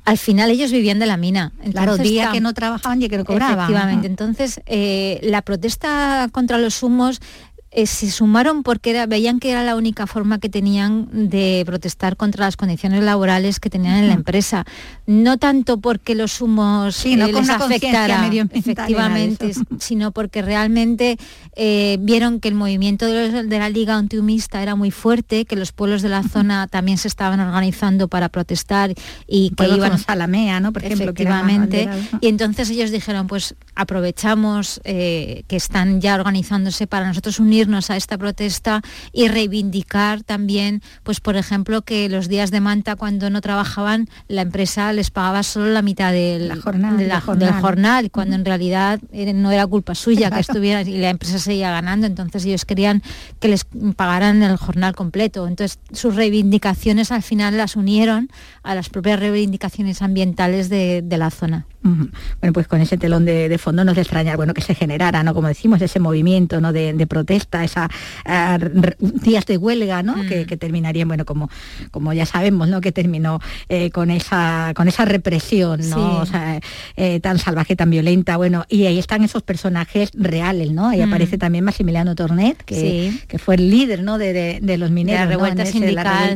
Al 0.04 0.18
final 0.18 0.50
ellos 0.50 0.70
vivían 0.72 0.98
de 0.98 1.06
la 1.06 1.16
mina. 1.16 1.52
claro, 1.72 1.96
día 1.96 2.30
que 2.32 2.40
no 2.40 2.54
trabajaban 2.54 3.02
y 3.02 3.08
que 3.08 3.18
no 3.18 3.24
cobraban. 3.24 3.58
Efectivamente. 3.58 4.06
Entonces, 4.06 4.60
eh, 4.66 5.20
la 5.22 5.42
protesta 5.42 6.28
contra 6.32 6.58
los 6.58 6.79
humos 6.82 7.20
eh, 7.72 7.86
se 7.86 8.10
sumaron 8.10 8.64
porque 8.64 9.06
veían 9.06 9.38
que 9.38 9.52
era 9.52 9.62
la 9.62 9.76
única 9.76 10.08
forma 10.08 10.40
que 10.40 10.48
tenían 10.48 11.08
de 11.30 11.62
protestar 11.64 12.16
contra 12.16 12.44
las 12.44 12.56
condiciones 12.56 13.04
laborales 13.04 13.60
que 13.60 13.70
tenían 13.70 13.94
en 13.94 14.08
la 14.08 14.14
empresa. 14.14 14.64
No 15.06 15.38
tanto 15.38 15.78
porque 15.78 16.16
los 16.16 16.40
humos 16.40 16.96
sí, 16.96 17.14
no 17.14 17.26
eh, 17.26 17.32
les 17.32 17.48
afectara 17.48 18.28
efectivamente, 18.52 19.52
sino 19.78 20.10
porque 20.10 20.42
realmente 20.42 21.16
eh, 21.54 21.98
vieron 22.00 22.40
que 22.40 22.48
el 22.48 22.56
movimiento 22.56 23.06
de, 23.06 23.44
la 23.44 23.68
Liga 23.68 23.94
Antihumista 23.94 24.60
era 24.64 24.74
muy 24.74 24.90
fuerte, 24.90 25.44
que 25.44 25.54
los 25.54 25.70
pueblos 25.70 26.02
de 26.02 26.08
la 26.08 26.24
zona 26.24 26.66
también 26.66 26.98
se 26.98 27.06
estaban 27.06 27.38
organizando 27.38 28.08
para 28.08 28.30
protestar 28.30 28.94
y 29.28 29.50
que 29.50 29.68
iban 29.68 29.92
a 30.04 30.16
la 30.16 30.26
MEA, 30.26 30.58
¿no? 30.58 30.72
Por 30.72 30.84
ejemplo, 30.84 31.04
efectivamente. 31.04 31.88
y 32.20 32.26
entonces 32.26 32.68
ellos 32.70 32.90
dijeron, 32.90 33.28
pues 33.28 33.54
aprovechamos 33.76 34.80
que 34.82 35.44
están 35.50 36.00
ya 36.00 36.16
organizándose 36.16 36.88
para 36.88 37.06
nosotros 37.06 37.38
unir 37.38 37.59
a 37.90 37.96
esta 37.96 38.16
protesta 38.16 38.80
y 39.12 39.28
reivindicar 39.28 40.22
también, 40.22 40.82
pues 41.02 41.20
por 41.20 41.36
ejemplo, 41.36 41.82
que 41.82 42.08
los 42.08 42.28
días 42.28 42.50
de 42.50 42.60
manta 42.60 42.96
cuando 42.96 43.28
no 43.28 43.40
trabajaban, 43.42 44.08
la 44.28 44.42
empresa 44.42 44.92
les 44.92 45.10
pagaba 45.10 45.42
solo 45.42 45.66
la 45.70 45.82
mitad 45.82 46.10
del, 46.12 46.48
la 46.48 46.56
jornada, 46.56 46.96
del 46.96 47.52
jornal, 47.52 48.10
cuando 48.10 48.36
en 48.36 48.44
realidad 48.44 48.98
no 49.34 49.52
era 49.52 49.66
culpa 49.66 49.94
suya 49.94 50.30
que 50.30 50.40
estuviera 50.40 50.80
y 50.82 50.98
la 50.98 51.10
empresa 51.10 51.38
seguía 51.38 51.70
ganando, 51.70 52.06
entonces 52.06 52.44
ellos 52.46 52.64
querían 52.64 53.02
que 53.40 53.48
les 53.48 53.66
pagaran 53.94 54.42
el 54.42 54.56
jornal 54.56 54.94
completo. 54.94 55.46
Entonces 55.46 55.78
sus 55.92 56.16
reivindicaciones 56.16 57.12
al 57.12 57.22
final 57.22 57.58
las 57.58 57.76
unieron 57.76 58.30
a 58.62 58.74
las 58.74 58.88
propias 58.88 59.20
reivindicaciones 59.20 60.00
ambientales 60.00 60.70
de 60.70 61.16
la 61.18 61.30
zona. 61.30 61.66
Bueno, 61.82 62.52
pues 62.52 62.68
con 62.68 62.80
ese 62.80 62.98
telón 62.98 63.24
de, 63.24 63.56
fondo 63.58 63.84
no 63.84 63.92
es 63.92 63.96
de 63.96 64.02
extrañar, 64.02 64.36
bueno, 64.36 64.52
que 64.52 64.60
se 64.60 64.74
generara, 64.74 65.22
¿no? 65.22 65.32
Como 65.32 65.48
decimos, 65.48 65.80
ese 65.80 65.98
movimiento 65.98 66.60
¿no? 66.60 66.72
de, 66.72 67.06
protesta, 67.08 67.49
esas 67.52 67.88
días 69.22 69.46
de 69.46 69.56
huelga, 69.56 70.02
¿no? 70.02 70.14
Que, 70.26 70.44
mm. 70.44 70.58
terminarían, 70.58 71.08
bueno, 71.08 71.24
como, 71.24 71.50
como 71.90 72.12
ya 72.12 72.26
sabemos, 72.26 72.68
¿no? 72.68 72.80
Que 72.80 72.92
terminó 72.92 73.40
eh, 73.68 73.90
con 73.90 74.10
esa 74.10 74.72
con 74.74 74.88
esa 74.88 75.04
represión, 75.04 75.88
¿no? 75.88 76.24
Eh, 76.96 77.20
tan 77.20 77.38
salvaje, 77.38 77.76
tan 77.76 77.90
violenta, 77.90 78.36
bueno, 78.36 78.64
y 78.68 78.86
ahí 78.86 78.98
están 78.98 79.24
esos 79.24 79.42
personajes 79.42 80.10
reales, 80.14 80.70
¿no? 80.72 80.88
Ahí 80.88 81.00
mm. 81.00 81.08
aparece 81.08 81.38
también 81.38 81.64
Maximiliano 81.64 82.14
Tornet, 82.14 82.62
que, 82.64 83.12
que, 83.28 83.38
fue 83.38 83.56
el 83.56 83.70
líder, 83.70 84.02
¿no? 84.02 84.18
De, 84.18 84.60
los 84.78 84.90
mineros. 84.90 85.20
la 85.20 85.26
revuelta, 85.26 85.66
sindical, 85.66 86.34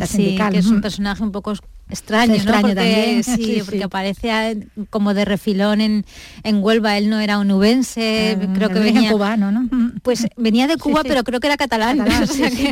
que 0.50 0.58
es 0.58 0.66
un 0.66 0.80
personaje 0.80 1.22
un 1.22 1.32
poco 1.32 1.54
extraño, 1.94 2.34
extraño 2.34 2.74
también. 2.74 3.24
Sí, 3.24 3.62
porque 3.64 3.84
aparece 3.84 4.66
como 4.90 5.14
de 5.14 5.24
refilón 5.24 5.80
en, 5.80 6.04
en 6.42 6.62
Huelva, 6.62 6.98
él 6.98 7.08
no 7.08 7.20
era 7.20 7.38
onubense, 7.38 8.36
ah, 8.40 8.52
creo 8.54 8.68
que 8.68 8.80
venía 8.80 9.10
cubano, 9.10 9.50
¿no? 9.50 9.68
Pues 10.02 10.26
venía 10.36 10.66
de 10.66 10.76
Cuba, 10.76 11.02
pero 11.02 11.24
creo 11.24 11.40
que 11.40 11.46
era 11.46 11.56
catalán. 11.56 12.04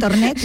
Tornet. 0.00 0.38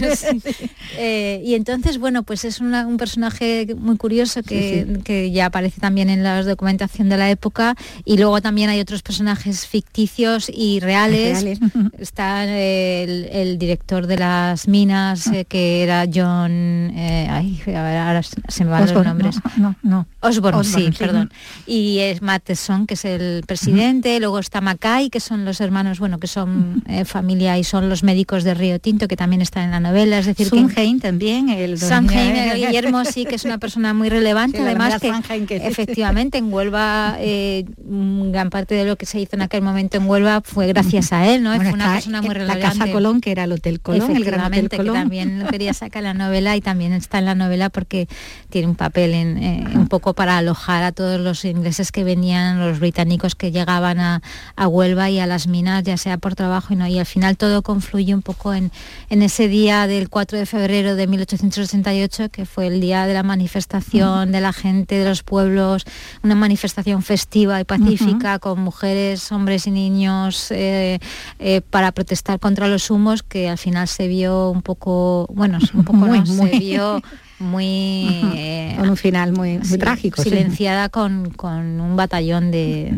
Eh, 0.98 1.42
y 1.44 1.56
entonces, 1.56 1.98
bueno, 1.98 2.24
pues 2.24 2.46
es 2.46 2.60
un 2.60 2.98
personaje 2.98 3.68
muy 3.78 3.98
curioso 3.98 4.42
que, 4.44 5.00
que, 5.04 5.32
ya 5.32 5.48
aparece 5.48 5.82
también 5.82 6.10
en 6.10 6.24
la 6.24 6.42
documentación 6.44 7.10
de 7.10 7.18
la 7.18 7.30
época 7.30 7.76
y 8.06 8.18
luego 8.18 8.42
también 8.42 8.70
hay 8.70 8.80
otros 8.80 9.02
personajes 9.02 9.68
ficticios 9.68 10.50
y 10.54 10.80
reales. 10.80 11.44
Está 12.00 12.46
el, 12.46 13.58
director 13.58 14.08
de 14.08 14.18
las 14.18 14.68
minas, 14.68 15.28
ah. 15.28 15.38
eh, 15.38 15.46
que 15.46 15.84
era 15.84 16.06
John... 16.12 16.92
Eh, 16.96 17.28
ay, 17.30 17.62
ahora 17.76 18.22
se 18.24 18.66
me 18.68 18.72
van 18.74 18.94
los 18.94 19.06
nombres. 19.06 19.40
No, 19.58 19.76
no, 19.82 20.08
Osborne, 20.20 20.64
sí, 20.64 20.90
perdón. 20.98 21.32
Y 21.66 22.00
es 22.00 22.22
Matheson, 22.22 22.88
que 22.88 22.94
es 22.94 23.06
el 23.06 23.44
presidente, 23.48 24.20
luego 24.20 24.40
está 24.40 24.62
Mackay, 24.62 25.10
que 25.10 25.20
son 25.20 25.46
los 25.46 25.62
hermanos, 25.62 26.00
bueno, 26.00 26.20
que 26.20 26.28
son 26.28 26.84
eh, 26.88 27.06
familia 27.06 27.58
y 27.58 27.64
son 27.64 27.90
los 27.90 28.04
médicos 28.04 28.44
de 28.44 28.54
Río 28.54 28.80
Tinto, 28.80 29.08
que 29.08 29.16
también 29.16 29.42
están 29.42 29.64
en 29.64 29.72
la 29.72 29.80
novela. 29.80 30.20
Es 30.20 30.26
decir, 30.26 30.48
Sun 30.48 30.72
también, 31.00 31.50
el 31.50 31.80
Sun 31.80 32.08
Guillermo 32.08 33.06
sí, 33.06 33.26
que 33.26 33.36
es 33.36 33.46
una 33.46 33.58
persona 33.58 33.94
muy 33.94 34.10
relevante, 34.10 34.62
además 34.62 35.00
que, 35.00 35.58
efectivamente 35.58 36.38
en 36.38 36.52
Huelva 36.52 37.18
eh, 37.20 37.66
gran 37.78 38.50
parte 38.50 38.76
de 38.76 38.86
lo 38.86 38.96
que 38.96 39.06
se 39.06 39.20
hizo 39.20 39.36
en 39.36 39.42
aquel 39.42 39.62
momento 39.62 39.98
en 39.98 40.08
Huelva 40.08 40.42
fue 40.44 40.68
gracias 40.68 41.14
a 41.14 41.28
él, 41.28 41.44
¿no? 41.44 41.56
fue 41.56 41.72
una 41.72 41.94
persona 41.94 42.22
muy 42.22 42.34
relevante. 42.34 42.64
La 42.64 42.70
Casa 42.70 42.92
Colón, 42.92 43.22
que 43.22 43.32
era 43.32 43.46
el 43.46 43.52
Hotel 43.52 43.80
Colón, 43.80 44.16
el 44.16 44.24
Gran 44.24 44.46
Hotel 44.46 44.70
Colón. 44.70 44.94
que 44.94 45.00
también 45.00 45.46
quería 45.50 45.74
sacar 45.74 46.04
la 46.04 46.14
novela 46.14 46.56
y 46.56 46.62
también 46.62 46.94
está 46.94 47.20
en 47.20 47.26
la 47.26 47.36
novela 47.36 47.70
porque 47.70 48.08
tiene 48.50 48.68
un 48.68 48.76
papel 48.76 49.14
en, 49.14 49.38
eh, 49.38 49.66
un 49.76 49.88
poco 49.88 50.14
para 50.14 50.38
alojar 50.38 50.84
a 50.84 50.92
todos 50.92 51.20
los 51.20 51.44
ingleses 51.46 51.92
que 51.92 52.04
venían, 52.04 52.60
los 52.60 52.80
británicos 52.80 53.36
que 53.36 53.52
llegaban 53.52 54.00
a, 54.00 54.22
Huelva 54.68 55.10
y 55.10 55.20
a 55.20 55.26
las 55.26 55.48
minas, 55.48 55.84
ya 55.84 55.98
sea 55.98 56.18
por 56.18 56.36
trabajo 56.36 56.74
y 56.74 56.76
no. 56.76 56.88
Y 56.88 57.00
al 57.00 57.06
final 57.06 57.38
todo 57.38 57.62
confluye 57.62 58.14
un 58.14 58.22
poco 58.22 58.54
en, 58.54 58.72
en 59.10 59.22
ese 59.22 59.48
día 59.48 59.88
del 59.88 60.10
4 60.10 60.38
de 60.38 60.46
febrero 60.46 60.96
de 60.96 61.08
1888, 61.08 62.30
que 62.30 62.46
fue 62.46 62.68
el 62.68 62.82
día 62.82 63.06
de 63.06 63.14
la 63.14 63.24
manifestación 63.24 64.32
de 64.32 64.42
la 64.42 64.54
gente 64.54 64.96
de 64.96 65.06
los 65.06 65.24
pueblos, 65.24 65.86
una 66.24 66.36
manifestación 66.36 67.02
festiva 67.02 67.60
y 67.62 67.64
pacífica 67.64 68.40
con 68.40 68.60
mujeres, 68.60 69.32
hombres 69.32 69.68
y 69.68 69.72
niños 69.72 70.52
eh, 70.52 71.00
eh, 71.40 71.62
para 71.62 71.92
protestar 71.92 72.40
contra 72.40 72.68
los 72.68 72.90
humos, 72.90 73.24
que 73.24 73.50
al 73.50 73.58
final 73.58 73.88
se 73.88 74.08
vio 74.08 74.50
un 74.50 74.62
poco, 74.62 75.28
bueno, 75.34 75.60
un 75.74 75.84
poco 75.84 75.98
muy, 75.98 76.26
se 76.26 76.60
vio 76.60 77.02
muy 77.40 78.22
eh, 78.36 78.76
con 78.78 78.90
un 78.90 78.98
final 78.98 79.32
muy, 79.32 79.60
trágico 79.80 80.24
silenciada 80.24 80.90
con, 80.90 81.34
un 81.44 81.96
batallón 81.96 82.50
de, 82.52 82.90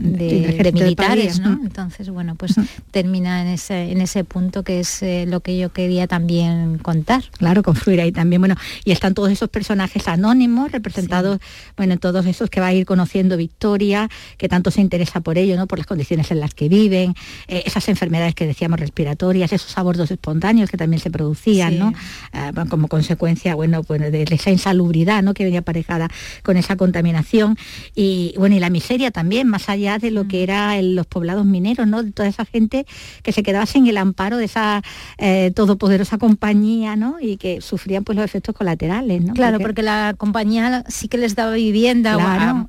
militares 0.73 1.39
¿no? 1.39 1.59
entonces 1.61 2.09
bueno 2.09 2.35
pues 2.35 2.55
termina 2.91 3.41
en 3.41 3.47
ese 3.49 3.91
en 3.91 4.01
ese 4.01 4.23
punto 4.23 4.63
que 4.63 4.79
es 4.79 5.03
eh, 5.03 5.25
lo 5.27 5.41
que 5.41 5.57
yo 5.57 5.69
quería 5.69 6.07
también 6.07 6.77
contar. 6.77 7.23
Claro 7.37 7.63
confluir 7.63 8.01
ahí 8.01 8.11
también. 8.11 8.41
Bueno 8.41 8.55
y 8.85 8.91
están 8.91 9.13
todos 9.13 9.31
esos 9.31 9.49
personajes 9.49 10.07
anónimos 10.07 10.71
representados 10.71 11.39
bueno 11.75 11.97
todos 11.97 12.25
esos 12.25 12.49
que 12.49 12.61
va 12.61 12.67
a 12.67 12.73
ir 12.73 12.85
conociendo 12.85 13.35
Victoria 13.35 14.09
que 14.37 14.47
tanto 14.47 14.71
se 14.71 14.81
interesa 14.81 15.19
por 15.19 15.37
ello 15.37 15.57
no 15.57 15.67
por 15.67 15.79
las 15.79 15.87
condiciones 15.87 16.31
en 16.31 16.39
las 16.39 16.53
que 16.53 16.69
viven 16.69 17.13
eh, 17.47 17.63
esas 17.65 17.89
enfermedades 17.89 18.35
que 18.35 18.47
decíamos 18.47 18.79
respiratorias 18.79 19.51
esos 19.51 19.77
abortos 19.77 20.11
espontáneos 20.11 20.69
que 20.69 20.77
también 20.77 21.01
se 21.01 21.09
producían 21.09 21.77
no 21.77 21.93
ah, 22.31 22.51
como 22.69 22.87
consecuencia 22.87 23.55
bueno 23.55 23.83
pues 23.83 23.99
de 24.11 24.25
esa 24.35 24.51
insalubridad 24.51 25.23
¿no? 25.23 25.33
que 25.33 25.43
venía 25.43 25.59
aparejada 25.59 26.09
con 26.43 26.57
esa 26.57 26.75
contaminación 26.75 27.57
y 27.95 28.33
bueno 28.37 28.55
y 28.55 28.59
la 28.59 28.69
miseria 28.69 29.11
también, 29.11 29.47
más 29.47 29.69
allá 29.69 29.97
de 29.97 30.11
lo 30.11 30.27
que 30.27 30.39
mm. 30.39 30.43
era 30.43 30.81
los 30.81 31.07
poblados 31.07 31.45
mineros, 31.45 31.87
¿no? 31.87 32.03
De 32.03 32.11
toda 32.11 32.27
esa 32.27 32.45
gente 32.45 32.85
que 33.23 33.31
se 33.31 33.43
quedaba 33.43 33.65
sin 33.65 33.87
el 33.87 33.97
amparo 33.97 34.37
de 34.37 34.45
esa 34.45 34.81
eh, 35.17 35.51
todopoderosa 35.55 36.17
compañía, 36.17 36.95
¿no? 36.95 37.17
Y 37.19 37.37
que 37.37 37.61
sufrían 37.61 38.03
pues 38.03 38.15
los 38.15 38.25
efectos 38.25 38.55
colaterales, 38.55 39.21
¿no? 39.23 39.33
Claro, 39.33 39.59
porque, 39.59 39.83
la 39.83 40.13
compañía 40.17 40.83
sí 40.89 41.07
que 41.07 41.17
les 41.17 41.35
daba 41.35 41.53
vivienda 41.53 42.17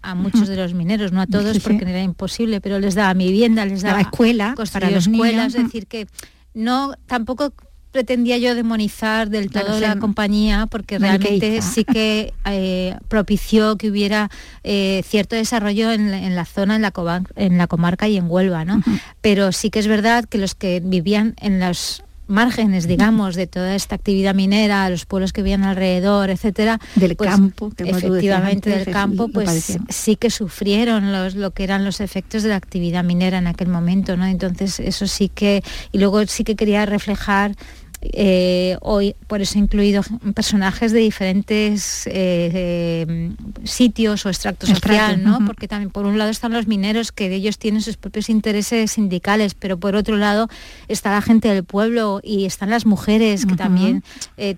a, 0.02 0.14
muchos 0.14 0.46
de 0.46 0.56
los 0.56 0.74
mineros, 0.74 1.12
no 1.12 1.20
a 1.20 1.26
todos 1.26 1.58
porque 1.58 1.84
era 1.84 2.02
imposible, 2.02 2.60
pero 2.60 2.78
les 2.78 2.94
daba 2.94 3.14
vivienda, 3.14 3.64
les 3.64 3.82
daba, 3.82 4.00
escuela 4.00 4.54
para 4.72 4.90
los 4.90 5.06
escuelas, 5.06 5.54
es 5.54 5.64
decir 5.64 5.86
que 5.86 6.06
no 6.54 6.94
tampoco 7.06 7.52
pretendía 7.92 8.38
yo 8.38 8.54
demonizar 8.54 9.30
del 9.30 9.50
todo 9.50 9.80
la 9.80 9.96
compañía 9.96 10.66
porque 10.66 10.98
realmente 10.98 11.62
sí 11.62 11.84
que 11.84 12.32
eh, 12.44 12.96
propició 13.08 13.76
que 13.76 13.90
hubiera 13.90 14.30
eh, 14.62 15.02
cierto 15.06 15.36
desarrollo 15.36 15.90
en, 15.90 16.34
la 16.34 16.44
zona, 16.44 16.76
en 16.76 16.82
la, 16.82 16.92
en 17.36 17.58
la 17.58 17.66
comarca 17.66 18.08
y 18.08 18.16
en 18.16 18.30
Huelva, 18.30 18.64
¿no? 18.64 18.82
Pero 19.20 19.52
sí 19.52 19.70
que 19.70 19.80
es 19.80 19.86
verdad 19.86 20.24
que 20.24 20.38
los 20.38 20.54
que 20.54 20.80
vivían 20.84 21.34
en 21.40 21.60
los 21.60 22.04
márgenes, 22.30 22.86
digamos, 22.86 23.34
de 23.34 23.46
toda 23.46 23.74
esta 23.74 23.96
actividad 23.96 24.34
minera, 24.34 24.88
los 24.88 25.04
pueblos 25.04 25.32
que 25.32 25.42
vivían 25.42 25.64
alrededor, 25.64 26.30
etcétera, 26.30 26.78
del 26.94 27.16
pues, 27.16 27.28
campo, 27.28 27.72
efectivamente 27.76 28.70
del 28.70 28.90
campo, 28.90 29.28
pues 29.28 29.78
sí 29.88 30.16
que 30.16 30.30
sufrieron 30.30 31.12
los, 31.12 31.34
lo 31.34 31.50
que 31.50 31.64
eran 31.64 31.84
los 31.84 32.00
efectos 32.00 32.44
de 32.44 32.50
la 32.50 32.56
actividad 32.56 33.02
minera 33.04 33.38
en 33.38 33.48
aquel 33.48 33.68
momento, 33.68 34.16
¿no? 34.16 34.26
Entonces 34.26 34.78
eso 34.80 35.06
sí 35.06 35.28
que 35.28 35.62
y 35.92 35.98
luego 35.98 36.24
sí 36.26 36.44
que 36.44 36.54
quería 36.54 36.86
reflejar 36.86 37.56
eh, 38.02 38.78
hoy 38.80 39.14
por 39.26 39.42
eso 39.42 39.58
he 39.58 39.60
incluido 39.60 40.02
personajes 40.34 40.92
de 40.92 41.00
diferentes 41.00 42.06
eh, 42.06 42.12
eh, 42.14 43.30
sitios 43.64 44.24
o 44.24 44.30
extracto 44.30 44.66
social, 44.66 45.22
¿no? 45.22 45.44
Porque 45.44 45.68
también 45.68 45.90
por 45.90 46.06
un 46.06 46.16
lado 46.16 46.30
están 46.30 46.52
los 46.52 46.66
mineros 46.66 47.12
que 47.12 47.32
ellos 47.34 47.58
tienen 47.58 47.82
sus 47.82 47.98
propios 47.98 48.30
intereses 48.30 48.92
sindicales, 48.92 49.52
pero 49.52 49.78
por 49.78 49.96
otro 49.96 50.16
lado 50.16 50.48
está 50.88 51.10
la 51.10 51.20
gente 51.20 51.48
del 51.48 51.64
pueblo 51.64 52.20
y 52.22 52.46
están 52.46 52.70
las 52.70 52.86
mujeres 52.86 53.44
que 53.44 53.56
también 53.56 54.02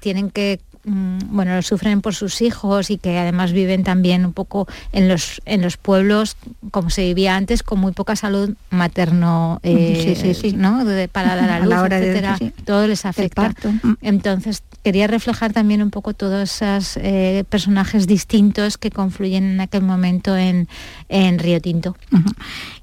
tienen 0.00 0.30
que 0.30 0.60
bueno, 0.84 1.54
lo 1.54 1.62
sufren 1.62 2.00
por 2.00 2.14
sus 2.14 2.42
hijos 2.42 2.90
y 2.90 2.98
que 2.98 3.18
además 3.18 3.52
viven 3.52 3.84
también 3.84 4.24
un 4.26 4.32
poco 4.32 4.66
en 4.92 5.08
los, 5.08 5.40
en 5.44 5.62
los 5.62 5.76
pueblos, 5.76 6.36
como 6.70 6.90
se 6.90 7.02
vivía 7.04 7.36
antes, 7.36 7.62
con 7.62 7.78
muy 7.78 7.92
poca 7.92 8.16
salud 8.16 8.54
materno, 8.70 9.60
eh, 9.62 10.54
¿no? 10.56 10.84
para 11.12 11.36
dar 11.36 11.50
a 11.50 11.60
luz, 11.64 11.68
la 11.68 11.98
etcétera, 11.98 12.38
todo 12.64 12.86
les 12.86 13.06
afecta. 13.06 13.50
Mm. 13.82 13.92
Entonces, 14.02 14.62
quería 14.82 15.06
reflejar 15.06 15.52
también 15.52 15.82
un 15.82 15.90
poco 15.90 16.14
todos 16.14 16.62
esos 16.62 16.96
eh, 16.96 17.44
personajes 17.48 18.06
distintos 18.06 18.78
que 18.78 18.90
confluyen 18.90 19.44
en 19.44 19.60
aquel 19.60 19.82
momento 19.82 20.36
en, 20.36 20.68
en 21.08 21.38
Río 21.38 21.60
Tinto. 21.60 21.96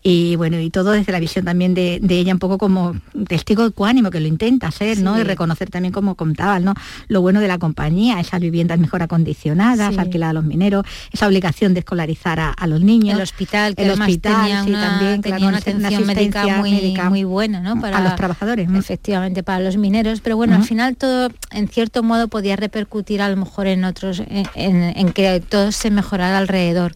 Y 0.01 0.37
bueno, 0.37 0.59
y 0.59 0.69
todo 0.69 0.91
desde 0.91 1.11
la 1.11 1.19
visión 1.19 1.43
también 1.45 1.73
de, 1.73 1.99
ella 2.09 2.33
un 2.33 2.39
poco 2.39 2.57
como 2.57 2.95
testigo 3.27 3.65
ecuánimo, 3.65 4.11
que 4.11 4.19
lo 4.19 4.27
intenta 4.27 4.71
ser, 4.71 4.99
¿no? 4.99 5.19
Y 5.19 5.23
reconocer 5.23 5.69
también, 5.69 5.93
como 5.93 6.15
contabas, 6.15 6.61
¿no? 6.61 6.73
Lo 7.07 7.21
bueno 7.21 7.41
de 7.41 7.47
la 7.47 7.57
compañía, 7.57 7.88
esas 8.19 8.39
viviendas 8.39 8.79
mejor 8.79 9.03
acondicionadas, 9.03 9.97
alquiladas 9.97 10.31
a 10.31 10.33
los 10.33 10.45
mineros, 10.45 10.85
esa 11.11 11.27
obligación 11.27 11.73
de 11.73 11.79
escolarizar 11.79 12.39
a, 12.39 12.67
los 12.67 12.81
niños. 12.81 13.15
El 13.15 13.23
hospital, 13.23 13.75
que 13.75 13.83
el 13.83 13.91
hospital, 13.91 14.35
tenía 14.43 14.63
una, 14.63 14.87
también, 14.87 15.21
tenía 15.21 15.47
una 15.47 15.57
atención 15.57 16.05
médica 16.05 16.45
muy, 16.57 16.95
muy 17.09 17.23
buena, 17.23 17.61
¿no? 17.61 17.79
Para 17.79 18.01
los 18.01 18.15
trabajadores. 18.15 18.69
Efectivamente, 18.73 19.43
para 19.43 19.59
los 19.59 19.77
mineros. 19.77 20.21
Pero 20.21 20.37
bueno, 20.37 20.55
al 20.55 20.63
final 20.63 20.95
todo, 20.95 21.29
en 21.51 21.67
cierto 21.67 22.03
modo, 22.03 22.27
podía 22.27 22.55
repercutir 22.55 23.21
a 23.21 23.29
lo 23.29 23.37
mejor 23.37 23.67
en 23.67 23.83
otros, 23.83 24.21
en 24.55 25.13
que 25.13 25.41
todo 25.47 25.71
se 25.71 25.89
mejorara 25.89 26.37
alrededor 26.37 26.93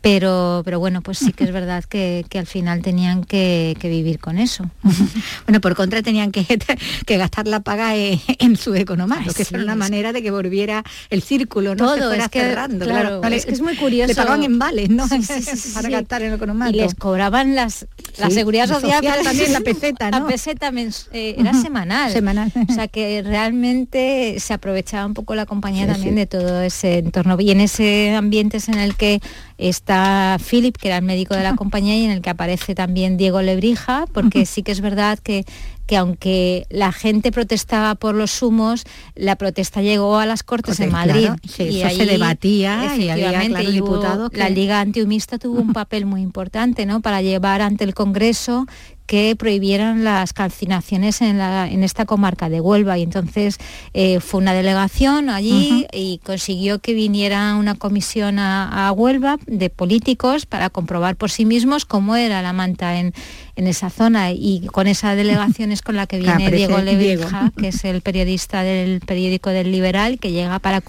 pero, 0.00 0.62
pero 0.64 0.78
bueno, 0.78 1.02
pues 1.02 1.18
sí 1.18 1.32
que 1.32 1.44
es 1.44 1.52
verdad 1.52 1.84
que, 1.84 2.24
al 2.34 2.46
final 2.46 2.82
tenían 2.82 3.24
que, 3.24 3.76
vivir 3.82 4.18
con 4.18 4.38
eso. 4.38 4.70
bueno, 5.46 5.60
por 5.60 5.74
contra 5.74 6.02
tenían 6.02 6.32
que, 6.32 6.44
que 7.06 7.16
gastar 7.18 7.46
la 7.46 7.60
paga 7.60 7.94
en, 7.94 8.56
su 8.56 8.74
economía, 8.74 9.18
que 9.34 9.42
es 9.42 9.52
una 9.52 9.76
manera 9.76 10.12
de 10.12 10.22
que 10.22 10.30
volviera 10.30 10.84
el 11.10 11.22
círculo, 11.22 11.74
no 11.74 11.96
Todo, 11.96 12.12
es 12.12 12.28
que, 12.28 12.40
cerrando. 12.40 12.86
Claro, 12.86 13.22
es, 13.24 13.46
que 13.46 13.52
es 13.52 13.60
muy 13.60 13.76
curioso. 13.76 14.08
Le 14.08 14.14
pagaban 14.14 14.42
en 14.42 14.58
vales, 14.58 14.90
¿no? 14.90 15.06
Para 15.74 15.88
gastar 15.88 16.22
en 16.22 16.34
economía. 16.34 16.70
Y 16.70 16.72
les 16.72 16.94
cobraban 16.94 17.54
las, 17.54 17.86
la 18.18 18.30
seguridad 18.30 18.68
social, 18.68 19.02
también, 19.22 19.52
la 19.52 19.60
peseta, 19.60 20.10
¿no? 20.10 20.20
La 20.20 20.26
peseta 20.26 20.72
eh, 21.12 21.34
era 21.38 21.54
semanal. 21.54 22.12
Semanal. 22.12 22.52
O 22.68 22.72
sea 22.72 22.88
que 22.88 23.22
realmente 23.22 24.36
se 24.38 24.54
aprovechaba 24.54 25.06
un 25.06 25.14
poco 25.14 25.34
la 25.34 25.46
compañía 25.46 25.86
también 25.86 26.14
de 26.14 26.26
todo 26.26 26.62
ese 26.62 26.98
entorno. 26.98 27.36
Y 27.38 27.50
en 27.50 27.60
ese 27.60 28.14
ambiente 28.14 28.58
es 28.58 28.68
en 28.68 28.78
el 28.78 28.94
que 28.96 29.20
está 29.68 30.38
Philip, 30.38 30.76
que 30.76 30.88
era 30.88 30.98
el 30.98 31.04
médico 31.04 31.34
de 31.34 31.42
la 31.42 31.54
compañía, 31.56 31.96
y 31.96 32.04
en 32.04 32.10
el 32.10 32.22
que 32.22 32.30
aparece 32.30 32.74
también 32.74 33.16
Diego 33.16 33.42
Lebrija, 33.42 34.06
porque 34.12 34.46
sí 34.46 34.62
que 34.62 34.72
es 34.72 34.80
verdad 34.80 35.18
que, 35.18 35.44
que 35.86 35.96
aunque 35.96 36.66
la 36.70 36.92
gente 36.92 37.32
protestaba 37.32 37.94
por 37.96 38.14
los 38.14 38.42
humos, 38.42 38.84
la 39.14 39.36
protesta 39.36 39.82
llegó 39.82 40.18
a 40.18 40.26
las 40.26 40.42
Cortes 40.42 40.78
de 40.78 40.86
Madrid. 40.86 41.30
y 41.58 41.82
ahí, 41.82 41.96
se 41.96 42.06
debatía 42.06 42.96
y 42.96 43.08
había 43.08 43.40
diputados 43.40 44.30
La 44.32 44.48
Liga 44.48 44.80
Antihumista 44.80 45.38
tuvo 45.38 45.60
un 45.60 45.72
papel 45.72 46.06
muy 46.06 46.22
importante 46.22 46.86
¿no? 46.86 47.00
para 47.00 47.22
llevar 47.22 47.60
ante 47.60 47.84
el 47.84 47.94
Congreso 47.94 48.66
que 49.10 49.34
prohibieran 49.34 50.04
las 50.04 50.32
calcinaciones 50.32 51.20
en, 51.20 51.40
esta 51.82 52.06
comarca 52.06 52.48
de 52.48 52.60
Huelva. 52.60 52.96
Y 52.96 53.02
entonces 53.02 53.58
eh, 53.92 54.20
fue 54.20 54.40
una 54.40 54.52
delegación 54.52 55.30
allí 55.30 55.88
y 55.92 56.18
consiguió 56.18 56.78
que 56.78 56.94
viniera 56.94 57.56
una 57.56 57.74
comisión 57.74 58.38
a, 58.38 58.92
Huelva 58.92 59.38
de 59.48 59.68
políticos 59.68 60.46
para 60.46 60.70
comprobar 60.70 61.16
por 61.16 61.32
sí 61.32 61.44
mismos 61.44 61.86
cómo 61.86 62.14
era 62.14 62.40
la 62.40 62.52
manta 62.52 63.00
en, 63.00 63.12
esa 63.56 63.90
zona. 63.90 64.30
Y 64.30 64.68
con 64.70 64.86
esa 64.86 65.12
delegación 65.16 65.72
es 65.72 65.82
con 65.82 65.96
la 65.96 66.06
que 66.06 66.20
viene 66.20 66.48
Diego 66.48 66.78
Leveja, 66.78 67.50
que 67.56 67.68
es 67.68 67.84
el 67.84 68.02
periodista 68.02 68.62
del 68.62 69.00
periódico 69.00 69.50
del 69.50 69.72
Liberal, 69.72 70.20
que 70.20 70.30
llega 70.30 70.60
para, 70.60 70.82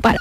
para 0.00 0.18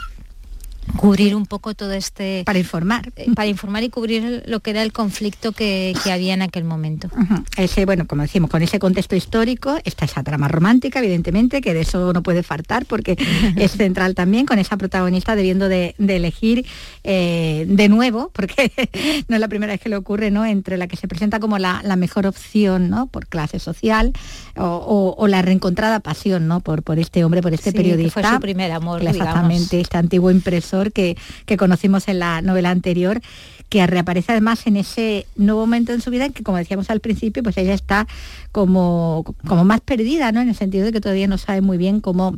cubrir 0.96 1.36
un 1.36 1.46
poco 1.46 1.74
todo 1.74 1.92
este... 1.92 2.44
Para 2.46 2.60
informar. 2.60 3.12
Eh, 3.16 3.28
para 3.36 3.48
informar 3.48 3.84
y 3.84 3.90
cubrir 3.90 4.44
lo 4.46 4.60
que 4.62 4.72
era 4.72 4.84
el 4.84 4.92
conflicto 4.92 5.52
que, 5.52 5.96
había 6.12 6.34
en 6.34 6.42
aquel 6.42 6.64
momento. 6.64 7.10
Ese, 7.58 7.86
bueno, 7.86 8.08
como 8.08 8.22
decimos, 8.22 8.50
con 8.50 8.62
ese 8.62 8.80
contexto 8.80 9.16
histórico, 9.16 9.78
está 9.84 10.06
esa 10.06 10.24
trama 10.24 10.48
romántica, 10.48 11.00
evidentemente, 11.00 11.60
que 11.60 11.74
de 11.74 11.82
eso 11.82 12.14
no 12.14 12.24
puede 12.24 12.44
faltar 12.44 12.86
porque 12.86 13.18
es 13.58 13.72
central 13.72 14.16
también, 14.16 14.46
con 14.46 14.58
esa 14.58 14.78
protagonista 14.78 15.36
debiendo 15.36 15.68
de, 15.68 15.96
elegir 16.00 16.66
eh, 17.04 17.66
de 17.68 17.90
nuevo, 17.90 18.32
porque 18.34 18.72
no 19.28 19.36
es 19.36 19.42
la 19.42 19.48
primera 19.48 19.74
vez 19.74 19.82
que 19.82 19.90
le 19.90 19.98
ocurre, 19.98 20.32
¿no? 20.32 20.46
Entre 20.46 20.78
la 20.78 20.88
que 20.88 20.96
se 20.96 21.08
presenta 21.08 21.40
como 21.40 21.58
la, 21.58 21.82
mejor 21.98 22.28
opción, 22.28 22.90
¿no? 22.90 23.08
Por 23.08 23.26
clase 23.26 23.58
social 23.60 24.14
o, 24.56 25.26
la 25.28 25.42
reencontrada 25.42 26.00
pasión, 26.00 26.48
¿no? 26.48 26.62
Por, 26.62 26.84
por 26.84 27.00
este 27.00 27.26
hombre, 27.26 27.42
por 27.42 27.54
este 27.54 27.74
periodista. 27.74 28.22
fue 28.22 28.24
su 28.24 28.40
primer 28.40 28.72
amor, 28.72 29.04
Exactamente, 29.04 29.82
este 29.82 29.98
antiguo 29.98 30.32
impresor 30.32 30.77
que, 30.92 31.18
conocimos 31.58 32.08
en 32.08 32.20
la 32.20 32.42
novela 32.42 32.70
anterior, 32.70 33.22
que 33.70 33.86
reaparece 33.86 34.32
además 34.32 34.66
en 34.68 34.78
ese 34.78 35.26
nuevo 35.36 35.62
momento 35.62 35.94
en 35.94 36.02
su 36.02 36.10
vida 36.10 36.26
en 36.26 36.34
que, 36.34 36.44
como 36.44 36.58
decíamos 36.58 36.90
al 36.90 37.00
principio, 37.00 37.44
pues 37.44 37.58
ella 37.58 37.74
está 37.74 38.08
como, 38.52 39.26
como 39.46 39.66
más 39.66 39.82
perdida, 39.82 40.32
¿no? 40.32 40.42
En 40.42 40.50
el 40.50 40.56
sentido 40.56 40.86
de 40.86 40.92
que 40.92 41.02
todavía 41.02 41.28
no 41.28 41.38
sabe 41.38 41.62
muy 41.62 41.78
bien 41.78 42.00
cómo 42.00 42.38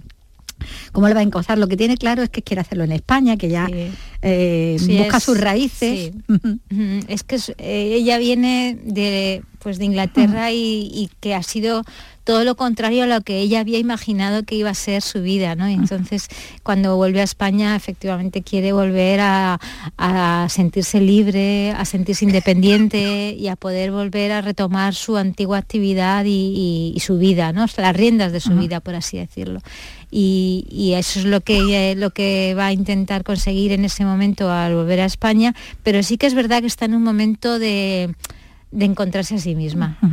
cómo 0.91 1.07
le 1.07 1.13
va 1.13 1.21
a 1.21 1.23
encauzar. 1.23 1.57
Lo 1.57 1.67
que 1.67 1.77
tiene 1.77 1.97
claro 1.97 2.21
es 2.21 2.29
que 2.29 2.41
quiere 2.41 2.61
hacerlo 2.61 2.83
en 2.83 2.91
España, 2.91 3.37
que 3.37 3.49
ya 3.49 3.67
eh, 4.21 4.77
busca 4.87 5.19
sus 5.19 5.39
raíces. 5.39 6.11
es 7.07 7.23
que 7.23 7.37
eh, 7.57 7.93
ella 7.95 8.17
viene 8.17 8.77
de, 8.83 9.43
pues, 9.59 9.77
de 9.77 9.85
Inglaterra 9.85 10.51
y, 10.51 11.09
que 11.19 11.35
ha 11.35 11.43
sido 11.43 11.83
todo 12.23 12.43
lo 12.43 12.55
contrario 12.55 13.03
a 13.03 13.07
lo 13.07 13.21
que 13.21 13.39
ella 13.39 13.61
había 13.61 13.79
imaginado 13.79 14.43
que 14.43 14.53
iba 14.53 14.69
a 14.69 14.75
ser 14.75 15.01
su 15.01 15.21
vida, 15.21 15.55
¿no? 15.55 15.65
entonces 15.65 16.27
cuando 16.61 16.95
vuelve 16.95 17.21
a 17.21 17.23
España 17.23 17.75
efectivamente 17.75 18.43
quiere 18.43 18.71
volver 18.71 19.19
a, 19.19 19.57
sentirse 20.49 21.01
libre, 21.01 21.71
a 21.71 21.85
sentirse 21.85 22.25
independiente 22.25 23.35
y 23.35 23.47
a 23.47 23.55
poder 23.55 23.91
volver 23.91 24.31
a 24.31 24.41
retomar 24.41 24.93
su 24.93 25.17
antigua 25.17 25.57
actividad 25.57 26.23
y, 26.27 26.95
su 27.03 27.17
vida, 27.17 27.51
¿no? 27.51 27.65
las 27.77 27.95
riendas 27.95 28.31
de 28.31 28.41
su 28.41 28.53
vida, 28.53 28.79
por 28.79 28.93
así 28.93 29.17
decirlo. 29.17 29.61
Y, 30.11 30.93
eso 30.95 31.19
es 31.19 31.25
lo 31.25 31.41
que, 31.41 31.95
lo 31.95 32.09
que 32.11 32.55
va 32.57 32.67
a 32.67 32.73
intentar 32.73 33.23
conseguir 33.23 33.71
en 33.71 33.85
ese 33.85 34.03
momento 34.03 34.08
al 34.51 34.75
volver 34.75 35.01
a 35.01 35.05
España, 35.05 35.55
pero 35.83 36.03
sí 36.03 36.17
que 36.17 36.27
es 36.27 36.33
verdad 36.33 36.61
que 36.61 36.67
está 36.67 36.85
en 36.85 36.95
un 36.95 37.03
momento 37.03 37.59
de 37.59 38.15
de 38.71 38.85
encontrarse 38.85 39.35
a 39.35 39.39
sí 39.39 39.55
misma. 39.55 39.97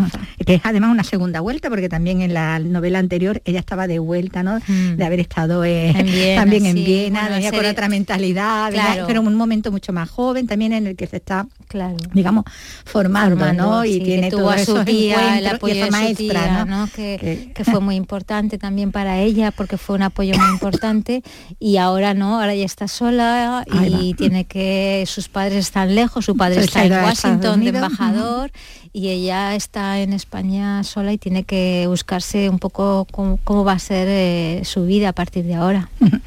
Que 0.46 0.54
es 0.54 0.60
además 0.62 0.92
una 0.92 1.02
segunda 1.02 1.40
vuelta, 1.40 1.68
porque 1.68 1.88
también 1.88 2.20
en 2.20 2.32
la 2.32 2.60
novela 2.60 3.00
anterior 3.00 3.42
ella 3.44 3.58
estaba 3.58 3.88
de 3.88 3.98
vuelta, 3.98 4.44
¿no? 4.44 4.60
Mm. 4.68 4.94
De 4.96 5.04
haber 5.04 5.18
estado 5.18 5.64
eh, 5.64 5.92
también 6.36 6.66
en 6.66 6.76
Viena, 6.76 7.28
venía 7.28 7.50
con 7.50 7.66
otra 7.66 7.88
mentalidad, 7.88 8.72
pero 9.08 9.22
en 9.22 9.26
un 9.26 9.34
momento 9.34 9.72
mucho 9.72 9.92
más 9.92 10.08
joven, 10.08 10.46
también 10.46 10.72
en 10.72 10.86
el 10.86 10.94
que 10.94 11.08
se 11.08 11.16
está, 11.16 11.48
claro. 11.66 11.96
digamos, 12.14 12.44
formando, 12.84 13.52
¿no? 13.54 13.84
Y 13.84 14.00
tiene 14.00 14.30
todo 14.30 14.50
a 14.50 14.58
su 14.58 14.84
tía, 14.84 15.38
el 15.38 15.46
apoyo 15.48 15.90
maestra, 15.90 16.64
¿no? 16.64 16.88
Que, 16.94 17.50
que, 17.52 17.64
fue 17.64 17.80
muy 17.80 17.96
importante 17.96 18.56
también 18.56 18.92
para 18.92 19.18
ella, 19.18 19.50
porque 19.50 19.78
fue 19.78 19.96
un 19.96 20.02
apoyo 20.02 20.38
muy 20.38 20.50
importante, 20.50 21.24
y 21.58 21.78
ahora 21.78 22.14
no, 22.14 22.40
ahora 22.40 22.54
ya 22.54 22.64
está 22.64 22.86
sola 22.86 23.64
y 23.88 24.14
tiene 24.14 24.44
que, 24.44 25.04
sus 25.08 25.28
padres 25.28 25.66
están 25.66 25.94
lejos, 25.94 26.24
su 26.24 26.36
padre 26.36 26.60
está 26.60 26.84
en 26.84 26.92
Washington 26.92 27.64
de 27.64 27.70
embajador, 27.70 28.45
y 28.92 29.08
ella 29.08 29.54
está 29.54 30.00
en 30.00 30.12
España 30.12 30.82
sola 30.84 31.12
y 31.12 31.18
tiene 31.18 31.44
que 31.44 31.84
buscarse 31.88 32.48
un 32.48 32.58
poco 32.58 33.06
cómo, 33.10 33.64
va 33.64 33.72
a 33.72 33.78
ser 33.78 34.08
eh, 34.08 34.62
su 34.64 34.86
vida 34.86 35.10
a 35.10 35.12
partir 35.12 35.44
de 35.44 35.54
ahora. 35.54 35.88
bueno, 36.00 36.20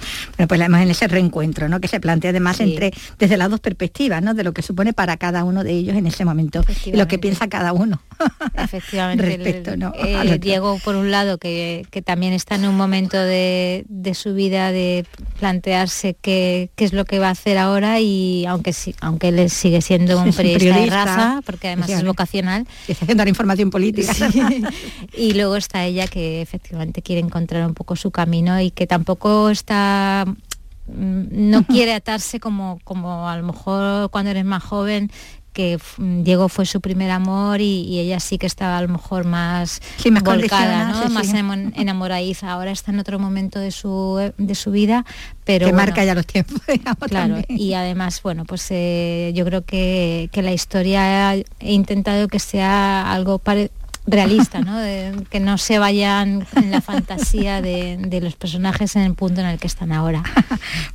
pues 0.47 0.59
además 0.59 0.83
en 0.83 0.91
ese 0.91 1.07
reencuentro, 1.07 1.69
¿no? 1.69 1.79
Que 1.79 1.87
se 1.87 1.99
plantea 1.99 2.31
además 2.31 2.59
entre, 2.59 2.91
desde 3.17 3.37
las 3.37 3.49
dos 3.49 3.59
perspectivas, 3.59 4.21
¿no? 4.21 4.33
De 4.33 4.43
lo 4.43 4.53
que 4.53 4.61
supone 4.61 4.93
para 4.93 5.17
cada 5.17 5.43
uno 5.43 5.63
de 5.63 5.71
ellos 5.71 5.95
en 5.95 6.07
ese 6.07 6.25
momento, 6.25 6.63
lo 6.93 7.07
que 7.07 7.19
piensa 7.19 7.47
cada 7.47 7.73
uno. 7.73 8.01
Efectivamente. 8.55 9.37
Respecto, 9.37 9.71
eh, 9.95 10.39
Diego, 10.39 10.79
por 10.83 10.95
un 10.95 11.11
lado, 11.11 11.37
que, 11.37 11.85
también 12.05 12.33
está 12.33 12.55
en 12.55 12.65
un 12.65 12.75
momento 12.75 13.17
de, 13.17 13.85
su 14.13 14.33
vida 14.33 14.71
de 14.71 15.05
plantearse 15.39 16.15
qué, 16.19 16.71
qué, 16.75 16.85
es 16.85 16.93
lo 16.93 17.05
que 17.05 17.19
va 17.19 17.27
a 17.27 17.31
hacer 17.31 17.57
ahora 17.57 17.99
y 17.99 18.45
aunque, 18.45 18.73
aunque 19.01 19.29
él 19.29 19.49
sigue 19.49 19.81
siendo 19.81 20.21
un 20.21 20.33
periodista, 20.33 20.79
de 20.79 20.85
raza, 20.87 21.41
porque 21.45 21.67
además 21.67 21.89
es 21.89 22.03
vocacional. 22.03 22.67
está 22.87 23.05
haciendo 23.05 23.23
la 23.23 23.29
información 23.29 23.69
política. 23.69 24.13
y 25.15 25.33
luego 25.33 25.55
está 25.55 25.85
ella 25.85 26.07
que 26.07 26.41
efectivamente 26.41 27.01
quiere 27.01 27.21
encontrar 27.21 27.65
un 27.65 27.73
poco 27.73 27.95
su 27.95 28.11
camino 28.11 28.59
y 28.59 28.71
que 28.71 28.87
tampoco 28.87 29.49
está 29.49 30.25
mm, 30.87 31.23
no 31.31 31.63
quiere 31.67 31.93
atarse 31.93 32.39
como, 32.39 32.79
como 32.83 33.27
a 33.29 33.37
lo 33.37 33.43
mejor 33.43 34.09
cuando 34.09 34.31
eres 34.31 34.45
más 34.45 34.63
joven 34.63 35.11
que 35.53 35.79
Diego 35.97 36.49
fue 36.49 36.65
su 36.65 36.81
primer 36.81 37.11
amor 37.11 37.61
y, 37.61 37.99
ella 37.99 38.19
sí 38.19 38.37
que 38.37 38.47
estaba 38.47 38.77
a 38.77 38.81
lo 38.81 38.87
mejor 38.87 39.25
más, 39.25 39.81
volcada, 40.23 41.09
más 41.09 41.33
enamoradiza. 41.33 42.51
Ahora 42.51 42.71
está 42.71 42.91
en 42.91 42.99
otro 42.99 43.19
momento 43.19 43.59
de 43.59 43.71
su, 43.71 44.31
de 44.37 44.55
su 44.55 44.71
vida, 44.71 45.05
pero... 45.43 45.67
Que 45.67 45.73
marca 45.73 46.03
ya 46.05 46.15
los 46.15 46.25
tiempos, 46.25 46.61
Claro, 47.09 47.41
y 47.47 47.73
además, 47.73 48.21
bueno, 48.21 48.45
pues 48.45 48.65
eh, 48.69 49.31
yo 49.35 49.45
creo 49.45 49.63
que, 49.63 50.29
que, 50.31 50.41
la 50.41 50.51
historia 50.51 51.33
he 51.33 51.45
intentado 51.59 52.27
que 52.27 52.39
sea 52.39 53.11
algo 53.11 53.39
parecido 53.39 53.78
realista, 54.09 54.59
¿no? 54.59 54.79
que 55.29 55.39
no 55.39 55.57
se 55.57 55.79
vayan 55.79 56.45
en 56.55 56.71
la 56.71 56.81
fantasía 56.81 57.61
de, 57.61 58.19
los 58.21 58.35
personajes 58.35 58.95
en 58.95 59.03
el 59.03 59.13
punto 59.13 59.41
en 59.41 59.47
el 59.47 59.59
que 59.59 59.67
están 59.67 59.91
ahora. 59.91 60.23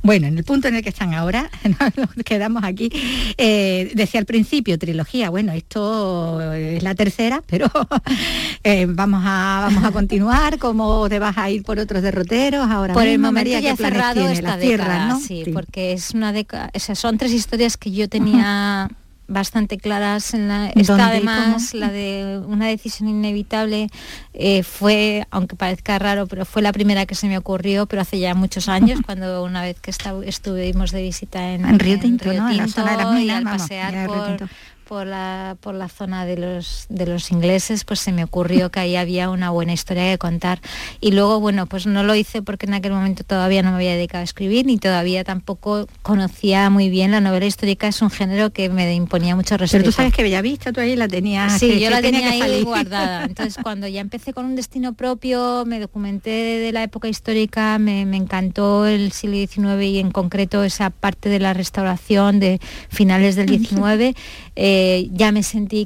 bueno, 0.03 0.27
en 0.27 0.37
el 0.37 0.43
punto 0.43 0.67
en 0.67 0.75
el 0.75 0.83
que 0.83 0.89
están 0.89 1.13
ahora, 1.13 1.49
nos 1.95 2.09
quedamos 2.23 2.63
aquí. 2.63 2.89
Eh, 3.37 3.91
decía 3.95 4.19
al 4.19 4.25
principio, 4.25 4.77
trilogía, 4.77 5.29
bueno, 5.29 5.53
esto 5.53 6.53
es 6.53 6.83
la 6.83 6.95
tercera, 6.95 7.41
pero 7.47 7.67
eh, 8.63 8.85
vamos, 8.87 9.23
a, 9.25 9.69
vamos 9.69 9.83
a 9.83 9.91
continuar, 9.91 10.57
¿cómo 10.59 11.07
te 11.09 11.19
vas 11.19 11.37
a 11.37 11.49
ir 11.49 11.63
por 11.63 11.79
otros 11.79 12.01
derroteros 12.01 12.69
ahora 12.69 12.93
Por 12.93 13.07
el 13.07 13.19
momento 13.19 13.59
ya 13.59 13.73
he 13.73 13.77
cerrado 13.77 14.27
esta 14.29 14.57
década, 14.57 15.07
¿no? 15.07 15.19
sí, 15.19 15.45
porque 15.53 15.93
es 15.93 16.11
una 16.11 16.31
década, 16.31 16.71
son 16.75 17.17
tres 17.17 17.31
historias 17.31 17.77
que 17.77 17.91
yo 17.91 18.09
tenía 18.09 18.89
bastante 19.27 19.77
claras 19.77 20.33
en 20.33 20.47
la 20.47 20.69
esta 20.69 21.07
además 21.07 21.73
la 21.73 21.89
de 21.89 22.41
una 22.45 22.67
decisión 22.67 23.09
inevitable 23.09 23.89
eh, 24.33 24.63
fue 24.63 25.25
aunque 25.31 25.55
parezca 25.55 25.97
raro 25.97 26.27
pero 26.27 26.45
fue 26.45 26.61
la 26.61 26.71
primera 26.71 27.05
que 27.05 27.15
se 27.15 27.27
me 27.27 27.37
ocurrió 27.37 27.85
pero 27.87 28.01
hace 28.01 28.19
ya 28.19 28.35
muchos 28.35 28.69
años 28.69 28.99
cuando 29.05 29.43
una 29.43 29.61
vez 29.61 29.79
que 29.79 29.91
estuvimos 30.25 30.91
de 30.91 31.01
visita 31.01 31.53
en, 31.53 31.79
Río 31.79 31.99
Tinto, 31.99 32.31
en 32.31 32.57
la 32.57 32.67
zona 32.67 33.15
de 33.15 33.31
al 33.31 33.43
pasear 33.43 34.07
por, 34.07 34.49
por 34.87 35.05
la, 35.07 35.57
por 35.59 35.75
la 35.75 35.89
zona 35.89 36.25
de 36.25 36.37
los, 36.37 36.85
de 36.89 37.05
los 37.05 37.31
ingleses, 37.31 37.83
pues 37.83 37.99
se 37.99 38.11
me 38.11 38.23
ocurrió 38.23 38.71
que 38.71 38.79
ahí 38.79 38.95
había 38.95 39.29
una 39.29 39.49
buena 39.49 39.73
historia 39.73 40.11
que 40.11 40.17
contar. 40.17 40.61
Y 41.01 41.11
luego, 41.11 41.39
bueno, 41.39 41.65
pues 41.65 41.85
no 41.85 42.03
lo 42.03 42.15
hice 42.15 42.41
porque 42.41 42.65
en 42.65 42.75
aquel 42.75 42.93
momento 42.93 43.23
todavía 43.23 43.63
no 43.63 43.71
me 43.71 43.77
había 43.77 43.95
dedicado 43.95 44.21
a 44.21 44.23
escribir, 44.23 44.65
ni 44.65 44.77
todavía 44.77 45.23
tampoco 45.23 45.87
conocía 46.01 46.69
muy 46.69 46.89
bien 46.89 47.11
la 47.11 47.21
novela 47.21 47.45
histórica, 47.45 47.87
es 47.87 48.01
un 48.01 48.09
género 48.09 48.51
que 48.51 48.69
me 48.69 48.93
imponía 48.93 49.35
mucho 49.35 49.57
respeto. 49.57 49.83
Pero 49.83 49.91
tú 49.91 49.95
sabes 49.95 50.13
que 50.13 50.23
Bellavista, 50.23 50.71
tú 50.71 50.79
ahí 50.81 50.95
la 50.95 51.07
tenías. 51.07 51.59
Sí, 51.59 51.79
yo 51.79 51.89
la 51.89 52.01
tenía, 52.01 52.29
ahí 52.29 52.63
guardada. 52.63 53.25
Entonces, 53.25 53.57
cuando 53.61 53.87
ya 53.87 54.01
empecé 54.01 54.33
con 54.33 54.45
un 54.45 54.55
destino 54.55 54.93
propio, 54.93 55.63
me 55.65 55.79
documenté 55.79 56.29
de, 56.29 56.71
la 56.71 56.83
época 56.83 57.07
histórica, 57.07 57.79
me, 57.79 58.05
me 58.05 58.17
encantó 58.17 58.85
el 58.85 59.11
siglo 59.11 59.37
XIX 59.37 59.83
y 59.83 59.99
en 59.99 60.11
concreto 60.11 60.63
esa 60.63 60.89
parte 60.89 61.29
de 61.29 61.39
la 61.39 61.53
restauración 61.53 62.39
de 62.39 62.59
finales 62.89 63.35
del 63.35 63.49
XIX. 63.65 64.15
Eh, 64.57 65.09
ya 65.11 65.33
me 65.33 65.43
sentí 65.43 65.85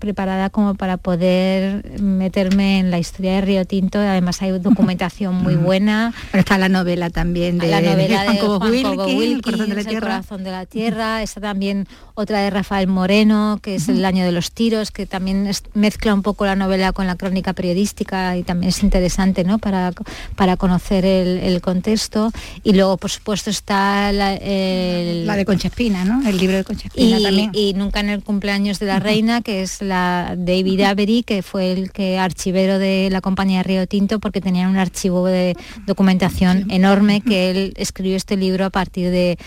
preparada 0.00 0.48
como 0.48 0.74
para 0.74 0.96
poder 0.96 2.00
meterme 2.00 2.78
en 2.78 2.90
la 2.90 2.98
historia 2.98 3.34
de 3.34 3.40
Río 3.42 3.64
Tinto. 3.66 3.98
Además 3.98 4.40
hay 4.40 4.58
documentación 4.58 5.34
muy 5.34 5.56
buena. 5.56 6.14
está 6.32 6.56
la 6.56 6.70
novela 6.70 7.10
también 7.10 7.58
de, 7.58 7.68
la 7.68 7.82
novela 7.82 8.24
de, 8.24 8.38
Juan 8.38 8.74
El 8.74 9.42
corazón 9.42 10.44
de 10.44 10.50
la 10.50 10.64
tierra. 10.64 11.22
Está 11.22 11.40
también 11.40 11.86
otra 12.20 12.40
de 12.40 12.50
Rafael 12.50 12.86
Moreno, 12.86 13.58
que 13.62 13.76
es 13.76 13.88
El 13.88 14.04
año 14.04 14.24
de 14.24 14.32
los 14.32 14.52
tiros, 14.52 14.90
que 14.90 15.06
también 15.06 15.50
mezcla 15.74 16.14
un 16.14 16.22
poco 16.22 16.44
la 16.46 16.56
novela 16.56 16.92
con 16.92 17.06
la 17.06 17.16
crónica 17.16 17.52
periodística 17.52 18.36
y 18.36 18.42
también 18.42 18.70
es 18.70 18.82
interesante 18.82 19.44
¿no? 19.44 19.58
para, 19.58 19.92
para 20.36 20.56
conocer 20.56 21.04
el, 21.04 21.60
contexto. 21.60 22.30
Y 22.62 22.72
luego, 22.72 22.96
por 22.96 23.10
supuesto, 23.10 23.50
está 23.50 24.12
la, 24.12 24.34
de 24.34 25.44
Concha 25.46 25.68
Espina, 25.68 26.04
¿no? 26.04 26.26
El 26.26 26.38
libro 26.38 26.56
de 26.56 26.64
Concha 26.64 26.88
Espina 26.88 27.20
también 27.20 27.50
en 27.54 28.08
el 28.08 28.22
cumpleaños 28.22 28.78
de 28.78 28.86
la 28.86 28.98
reina, 28.98 29.42
que 29.42 29.62
es 29.62 29.82
la 29.82 30.34
David 30.36 30.80
Avery, 30.82 31.22
que 31.22 31.42
fue 31.42 31.72
el 31.72 31.92
que 31.92 32.18
archivero 32.18 32.78
de 32.78 33.08
la 33.10 33.20
compañía 33.20 33.62
Río 33.62 33.86
Tinto, 33.86 34.20
porque 34.20 34.40
tenían 34.40 34.70
un 34.70 34.78
archivo 34.78 35.26
de 35.26 35.56
documentación 35.86 36.70
enorme 36.70 37.20
que 37.20 37.50
él 37.50 37.74
escribió 37.76 38.16
este 38.16 38.36
libro 38.36 38.64
a 38.64 38.70
partir 38.70 39.10
de, 39.10 39.38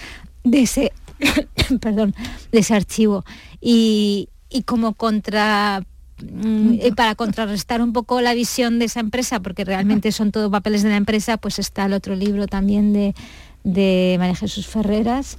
ese 0.51 0.91
perdón, 1.81 2.15
de 2.51 2.59
ese 2.59 2.75
archivo. 2.75 3.23
Y, 3.62 4.29
como 4.65 4.93
contra 4.93 5.83
mm, 6.21 6.73
eh, 6.79 6.91
para 6.95 7.15
contrarrestar 7.15 7.81
un 7.81 7.91
poco 7.91 8.21
la 8.21 8.33
visión 8.33 8.79
de 8.79 8.86
esa 8.86 8.99
empresa, 8.99 9.39
porque 9.39 9.65
realmente 9.65 10.12
son 10.12 10.31
todos 10.31 10.51
papeles 10.51 10.83
de 10.83 10.89
la 10.89 10.97
empresa, 10.97 11.38
pues 11.38 11.59
está 11.59 11.86
el 11.86 11.93
otro 11.93 12.15
libro 12.15 12.47
también 12.47 12.93
de, 12.93 13.15
de 13.63 14.15
María 14.19 14.36
Jesús 14.36 14.67
Ferreras, 14.67 15.38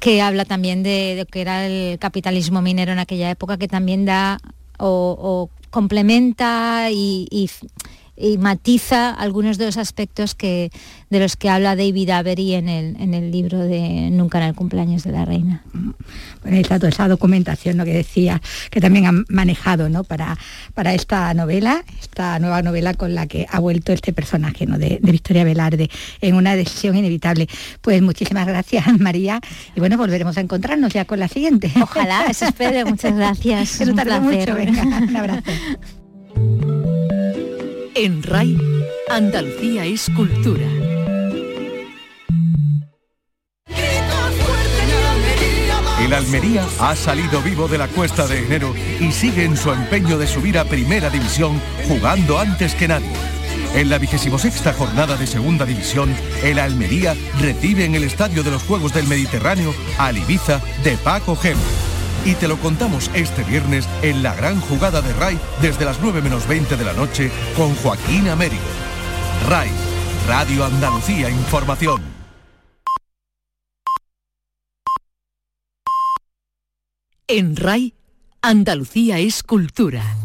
que 0.00 0.22
habla 0.22 0.44
también 0.44 0.82
de, 0.82 1.16
lo 1.18 1.26
que 1.26 1.42
era 1.42 1.66
el 1.66 1.98
capitalismo 1.98 2.62
minero 2.62 2.92
en 2.92 2.98
aquella 2.98 3.30
época, 3.30 3.58
que 3.58 3.68
también 3.68 4.04
da 4.04 4.38
o, 4.78 5.50
complementa 5.70 6.88
y, 6.92 7.26
y 7.30 7.50
matiza 8.38 9.10
algunos 9.10 9.58
de 9.58 9.66
los 9.66 9.76
aspectos 9.76 10.34
que, 10.34 10.70
de 11.10 11.20
los 11.20 11.36
que 11.36 11.48
habla 11.48 11.76
David 11.76 12.10
Avery 12.10 12.54
en 12.54 12.68
el, 12.68 12.96
en 13.00 13.14
el 13.14 13.30
libro 13.30 13.58
de 13.58 14.10
Nunca 14.10 14.38
en 14.38 14.44
el 14.44 14.54
cumpleaños 14.54 15.02
de 15.04 15.12
la 15.12 15.24
reina. 15.24 15.62
Bueno, 16.42 16.56
está 16.58 16.78
toda 16.78 16.90
esa 16.90 17.08
documentación 17.08 17.76
lo 17.76 17.84
que 17.84 17.94
decía, 17.94 18.40
que 18.70 18.80
también 18.80 19.06
han 19.06 19.24
manejado 19.28 19.88
¿no? 19.88 20.04
para, 20.04 20.38
para 20.74 20.94
esta 20.94 21.32
novela, 21.34 21.84
esta 22.00 22.38
nueva 22.38 22.62
novela 22.62 22.94
con 22.94 23.14
la 23.14 23.26
que 23.26 23.46
ha 23.50 23.58
vuelto 23.58 23.92
este 23.92 24.12
personaje 24.12 24.66
¿no? 24.66 24.78
de, 24.78 25.00
Victoria 25.02 25.44
Velarde 25.44 25.90
en 26.20 26.34
una 26.34 26.56
decisión 26.56 26.96
inevitable. 26.96 27.48
Pues 27.80 28.02
muchísimas 28.02 28.46
gracias, 28.46 28.84
María. 28.98 29.40
Y 29.74 29.80
bueno, 29.80 29.96
volveremos 29.96 30.36
a 30.36 30.40
encontrarnos 30.40 30.92
ya 30.92 31.04
con 31.04 31.18
la 31.20 31.28
siguiente. 31.28 31.72
Ojalá, 31.80 32.26
eso 32.28 32.46
espero. 32.46 32.86
Muchas 32.86 33.14
gracias. 33.14 33.80
un 33.80 33.94
mucho. 33.94 34.54
un 34.54 35.16
abrazo. 35.16 35.50
En 37.96 38.24
RAI, 38.24 38.58
Andalucía 39.08 39.84
es 39.84 40.10
cultura. 40.16 40.66
El 46.00 46.12
Almería 46.12 46.66
ha 46.80 46.96
salido 46.96 47.40
vivo 47.40 47.68
de 47.68 47.78
la 47.78 47.86
cuesta 47.86 48.26
de 48.26 48.44
enero 48.44 48.74
y 48.98 49.12
sigue 49.12 49.44
en 49.44 49.56
su 49.56 49.70
empeño 49.70 50.18
de 50.18 50.26
subir 50.26 50.58
a 50.58 50.64
primera 50.64 51.08
división 51.08 51.60
jugando 51.86 52.40
antes 52.40 52.74
que 52.74 52.88
nadie. 52.88 53.12
En 53.76 53.88
la 53.88 53.98
vigésimo 53.98 54.40
sexta 54.40 54.72
jornada 54.72 55.16
de 55.16 55.28
Segunda 55.28 55.64
División, 55.64 56.12
el 56.42 56.58
Almería 56.58 57.14
recibe 57.40 57.84
en 57.84 57.94
el 57.94 58.02
Estadio 58.02 58.42
de 58.42 58.50
los 58.50 58.64
Juegos 58.64 58.92
del 58.92 59.06
Mediterráneo 59.06 59.72
al 59.98 60.18
Ibiza 60.18 60.60
de 60.82 60.96
Paco 60.96 61.36
Gemo. 61.36 61.93
Y 62.24 62.34
te 62.34 62.48
lo 62.48 62.56
contamos 62.58 63.10
este 63.14 63.44
viernes 63.44 63.86
en 64.02 64.22
la 64.22 64.34
gran 64.34 64.58
jugada 64.60 65.02
de 65.02 65.12
RAI 65.12 65.38
desde 65.60 65.84
las 65.84 66.00
9 66.00 66.22
menos 66.22 66.48
20 66.48 66.76
de 66.76 66.84
la 66.84 66.94
noche 66.94 67.30
con 67.56 67.74
Joaquín 67.76 68.28
Américo. 68.28 68.62
RAI, 69.48 69.68
Radio 70.26 70.64
Andalucía 70.64 71.28
Información. 71.28 72.00
En 77.26 77.56
RAI, 77.56 77.94
Andalucía 78.42 79.18
es 79.18 79.42
cultura. 79.42 80.23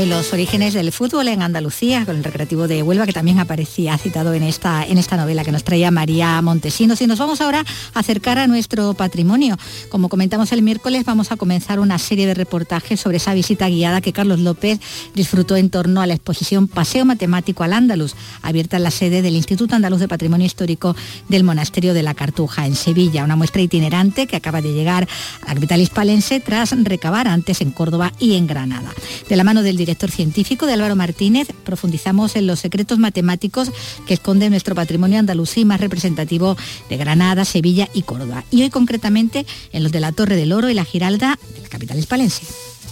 Y 0.00 0.06
los 0.06 0.32
orígenes 0.32 0.74
del 0.74 0.92
fútbol 0.92 1.26
en 1.26 1.42
Andalucía, 1.42 2.04
con 2.04 2.14
el 2.14 2.22
recreativo 2.22 2.68
de 2.68 2.84
Huelva, 2.84 3.04
que 3.04 3.12
también 3.12 3.40
aparecía 3.40 3.98
citado 3.98 4.32
en 4.32 4.44
esta, 4.44 4.84
en 4.84 4.96
esta 4.96 5.16
novela 5.16 5.44
que 5.44 5.50
nos 5.50 5.64
traía 5.64 5.90
María 5.90 6.40
Montesinos. 6.40 7.00
Y 7.00 7.08
nos 7.08 7.18
vamos 7.18 7.40
ahora 7.40 7.64
a 7.94 7.98
acercar 7.98 8.38
a 8.38 8.46
nuestro 8.46 8.94
patrimonio. 8.94 9.56
Como 9.88 10.08
comentamos 10.08 10.52
el 10.52 10.62
miércoles, 10.62 11.04
vamos 11.04 11.32
a 11.32 11.36
comenzar 11.36 11.80
una 11.80 11.98
serie 11.98 12.28
de 12.28 12.34
reportajes 12.34 13.00
sobre 13.00 13.16
esa 13.16 13.34
visita 13.34 13.68
guiada 13.68 14.00
que 14.00 14.12
Carlos 14.12 14.38
López 14.38 14.78
disfrutó 15.16 15.56
en 15.56 15.68
torno 15.68 16.00
a 16.00 16.06
la 16.06 16.14
exposición 16.14 16.68
Paseo 16.68 17.04
Matemático 17.04 17.64
al 17.64 17.72
Andaluz, 17.72 18.14
abierta 18.42 18.76
en 18.76 18.84
la 18.84 18.92
sede 18.92 19.20
del 19.20 19.34
Instituto 19.34 19.74
Andaluz 19.74 19.98
de 19.98 20.06
Patrimonio 20.06 20.46
Histórico 20.46 20.94
del 21.28 21.42
Monasterio 21.42 21.92
de 21.92 22.04
la 22.04 22.14
Cartuja, 22.14 22.66
en 22.66 22.76
Sevilla. 22.76 23.24
Una 23.24 23.36
muestra 23.36 23.62
itinerante 23.62 24.28
que 24.28 24.36
acaba 24.36 24.62
de 24.62 24.72
llegar 24.72 25.08
a 25.42 25.48
la 25.48 25.54
capital 25.54 25.80
hispalense 25.80 26.38
tras 26.38 26.70
recabar 26.84 27.26
antes 27.26 27.60
en 27.62 27.72
Córdoba 27.72 28.12
y 28.20 28.34
en 28.34 28.46
Granada. 28.46 28.92
De 29.28 29.34
la 29.34 29.42
mano 29.42 29.62
del 29.62 29.87
director 29.88 30.10
científico 30.10 30.66
de 30.66 30.74
Álvaro 30.74 30.96
Martínez, 30.96 31.48
profundizamos 31.64 32.36
en 32.36 32.46
los 32.46 32.60
secretos 32.60 32.98
matemáticos 32.98 33.72
que 34.06 34.12
esconde 34.12 34.50
nuestro 34.50 34.74
patrimonio 34.74 35.18
andalusí 35.18 35.64
más 35.64 35.80
representativo 35.80 36.58
de 36.90 36.98
Granada, 36.98 37.46
Sevilla 37.46 37.88
y 37.94 38.02
Córdoba. 38.02 38.44
Y 38.50 38.64
hoy 38.64 38.68
concretamente 38.68 39.46
en 39.72 39.82
los 39.82 39.90
de 39.90 40.00
la 40.00 40.12
Torre 40.12 40.36
del 40.36 40.52
Oro 40.52 40.68
y 40.68 40.74
la 40.74 40.84
Giralda 40.84 41.38
de 41.54 41.62
la 41.62 41.68
capital 41.70 41.98
hispalense. 41.98 42.42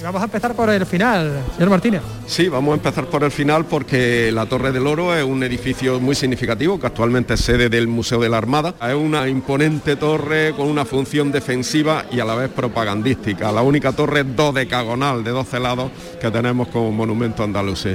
Vamos 0.02 0.20
a 0.20 0.24
empezar 0.26 0.54
por 0.54 0.68
el 0.68 0.84
final, 0.84 1.42
señor 1.54 1.70
Martínez. 1.70 2.02
Sí, 2.26 2.48
vamos 2.48 2.72
a 2.72 2.74
empezar 2.76 3.06
por 3.06 3.24
el 3.24 3.30
final 3.30 3.64
porque 3.64 4.30
la 4.30 4.44
Torre 4.44 4.70
del 4.70 4.86
Oro 4.86 5.16
es 5.16 5.24
un 5.24 5.42
edificio 5.42 5.98
muy 6.00 6.14
significativo 6.14 6.78
que 6.78 6.86
actualmente 6.86 7.34
es 7.34 7.40
sede 7.40 7.70
del 7.70 7.88
Museo 7.88 8.20
de 8.20 8.28
la 8.28 8.36
Armada. 8.36 8.74
Es 8.82 8.94
una 8.94 9.26
imponente 9.26 9.96
torre 9.96 10.52
con 10.54 10.68
una 10.68 10.84
función 10.84 11.32
defensiva 11.32 12.04
y 12.12 12.20
a 12.20 12.26
la 12.26 12.34
vez 12.34 12.50
propagandística. 12.50 13.50
La 13.50 13.62
única 13.62 13.92
torre 13.92 14.22
dodecagonal 14.22 15.24
de 15.24 15.30
12 15.30 15.60
lados 15.60 15.90
que 16.20 16.30
tenemos 16.30 16.68
como 16.68 16.92
monumento 16.92 17.42
andaluz. 17.42 17.86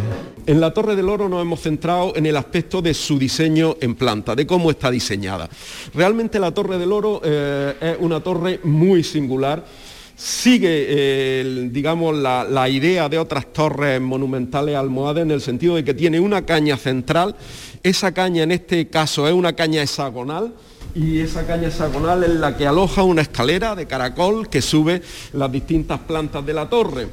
En 0.46 0.60
la 0.60 0.74
Torre 0.74 0.96
del 0.96 1.08
Oro 1.08 1.30
nos 1.30 1.42
hemos 1.42 1.62
centrado 1.62 2.16
en 2.16 2.26
el 2.26 2.36
aspecto 2.36 2.82
de 2.82 2.94
su 2.94 3.20
diseño 3.20 3.76
en 3.80 3.96
planta, 3.96 4.36
de 4.36 4.48
cómo 4.48 4.72
está 4.72 4.90
diseñada. 4.90 5.50
Realmente 5.94 6.40
la 6.40 6.52
Torre 6.52 6.78
del 6.78 6.92
Oro 6.92 7.22
eh, 7.24 7.76
es 7.80 7.98
una 8.00 8.22
torre 8.22 8.60
muy 8.64 9.04
singular 9.04 9.64
sigue, 10.22 10.86
eh, 10.88 11.70
digamos, 11.72 12.16
la, 12.16 12.70
idea 12.70 13.10
de 13.10 13.18
otras 13.18 13.52
torres 13.52 14.00
monumentales 14.00 14.76
almohades 14.76 15.24
en 15.24 15.32
el 15.32 15.42
sentido 15.42 15.76
de 15.76 15.84
que 15.84 15.96
tiene 15.96 16.20
una 16.20 16.46
caña 16.46 16.78
central, 16.78 17.36
esa 17.82 18.14
caña 18.14 18.44
en 18.44 18.52
este 18.52 18.88
caso 18.88 19.28
es 19.28 19.34
una 19.34 19.54
caña 19.54 19.82
hexagonal, 19.82 20.54
y 20.94 21.20
esa 21.20 21.48
caña 21.48 21.70
hexagonal 21.70 22.24
es 22.24 22.30
la 22.32 22.56
que 22.56 22.68
aloja 22.68 23.02
una 23.02 23.24
escalera 23.24 23.76
de 23.76 23.88
caracol 23.88 24.48
que 24.48 24.62
sube 24.62 25.02
las 25.34 25.52
distintas 25.52 26.00
plantas 26.02 26.46
de 26.46 26.54
la 26.54 26.70
torre. 26.70 27.08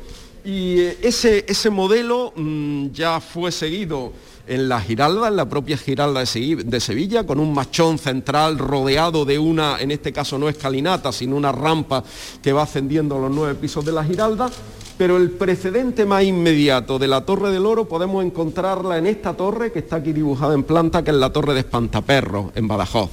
Y 0.45 0.81
eh, 0.81 0.99
ese, 1.01 1.47
ese 1.49 1.71
modelo 1.71 2.35
mm, 2.37 2.89
ya 2.93 3.21
fue 3.21 3.51
seguido 3.53 4.13
en 4.49 4.69
la 4.69 4.81
Giralda, 4.81 5.29
en 5.29 5.37
la 5.37 5.49
propia 5.49 5.77
Giralda 5.77 6.21
de 6.21 6.81
Sevilla, 6.81 7.25
con 7.25 7.39
un 7.39 7.53
machón 7.53 7.99
central 7.99 8.59
rodeado 8.59 9.25
de 9.25 9.39
una, 9.39 9.81
en 9.81 9.91
este 9.91 10.13
caso 10.13 10.39
no 10.39 10.49
escalinata, 10.49 11.13
sino 11.13 11.37
una 11.37 11.53
rampa 11.53 12.03
que 12.43 12.53
va 12.53 12.63
ascendiendo 12.63 13.19
los 13.19 13.31
nueve 13.31 13.55
pisos 13.55 13.85
de 13.85 13.93
la 13.93 14.05
Giralda. 14.05 14.51
Pero 14.99 15.17
el 15.17 15.31
precedente 15.31 16.05
más 16.05 16.25
inmediato 16.25 16.99
de 16.99 17.07
la 17.07 17.25
Torre 17.25 17.53
del 17.53 17.67
Oro 17.67 17.85
podemos 17.85 18.25
encontrarla 18.25 18.99
en 18.99 19.07
esta 19.07 19.33
torre 19.33 19.71
que 19.71 19.79
está 19.79 19.97
aquí 19.97 20.13
dibujada 20.13 20.55
en 20.55 20.65
planta, 20.65 21.05
que 21.05 21.13
es 21.13 21.17
la 21.17 21.33
Torre 21.33 21.55
de 21.55 21.61
Espantaperro, 21.61 22.51
en 22.57 22.67
Badajoz. 22.67 23.11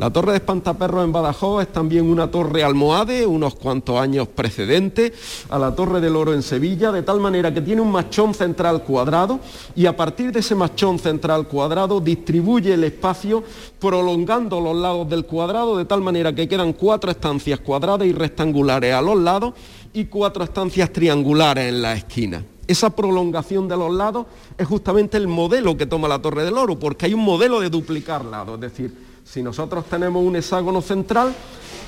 La 0.00 0.10
Torre 0.10 0.32
de 0.32 0.38
Espantaperros 0.38 1.04
en 1.04 1.12
Badajoz 1.12 1.62
es 1.62 1.72
también 1.72 2.06
una 2.06 2.28
torre 2.28 2.64
almohade, 2.64 3.24
unos 3.24 3.54
cuantos 3.54 4.00
años 4.00 4.26
precedentes 4.26 5.12
a 5.48 5.60
la 5.60 5.76
Torre 5.76 6.00
del 6.00 6.16
Oro 6.16 6.34
en 6.34 6.42
Sevilla, 6.42 6.90
de 6.90 7.04
tal 7.04 7.20
manera 7.20 7.54
que 7.54 7.60
tiene 7.60 7.82
un 7.82 7.92
machón 7.92 8.34
central 8.34 8.82
cuadrado 8.82 9.38
y 9.76 9.86
a 9.86 9.96
partir 9.96 10.32
de 10.32 10.40
ese 10.40 10.56
machón 10.56 10.98
central 10.98 11.46
cuadrado 11.46 12.00
distribuye 12.00 12.74
el 12.74 12.82
espacio 12.82 13.44
prolongando 13.78 14.60
los 14.60 14.76
lados 14.76 15.08
del 15.08 15.24
cuadrado 15.24 15.76
de 15.76 15.84
tal 15.84 16.00
manera 16.00 16.34
que 16.34 16.48
quedan 16.48 16.72
cuatro 16.72 17.12
estancias 17.12 17.60
cuadradas 17.60 18.08
y 18.08 18.12
rectangulares 18.12 18.92
a 18.92 19.00
los 19.00 19.16
lados 19.16 19.54
y 19.92 20.06
cuatro 20.06 20.44
estancias 20.44 20.92
triangulares 20.92 21.68
en 21.68 21.82
la 21.82 21.94
esquina. 21.94 22.44
Esa 22.66 22.90
prolongación 22.90 23.66
de 23.66 23.76
los 23.76 23.94
lados 23.94 24.26
es 24.58 24.66
justamente 24.66 25.16
el 25.16 25.26
modelo 25.26 25.76
que 25.76 25.86
toma 25.86 26.06
la 26.06 26.20
Torre 26.20 26.44
del 26.44 26.58
Oro, 26.58 26.78
porque 26.78 27.06
hay 27.06 27.14
un 27.14 27.24
modelo 27.24 27.60
de 27.60 27.70
duplicar 27.70 28.24
lados, 28.24 28.56
es 28.56 28.60
decir, 28.60 29.08
si 29.24 29.42
nosotros 29.42 29.84
tenemos 29.86 30.24
un 30.24 30.36
hexágono 30.36 30.80
central, 30.80 31.34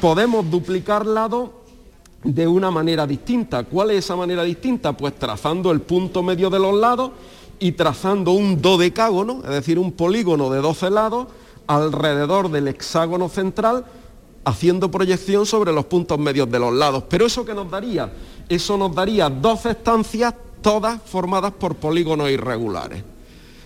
podemos 0.00 0.50
duplicar 0.50 1.06
lado 1.06 1.60
de 2.22 2.46
una 2.46 2.70
manera 2.70 3.06
distinta. 3.06 3.64
¿Cuál 3.64 3.90
es 3.90 4.04
esa 4.04 4.16
manera 4.16 4.42
distinta? 4.44 4.94
Pues 4.94 5.18
trazando 5.18 5.70
el 5.70 5.80
punto 5.80 6.22
medio 6.22 6.50
de 6.50 6.58
los 6.58 6.74
lados 6.74 7.12
y 7.58 7.72
trazando 7.72 8.32
un 8.32 8.60
dodecágono, 8.60 9.40
es 9.44 9.50
decir, 9.50 9.78
un 9.78 9.92
polígono 9.92 10.50
de 10.50 10.60
12 10.60 10.90
lados 10.90 11.28
alrededor 11.66 12.50
del 12.50 12.68
hexágono 12.68 13.28
central, 13.28 13.84
haciendo 14.44 14.90
proyección 14.90 15.46
sobre 15.46 15.72
los 15.72 15.84
puntos 15.86 16.18
medios 16.18 16.50
de 16.50 16.58
los 16.58 16.72
lados. 16.72 17.04
Pero 17.08 17.26
eso 17.26 17.44
que 17.44 17.54
nos 17.54 17.70
daría, 17.70 18.12
eso 18.48 18.76
nos 18.76 18.94
daría 18.94 19.28
12 19.28 19.70
estancias 19.70 20.34
todas 20.62 21.00
formadas 21.02 21.52
por 21.52 21.76
polígonos 21.76 22.30
irregulares. 22.30 23.02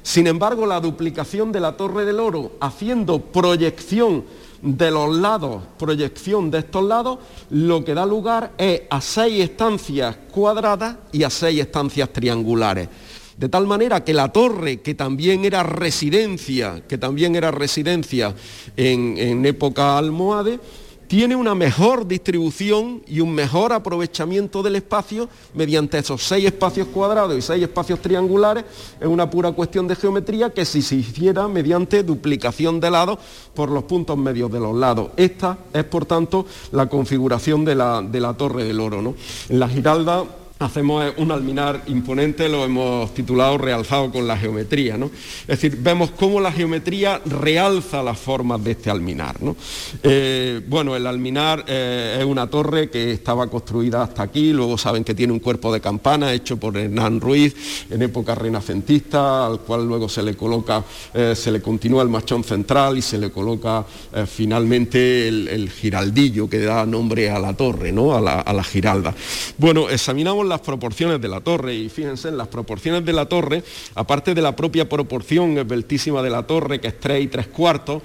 Sin 0.02 0.26
embargo, 0.26 0.66
la 0.66 0.80
duplicación 0.80 1.50
de 1.50 1.60
la 1.60 1.76
Torre 1.76 2.04
del 2.04 2.20
Oro 2.20 2.52
haciendo 2.60 3.20
proyección 3.20 4.24
de 4.60 4.90
los 4.90 5.14
lados, 5.16 5.62
proyección 5.78 6.50
de 6.50 6.58
estos 6.58 6.84
lados, 6.84 7.18
lo 7.50 7.84
que 7.84 7.94
da 7.94 8.04
lugar 8.04 8.52
es 8.58 8.82
a 8.90 9.00
seis 9.00 9.42
estancias 9.42 10.16
cuadradas 10.30 10.96
y 11.12 11.22
a 11.22 11.30
seis 11.30 11.60
estancias 11.60 12.10
triangulares. 12.10 12.88
De 13.36 13.48
tal 13.48 13.66
manera 13.66 14.04
que 14.04 14.14
la 14.14 14.32
torre, 14.32 14.80
que 14.80 14.94
también 14.94 15.44
era 15.44 15.62
residencia, 15.62 16.82
que 16.86 16.98
también 16.98 17.34
era 17.34 17.50
residencia 17.50 18.34
en, 18.76 19.44
época 19.44 19.98
almohade, 19.98 20.60
tiene 21.08 21.36
una 21.36 21.54
mejor 21.54 22.06
distribución 22.06 23.02
y 23.06 23.20
un 23.20 23.34
mejor 23.34 23.72
aprovechamiento 23.72 24.62
del 24.62 24.76
espacio 24.76 25.28
mediante 25.52 25.98
esos 25.98 26.22
seis 26.22 26.46
espacios 26.46 26.88
cuadrados 26.88 27.36
y 27.36 27.42
seis 27.42 27.62
espacios 27.62 28.00
triangulares, 28.00 28.64
es 29.00 29.06
una 29.06 29.28
pura 29.28 29.52
cuestión 29.52 29.86
de 29.86 29.96
geometría 29.96 30.50
que 30.50 30.64
si 30.64 30.80
se 30.80 30.96
hiciera 30.96 31.46
mediante 31.46 32.02
duplicación 32.02 32.80
de 32.80 32.90
lados 32.90 33.18
por 33.52 33.70
los 33.70 33.84
puntos 33.84 34.16
medios 34.16 34.50
de 34.50 34.60
los 34.60 34.74
lados. 34.76 35.10
Esta 35.16 35.58
es, 35.72 35.84
por 35.84 36.06
tanto, 36.06 36.46
la 36.72 36.86
configuración 36.86 37.64
de 37.64 37.74
la, 37.74 38.00
de 38.00 38.20
la 38.20 38.34
Torre 38.34 38.64
del 38.64 38.80
Oro. 38.80 39.02
¿no? 39.02 39.14
En 39.48 39.60
la 39.60 39.68
Giralda 39.68 40.24
hacemos 40.60 41.12
un 41.16 41.32
alminar 41.32 41.82
imponente, 41.88 42.48
lo 42.48 42.64
hemos 42.64 43.12
titulado 43.12 43.58
realzado 43.58 44.10
con 44.12 44.26
la 44.26 44.36
geometría. 44.36 44.96
¿no? 44.96 45.06
Es 45.06 45.46
decir, 45.46 45.76
vemos 45.80 46.12
cómo 46.12 46.40
la 46.40 46.52
geometría 46.52 47.20
realza 47.24 48.02
las 48.02 48.18
formas 48.18 48.62
de 48.62 48.72
este 48.72 48.90
alminar. 48.90 49.42
¿no? 49.42 49.56
Eh, 50.02 50.62
bueno, 50.68 50.94
el 50.94 51.06
alminar 51.06 51.64
eh, 51.66 52.18
es 52.20 52.24
una 52.24 52.48
torre 52.48 52.88
que 52.88 53.12
estaba 53.12 53.48
construida 53.48 54.02
hasta 54.02 54.22
aquí, 54.22 54.52
luego 54.52 54.78
saben 54.78 55.02
que 55.02 55.14
tiene 55.14 55.32
un 55.32 55.40
cuerpo 55.40 55.72
de 55.72 55.80
campana 55.80 56.32
hecho 56.32 56.56
por 56.56 56.76
Hernán 56.76 57.20
Ruiz 57.20 57.86
en 57.90 58.02
época 58.02 58.34
renacentista, 58.34 59.46
al 59.46 59.60
cual 59.60 59.86
luego 59.86 60.08
se 60.08 60.22
le 60.22 60.36
coloca, 60.36 60.84
eh, 61.12 61.34
se 61.36 61.50
le 61.50 61.60
continúa 61.60 62.02
el 62.02 62.08
machón 62.08 62.44
central 62.44 62.96
y 62.96 63.02
se 63.02 63.18
le 63.18 63.30
coloca 63.30 63.84
finalmente 64.26 65.28
el, 65.28 65.64
giraldillo 65.74 66.48
que 66.48 66.60
da 66.60 66.86
nombre 66.86 67.30
a 67.30 67.38
la 67.38 67.54
torre, 67.54 67.90
¿no? 67.90 68.14
a, 68.14 68.20
la, 68.20 68.40
a 68.40 68.52
la 68.52 68.62
giralda. 68.62 69.14
Bueno, 69.58 69.88
examinamos 69.88 70.46
las 70.54 70.60
proporciones 70.60 71.20
de 71.20 71.28
la 71.28 71.40
torre 71.40 71.74
y 71.74 71.88
fíjense, 71.88 72.28
en 72.28 72.36
las 72.36 72.48
proporciones 72.48 73.04
de 73.04 73.12
la 73.12 73.26
torre, 73.26 73.62
aparte 73.94 74.34
de 74.34 74.42
la 74.42 74.54
propia 74.54 74.88
proporción 74.88 75.58
esbeltísima 75.58 76.22
de 76.22 76.30
la 76.30 76.44
torre, 76.44 76.80
que 76.80 76.88
es 76.88 77.00
3 77.00 77.24
y 77.24 77.26
3 77.26 77.46
cuartos, 77.48 78.02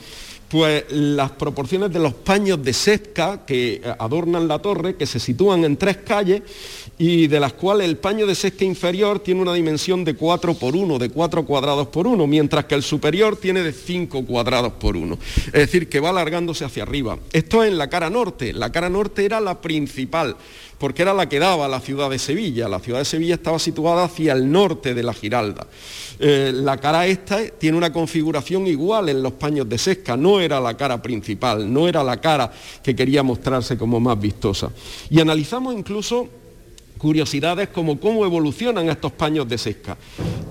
pues 0.50 0.86
las 0.90 1.32
proporciones 1.32 1.94
de 1.94 2.00
los 2.00 2.14
paños 2.14 2.62
de 2.64 2.74
sesca 2.74 3.46
que 3.46 3.82
adornan 4.00 4.48
la 4.48 4.60
torre, 4.60 4.96
que 4.96 5.06
se 5.06 5.20
sitúan 5.20 5.64
en 5.64 5.78
tres 5.78 5.98
calles 5.98 6.42
y 6.98 7.28
de 7.28 7.40
las 7.40 7.54
cuales 7.54 7.88
el 7.88 7.98
paño 7.98 8.26
de 8.26 8.34
sesca 8.34 8.66
inferior 8.66 9.20
tiene 9.20 9.42
una 9.42 9.54
dimensión 9.54 10.04
de 10.04 10.16
4 10.16 10.56
por 10.56 10.76
1, 10.76 10.98
de 10.98 11.10
4 11.12 11.46
cuadrados 11.46 11.88
por 11.90 12.08
1, 12.08 12.26
mientras 12.26 12.66
que 12.66 12.74
el 12.74 12.82
superior 12.82 13.38
tiene 13.38 13.62
de 13.62 13.72
5 13.72 14.26
cuadrados 14.26 14.74
por 14.74 14.98
1. 14.98 15.18
Es 15.46 15.52
decir, 15.54 15.88
que 15.88 16.00
va 16.00 16.10
alargándose 16.10 16.66
hacia 16.66 16.84
arriba. 16.84 17.20
Esto 17.32 17.64
es 17.64 17.70
en 17.70 17.78
la 17.78 17.90
cara 17.90 18.10
norte. 18.10 18.52
La 18.52 18.72
cara 18.72 18.90
norte 18.90 19.26
era 19.26 19.40
la 19.40 19.62
principal 19.62 20.36
porque 20.80 21.02
era 21.02 21.14
la 21.14 21.30
que 21.30 21.40
daba 21.40 21.68
la 21.68 21.80
ciudad 21.80 22.10
de 22.10 22.18
Sevilla. 22.18 22.68
La 22.68 22.80
ciudad 22.80 23.00
de 23.00 23.06
Sevilla 23.06 23.36
estaba 23.36 23.60
situada 23.60 24.06
hacia 24.06 24.34
el 24.34 24.50
norte 24.52 24.94
de 24.94 25.04
la 25.04 25.14
Giralda. 25.14 25.68
Eh, 26.18 26.52
la 26.54 26.78
cara 26.78 27.06
esta 27.06 27.46
tiene 27.50 27.78
una 27.78 27.94
configuración 27.94 28.66
igual 28.66 29.10
en 29.10 29.22
los 29.22 29.34
paños 29.34 29.68
de 29.70 29.78
sesca, 29.78 30.18
no 30.18 30.40
era 30.40 30.60
la 30.60 30.76
cara 30.76 31.02
principal, 31.02 31.72
no 31.72 31.88
era 31.88 32.04
la 32.04 32.20
cara 32.20 32.52
que 32.82 32.96
quería 32.96 33.22
mostrarse 33.24 33.78
como 33.78 34.00
más 34.00 34.20
vistosa. 34.20 34.72
Y 35.10 35.20
analizamos 35.20 35.74
incluso 35.76 36.28
curiosidades 37.00 37.70
como 37.70 38.00
cómo 38.00 38.24
evolucionan 38.26 38.90
estos 38.90 39.14
paños 39.14 39.50
de 39.50 39.58
sesca. 39.58 39.98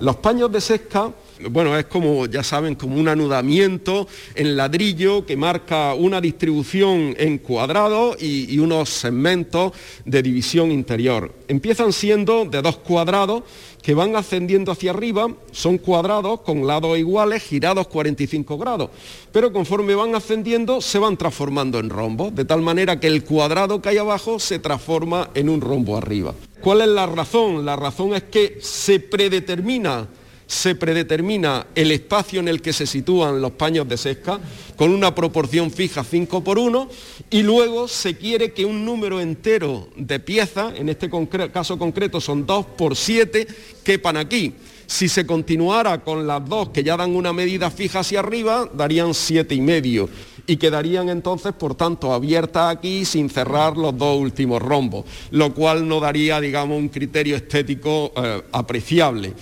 Los 0.01 0.17
paños 0.17 0.51
de 0.51 0.59
sesca 0.59 1.13
bueno, 1.49 1.77
es 1.77 1.85
como, 1.85 2.25
ya 2.25 2.43
saben, 2.43 2.75
como 2.75 2.97
un 2.97 3.07
anudamiento 3.07 4.07
en 4.35 4.57
ladrillo 4.57 5.25
que 5.25 5.37
marca 5.37 5.93
una 5.93 6.19
distribución 6.19 7.15
en 7.17 7.37
cuadrados 7.37 8.21
y, 8.21 8.53
y, 8.53 8.59
unos 8.59 8.89
segmentos 8.89 9.71
de 10.03 10.21
división 10.21 10.71
interior. 10.71 11.33
Empiezan 11.47 11.93
siendo 11.93 12.45
de 12.45 12.61
dos 12.61 12.77
cuadrados 12.77 13.43
que 13.89 13.95
van 13.95 14.15
ascendiendo 14.15 14.71
hacia 14.71 14.91
arriba, 14.91 15.29
son 15.51 15.79
cuadrados 15.79 16.41
con 16.41 16.67
lados 16.67 16.95
iguales, 16.99 17.41
girados 17.41 17.87
45 17.87 18.55
grados, 18.59 18.91
pero 19.31 19.51
conforme 19.51 19.95
van 19.95 20.13
ascendiendo 20.13 20.79
se 20.79 20.99
van 20.99 21.17
transformando 21.17 21.79
en 21.79 21.89
rombos, 21.89 22.35
de 22.35 22.45
tal 22.45 22.61
manera 22.61 22.99
que 22.99 23.07
el 23.07 23.23
cuadrado 23.23 23.81
que 23.81 23.89
hay 23.89 23.97
abajo 23.97 24.37
se 24.37 24.59
transforma 24.59 25.31
en 25.33 25.49
un 25.49 25.59
rombo 25.59 25.97
arriba. 25.97 26.35
¿Cuál 26.61 26.81
es 26.81 26.87
la 26.89 27.07
razón? 27.07 27.65
La 27.65 27.75
razón 27.77 28.13
es 28.13 28.21
que 28.21 28.59
se 28.61 28.99
predetermina 28.99 30.07
se 30.49 30.73
predetermina 30.73 31.67
el 31.75 31.91
espacio 31.91 32.39
en 32.39 32.47
el 32.47 32.59
que 32.59 32.73
se 32.73 32.87
sitúan 32.87 33.39
los 33.39 33.51
paños 33.51 33.87
de 33.87 33.97
sesca 33.97 34.39
con 34.75 34.89
una 34.89 35.13
proporción 35.13 35.69
fija 35.69 36.03
5 36.03 36.43
por 36.43 36.57
1 36.57 36.89
y 37.29 37.43
luego 37.43 37.87
se 37.87 38.17
quiere 38.17 38.51
que 38.51 38.65
un 38.65 38.83
número 38.83 39.21
entero 39.21 39.89
de 39.95 40.19
piezas, 40.19 40.73
en 40.75 40.89
este 40.89 41.07
caso 41.53 41.77
concreto 41.77 42.19
son 42.19 42.47
2 42.47 42.65
por 42.75 42.95
7, 42.95 43.47
quepan 43.83 44.17
aquí. 44.17 44.55
Si 44.87 45.07
se 45.07 45.27
continuara 45.27 46.03
con 46.03 46.25
las 46.25 46.43
dos 46.49 46.69
que 46.69 46.83
ya 46.83 46.97
dan 46.97 47.15
una 47.15 47.31
medida 47.31 47.69
fija 47.69 47.99
hacia 47.99 48.21
arriba, 48.21 48.67
darían 48.73 49.13
siete 49.13 49.53
y 49.53 49.61
medio 49.61 50.09
y 50.47 50.57
quedarían 50.57 51.09
entonces, 51.09 51.53
por 51.53 51.75
tanto, 51.75 52.11
abiertas 52.11 52.75
aquí 52.75 53.05
sin 53.05 53.29
cerrar 53.29 53.77
los 53.77 53.95
dos 53.95 54.19
últimos 54.19 54.59
rombos, 54.59 55.05
lo 55.29 55.53
cual 55.53 55.87
no 55.87 55.99
daría, 55.99 56.41
digamos, 56.41 56.75
un 56.75 56.89
criterio 56.89 57.35
estético 57.35 58.11
eh, 58.15 58.41
apreciable 58.51 59.35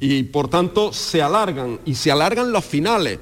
y 0.00 0.22
por 0.24 0.48
tanto 0.48 0.92
se 0.92 1.22
alargan 1.22 1.78
y 1.84 1.94
se 1.94 2.10
alargan 2.10 2.50
los 2.50 2.64
finales, 2.64 3.18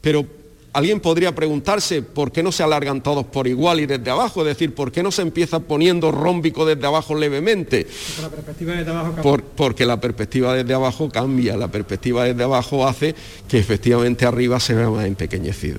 pero 0.00 0.26
Alguien 0.74 1.00
podría 1.00 1.34
preguntarse 1.34 2.00
por 2.00 2.32
qué 2.32 2.42
no 2.42 2.50
se 2.50 2.62
alargan 2.62 3.02
todos 3.02 3.26
por 3.26 3.46
igual 3.46 3.80
y 3.80 3.86
desde 3.86 4.10
abajo, 4.10 4.40
es 4.40 4.46
decir, 4.46 4.74
por 4.74 4.90
qué 4.90 5.02
no 5.02 5.12
se 5.12 5.20
empieza 5.20 5.60
poniendo 5.60 6.10
rómbico 6.10 6.64
desde 6.64 6.86
abajo 6.86 7.14
levemente. 7.14 7.86
Porque 7.86 8.22
la 8.22 8.30
perspectiva 8.30 8.74
desde 8.74 8.90
abajo 8.90 9.12
cambia. 9.12 9.44
porque 9.54 9.86
la 9.86 10.00
perspectiva 10.00 10.54
desde 10.54 10.72
abajo 10.72 11.10
cambia, 11.10 11.56
la 11.58 11.68
perspectiva 11.68 12.24
desde 12.24 12.42
abajo 12.42 12.88
hace 12.88 13.14
que 13.48 13.58
efectivamente 13.58 14.24
arriba 14.24 14.58
se 14.60 14.72
vea 14.72 14.88
más 14.88 15.04
empequeñecido. 15.04 15.78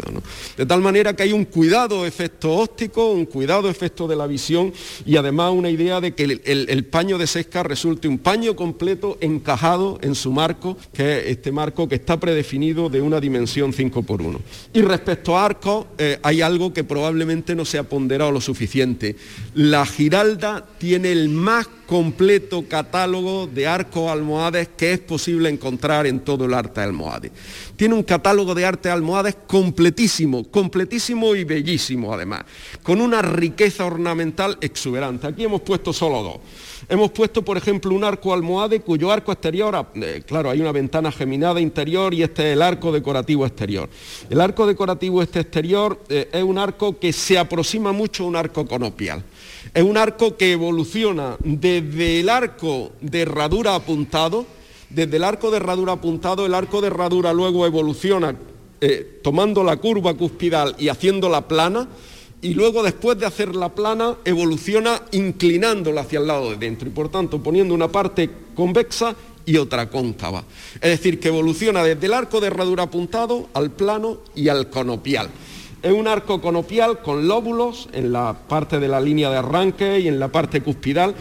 De 0.57 0.65
tal 0.67 0.81
manera 0.81 1.15
que 1.15 1.23
hay 1.23 1.33
un 1.33 1.45
cuidado 1.45 2.05
efecto 2.05 2.51
óptico, 2.51 3.13
un 3.13 3.25
cuidado 3.25 3.69
efecto 3.69 4.07
de 4.07 4.15
la 4.15 4.27
visión 4.27 4.73
y 5.07 5.17
además 5.17 5.53
una 5.53 5.71
idea 5.71 6.01
de 6.01 6.13
que 6.13 6.23
el, 6.23 6.41
el 6.45 6.85
paño 6.85 7.17
de 7.17 7.25
sesca 7.25 7.63
resulte 7.63 8.07
un 8.07 8.19
paño 8.19 8.55
completo 8.55 9.17
encajado 9.21 9.97
en 10.03 10.13
su 10.13 10.31
marco, 10.31 10.77
que 10.93 11.17
es 11.17 11.25
este 11.37 11.51
marco 11.51 11.87
que 11.87 11.95
está 11.95 12.19
predefinido 12.19 12.89
de 12.89 13.01
una 13.01 13.19
dimensión 13.19 13.73
5 13.73 14.03
por 14.03 14.21
1 14.21 14.39
respecto 14.85 15.37
a 15.37 15.45
arcos, 15.45 15.87
eh, 15.97 16.19
hay 16.23 16.41
algo 16.41 16.73
que 16.73 16.83
probablemente 16.83 17.55
no 17.55 17.65
se 17.65 17.77
ha 17.77 17.83
ponderado 17.83 18.31
lo 18.31 18.41
suficiente. 18.41 19.15
La 19.55 19.85
Giralda 19.85 20.65
tiene 20.77 21.11
el 21.11 21.29
más 21.29 21.67
completo 21.85 22.65
catálogo 22.67 23.47
de 23.47 23.67
arcos 23.67 24.09
almohades 24.09 24.69
que 24.75 24.93
es 24.93 24.99
posible 24.99 25.49
encontrar 25.49 26.07
en 26.07 26.21
todo 26.21 26.45
el 26.45 26.53
arte 26.53 26.81
almohade. 26.81 27.31
Tiene 27.75 27.93
un 27.93 28.03
catálogo 28.03 28.55
de 28.55 28.65
arte 28.65 28.89
almohades 28.89 29.35
completísimo, 29.47 30.43
completísimo 30.45 31.35
y 31.35 31.43
bellísimo 31.43 32.13
además, 32.13 32.45
con 32.81 33.01
una 33.01 33.21
riqueza 33.21 33.85
ornamental 33.85 34.57
exuberante. 34.61 35.27
Aquí 35.27 35.43
hemos 35.43 35.61
puesto 35.61 35.93
solo 35.93 36.23
dos. 36.23 36.37
Hemos 36.89 37.11
puesto, 37.11 37.43
por 37.43 37.57
ejemplo, 37.57 37.93
un 37.93 38.03
arco 38.03 38.33
almohade 38.33 38.81
cuyo 38.81 39.11
arco 39.11 39.31
exterior, 39.31 39.87
eh, 39.95 40.23
claro, 40.25 40.49
hay 40.49 40.59
una 40.59 40.71
ventana 40.71 41.11
geminada 41.11 41.61
interior 41.61 42.13
y 42.13 42.23
este 42.23 42.49
es 42.49 42.53
el 42.53 42.61
arco 42.61 42.91
decorativo 42.91 43.45
exterior. 43.45 43.89
El 44.29 44.41
arco 44.41 44.67
decorativo 44.67 45.21
este 45.21 45.39
exterior 45.39 45.99
eh, 46.09 46.29
es 46.31 46.43
un 46.43 46.57
arco 46.57 46.99
que 46.99 47.13
se 47.13 47.37
aproxima 47.37 47.91
mucho 47.91 48.23
a 48.23 48.27
un 48.27 48.35
arco 48.35 48.65
conopial. 48.65 49.23
Es 49.73 49.83
un 49.83 49.97
arco 49.97 50.35
que 50.35 50.51
evoluciona 50.51 51.37
desde 51.39 52.19
el 52.19 52.29
arco 52.29 52.91
de 53.01 53.21
herradura 53.21 53.75
apuntado, 53.75 54.45
desde 54.89 55.17
el 55.17 55.23
arco 55.23 55.51
de 55.51 55.57
herradura 55.57 55.93
apuntado, 55.93 56.45
el 56.45 56.53
arco 56.53 56.81
de 56.81 56.87
herradura 56.87 57.33
luego 57.33 57.65
evoluciona 57.65 58.35
eh, 58.81 59.21
tomando 59.23 59.63
la 59.63 59.77
curva 59.77 60.13
cuspidal 60.13 60.75
y 60.77 60.89
haciéndola 60.89 61.47
plana, 61.47 61.87
y 62.43 62.53
luego 62.53 62.83
después 62.83 63.17
de 63.17 63.25
hacer 63.25 63.55
la 63.55 63.69
plana 63.69 64.17
evoluciona 64.25 65.01
inclinándola 65.11 66.01
hacia 66.01 66.19
el 66.19 66.27
lado 66.27 66.51
de 66.51 66.57
dentro 66.57 66.89
y 66.89 66.91
por 66.91 67.09
tanto 67.09 67.41
poniendo 67.41 67.73
una 67.73 67.87
parte 67.87 68.29
convexa 68.53 69.15
y 69.45 69.55
otra 69.55 69.89
cóncava. 69.89 70.43
Es 70.75 70.91
decir, 70.91 71.19
que 71.21 71.29
evoluciona 71.29 71.83
desde 71.83 72.05
el 72.05 72.13
arco 72.13 72.41
de 72.41 72.47
herradura 72.47 72.83
apuntado 72.83 73.47
al 73.53 73.71
plano 73.71 74.19
y 74.35 74.49
al 74.49 74.69
conopial. 74.69 75.29
Es 75.81 75.93
un 75.93 76.07
arco 76.07 76.41
conopial 76.41 77.01
con 77.01 77.27
lóbulos 77.27 77.87
en 77.93 78.11
la 78.11 78.37
parte 78.47 78.79
de 78.79 78.89
la 78.89 78.99
línea 78.99 79.29
de 79.29 79.37
arranque 79.37 79.99
y 80.01 80.09
en 80.09 80.19
la 80.19 80.27
parte 80.27 80.61
cuspidal 80.61 81.15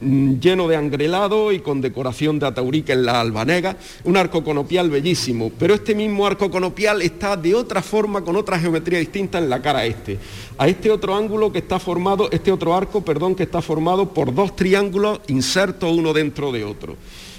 lleno 0.00 0.66
de 0.68 0.76
angrelado 0.76 1.52
y 1.52 1.60
con 1.60 1.80
decoración 1.80 2.38
de 2.38 2.46
ataurica 2.46 2.92
en 2.92 3.04
la 3.04 3.20
albanega, 3.20 3.76
un 4.04 4.16
arco 4.16 4.42
conopial 4.42 4.90
bellísimo, 4.90 5.50
pero 5.58 5.74
este 5.74 5.94
mismo 5.94 6.26
arco 6.26 6.50
conopial 6.50 7.02
está 7.02 7.36
de 7.36 7.54
otra 7.54 7.82
forma, 7.82 8.22
con 8.22 8.36
otra 8.36 8.58
geometría 8.58 8.98
distinta 8.98 9.38
en 9.38 9.50
la 9.50 9.60
cara 9.60 9.84
este. 9.84 10.18
A 10.58 10.68
este 10.68 10.90
otro 10.90 11.14
ángulo 11.14 11.52
que 11.52 11.58
está 11.58 11.78
formado, 11.78 12.30
este 12.30 12.50
otro 12.52 12.74
arco, 12.74 13.02
perdón, 13.02 13.34
que 13.34 13.42
está 13.42 13.60
formado 13.60 14.08
por 14.08 14.34
dos 14.34 14.56
triángulos 14.56 15.20
insertos 15.28 15.96
uno 15.96 16.12
dentro 16.12 16.52
de 16.52 16.64
otro. 16.64 16.96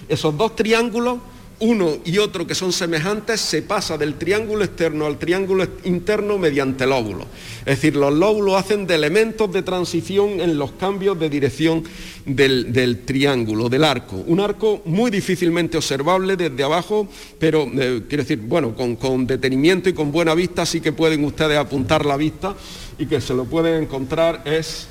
Esos 0.07 0.38
dos 0.38 0.55
triángulos 0.55 1.20
uno 1.62 1.99
y 2.03 2.18
otro 2.18 2.45
que 2.45 2.55
son 2.55 2.74
semejantes, 2.74 3.39
se 3.39 3.62
pasa 3.62 3.97
del 3.97 4.16
triángulo 4.16 4.64
externo 4.64 5.05
al 5.05 5.18
triángulo 5.18 5.66
interno 5.84 6.38
mediante 6.38 6.88
lóbulos. 6.88 7.28
Es 7.59 7.78
decir, 7.78 7.95
los 7.95 8.12
lóbulos 8.14 8.55
hacen 8.55 8.88
de 8.88 8.95
elementos 8.95 9.51
de 9.51 9.62
transición 9.62 10.41
en 10.41 10.57
los 10.57 10.72
cambios 10.74 11.20
de 11.20 11.30
dirección 11.30 11.84
del, 12.26 13.03
triángulo, 13.05 13.70
del 13.70 13.84
arco. 13.84 14.18
Un 14.28 14.39
arco 14.39 14.82
muy 14.86 15.12
difícilmente 15.12 15.78
observable 15.78 16.36
desde 16.36 16.64
abajo, 16.64 17.07
pero 17.38 17.70
eh, 17.78 18.03
quiero 18.09 18.24
decir, 18.24 18.39
bueno, 18.39 18.76
con, 18.76 18.95
con 18.95 19.28
detenimiento 19.28 19.88
y 19.88 19.93
con 19.93 20.12
buena 20.12 20.34
vista 20.34 20.66
sí 20.66 20.82
que 20.82 20.91
pueden 20.91 21.24
ustedes 21.24 21.57
apuntar 21.57 22.05
la 22.07 22.18
vista 22.18 22.55
y 22.97 23.05
que 23.05 23.22
se 23.22 23.36
lo 23.36 23.45
pueden 23.45 23.84
encontrar 23.84 24.41
es 24.45 24.88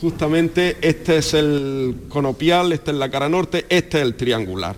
justamente, 0.00 0.76
este 0.80 1.18
es 1.18 1.34
el 1.34 1.96
conopial, 2.08 2.72
este 2.72 2.92
es 2.92 2.96
la 2.96 3.10
cara 3.10 3.28
norte, 3.28 3.66
este 3.68 3.98
es 3.98 4.04
el 4.04 4.14
triangular 4.14 4.76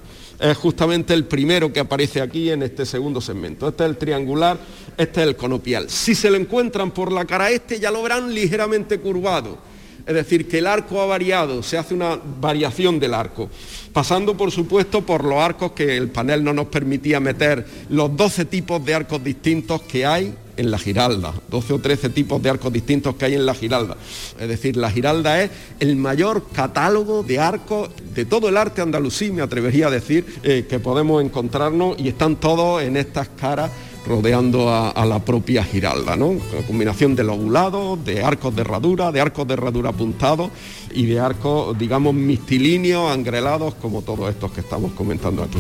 es 0.51 0.59
justamente 0.59 1.15
el 1.15 1.25
primero 1.25 1.73
que 1.73 1.81
aparece 1.81 2.21
aquí 2.21 2.51
en 2.51 2.63
este 2.63 2.85
segundo 2.85 3.21
segmento. 3.21 3.69
Este 3.69 3.85
es 3.85 3.91
el 3.91 3.97
triangular, 3.97 4.59
este 4.99 5.23
es 5.23 5.29
el 5.29 5.37
conopial. 5.37 5.89
Si 5.89 6.15
se 6.15 6.31
lo 6.31 6.37
encuentran 6.37 6.91
por 6.91 7.11
la 7.13 7.25
cara 7.25 7.51
este 7.51 7.81
ya 7.81 7.91
lo 7.91 8.03
verán 8.03 8.35
ligeramente 8.35 9.01
curvado. 9.01 9.59
Es 10.07 10.15
decir, 10.15 10.47
que 10.47 10.59
el 10.59 10.67
arco 10.67 11.01
ha 11.01 11.07
variado, 11.07 11.63
se 11.63 11.79
hace 11.79 11.95
una 11.95 12.21
variación 12.41 13.01
del 13.01 13.15
arco, 13.15 13.49
pasando 13.91 14.37
por 14.37 14.51
supuesto 14.51 15.01
por 15.01 15.25
los 15.25 15.39
arcos 15.39 15.73
que 15.73 15.97
el 15.97 16.11
panel 16.11 16.45
no 16.45 16.53
nos 16.53 16.67
permitía 16.67 17.21
meter, 17.21 17.67
los 17.89 18.15
12 18.15 18.45
tipos 18.45 18.85
de 18.85 18.93
arcos 18.93 19.25
distintos 19.25 19.81
que 19.81 20.05
hay 20.05 20.35
en 20.57 20.71
la 20.71 20.79
Giralda, 20.79 21.33
12 21.51 21.73
o 21.75 21.79
13 21.79 22.11
tipos 22.11 22.43
de 22.43 22.51
arcos 22.51 22.73
distintos 22.73 23.15
que 23.17 23.27
hay 23.27 23.35
en 23.35 23.47
la 23.47 23.55
Giralda. 23.55 23.97
Es 24.39 24.49
decir, 24.49 24.77
la 24.77 24.91
Giralda 24.91 25.43
es 25.43 25.51
el 25.81 25.97
mayor 25.97 26.47
catálogo 26.53 27.23
de 27.23 27.39
arcos 27.39 27.91
de 28.15 28.25
todo 28.25 28.49
el 28.49 28.57
arte 28.57 28.81
andalusí, 28.83 29.31
me 29.31 29.43
atrevería 29.43 29.89
a 29.89 29.91
decir, 29.91 30.25
eh, 30.43 30.67
que 30.69 30.79
podemos 30.79 31.23
encontrarnos 31.23 31.99
y 31.99 32.09
están 32.09 32.37
todos 32.37 32.83
en 32.83 32.97
estas 32.97 33.29
caras 33.29 33.71
rodeando 34.07 34.71
a, 34.71 35.05
la 35.07 35.19
propia 35.19 35.65
Giralda, 35.65 36.17
¿no? 36.17 36.29
Una 36.29 36.67
combinación 36.67 37.17
de 37.17 37.25
lobulados, 37.25 38.05
de 38.05 38.23
arcos 38.23 38.55
de 38.55 38.61
herradura, 38.63 39.11
de 39.13 39.21
arcos 39.21 39.47
de 39.47 39.55
herradura 39.55 39.91
apuntados 39.91 40.51
y 40.93 41.07
de 41.07 41.21
arcos, 41.21 41.77
digamos, 41.79 42.15
mistilíneos, 42.15 43.11
angrelados, 43.11 43.75
como 43.75 44.03
todos 44.03 44.31
estos 44.31 44.53
que 44.53 44.61
estamos 44.61 44.93
comentando 44.93 45.43
aquí. 45.43 45.59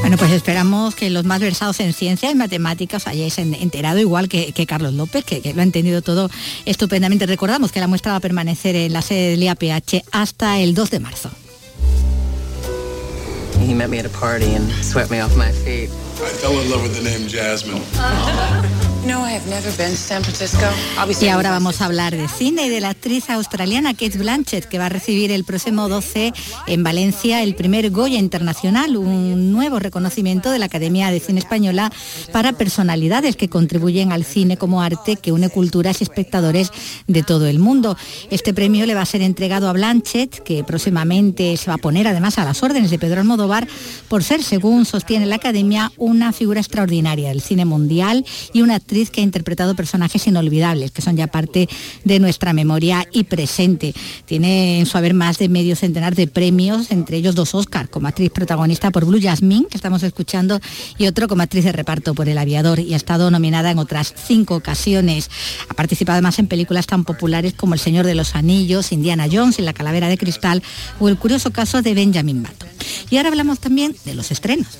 Bueno, 0.00 0.16
pues 0.16 0.32
esperamos 0.32 0.94
que 0.94 1.10
los 1.10 1.24
más 1.24 1.40
versados 1.40 1.80
en 1.80 1.92
ciencias 1.92 2.32
y 2.32 2.34
matemáticas 2.34 3.06
hayáis 3.06 3.38
enterado, 3.38 3.98
igual 3.98 4.28
que, 4.28 4.66
Carlos 4.66 4.94
López, 4.94 5.24
que, 5.24 5.52
lo 5.54 5.60
ha 5.60 5.64
entendido 5.64 6.02
todo 6.02 6.30
estupendamente. 6.64 7.26
Recordamos 7.26 7.72
que 7.72 7.80
la 7.80 7.86
muestra 7.86 8.12
va 8.12 8.18
a 8.18 8.20
permanecer 8.20 8.76
en 8.76 8.92
la 8.92 9.02
sede 9.02 9.30
del 9.30 9.42
IAPH 9.42 10.04
hasta 10.10 10.58
el 10.60 10.74
2 10.74 10.90
de 10.90 11.00
marzo. 11.00 11.30
Y 21.20 21.28
ahora 21.28 21.50
vamos 21.50 21.80
a 21.80 21.86
hablar 21.86 22.16
de 22.16 22.28
cine 22.28 22.66
y 22.66 22.68
de 22.68 22.80
la 22.80 22.90
actriz 22.90 23.28
australiana 23.30 23.94
Kate 23.94 24.16
Blanchett, 24.16 24.66
que 24.66 24.78
va 24.78 24.86
a 24.86 24.88
recibir 24.90 25.32
el 25.32 25.42
próximo 25.42 25.88
12 25.88 26.32
en 26.68 26.84
Valencia 26.84 27.42
el 27.42 27.56
primer 27.56 27.90
Goya 27.90 28.20
Internacional, 28.20 28.96
un 28.96 29.50
nuevo 29.50 29.80
reconocimiento 29.80 30.52
de 30.52 30.60
la 30.60 30.66
Academia 30.66 31.10
de 31.10 31.18
Cine 31.18 31.40
Española 31.40 31.90
para 32.30 32.52
personalidades 32.52 33.34
que 33.34 33.48
contribuyen 33.48 34.12
al 34.12 34.24
cine 34.24 34.56
como 34.56 34.82
arte 34.82 35.16
que 35.16 35.32
une 35.32 35.48
culturas 35.48 36.00
y 36.00 36.04
espectadores 36.04 36.70
de 37.08 37.24
todo 37.24 37.48
el 37.48 37.58
mundo. 37.58 37.96
Este 38.30 38.54
premio 38.54 38.86
le 38.86 38.94
va 38.94 39.02
a 39.02 39.06
ser 39.06 39.22
entregado 39.22 39.68
a 39.68 39.72
Blanchett, 39.72 40.44
que 40.44 40.62
próximamente 40.62 41.56
se 41.56 41.66
va 41.66 41.74
a 41.74 41.78
poner 41.78 42.06
además 42.06 42.38
a 42.38 42.44
las 42.44 42.62
órdenes 42.62 42.92
de 42.92 43.00
Pedro 43.00 43.20
Almodóvar, 43.20 43.66
por 44.06 44.22
ser, 44.22 44.44
según 44.44 44.84
sostiene 44.84 45.26
la 45.26 45.36
Academia, 45.36 45.90
una 45.96 46.32
figura 46.32 46.60
extraordinaria 46.60 47.30
del 47.30 47.40
cine 47.40 47.64
mundial 47.64 48.24
y 48.52 48.62
una 48.62 48.76
actriz 48.76 48.91
que 49.10 49.20
ha 49.20 49.24
interpretado 49.24 49.74
personajes 49.74 50.26
inolvidables, 50.26 50.90
que 50.90 51.00
son 51.00 51.16
ya 51.16 51.26
parte 51.26 51.68
de 52.04 52.20
nuestra 52.20 52.52
memoria 52.52 53.08
y 53.10 53.24
presente. 53.24 53.94
Tiene 54.26 54.80
en 54.80 54.86
su 54.86 54.98
haber 54.98 55.14
más 55.14 55.38
de 55.38 55.48
medio 55.48 55.76
centenar 55.76 56.14
de 56.14 56.26
premios, 56.26 56.90
entre 56.90 57.16
ellos 57.16 57.34
dos 57.34 57.54
Oscar, 57.54 57.88
como 57.88 58.08
actriz 58.08 58.30
protagonista 58.30 58.90
por 58.90 59.06
Blue 59.06 59.20
Jasmine, 59.20 59.66
que 59.70 59.76
estamos 59.76 60.02
escuchando, 60.02 60.60
y 60.98 61.06
otro 61.06 61.26
como 61.26 61.42
actriz 61.42 61.64
de 61.64 61.72
reparto 61.72 62.14
por 62.14 62.28
El 62.28 62.36
Aviador, 62.36 62.80
y 62.80 62.92
ha 62.92 62.96
estado 62.96 63.30
nominada 63.30 63.70
en 63.70 63.78
otras 63.78 64.14
cinco 64.26 64.56
ocasiones. 64.56 65.30
Ha 65.68 65.74
participado 65.74 66.14
además 66.16 66.38
en 66.38 66.46
películas 66.46 66.86
tan 66.86 67.04
populares 67.04 67.54
como 67.54 67.74
El 67.74 67.80
Señor 67.80 68.04
de 68.04 68.14
los 68.14 68.34
Anillos, 68.34 68.92
Indiana 68.92 69.26
Jones 69.30 69.58
y 69.58 69.62
La 69.62 69.72
Calavera 69.72 70.08
de 70.08 70.18
Cristal, 70.18 70.62
o 71.00 71.08
El 71.08 71.16
curioso 71.16 71.50
caso 71.50 71.80
de 71.80 71.94
Benjamin 71.94 72.42
Button. 72.42 72.68
Y 73.10 73.16
ahora 73.16 73.30
hablamos 73.30 73.58
también 73.58 73.96
de 74.04 74.14
los 74.14 74.30
estrenos. 74.30 74.78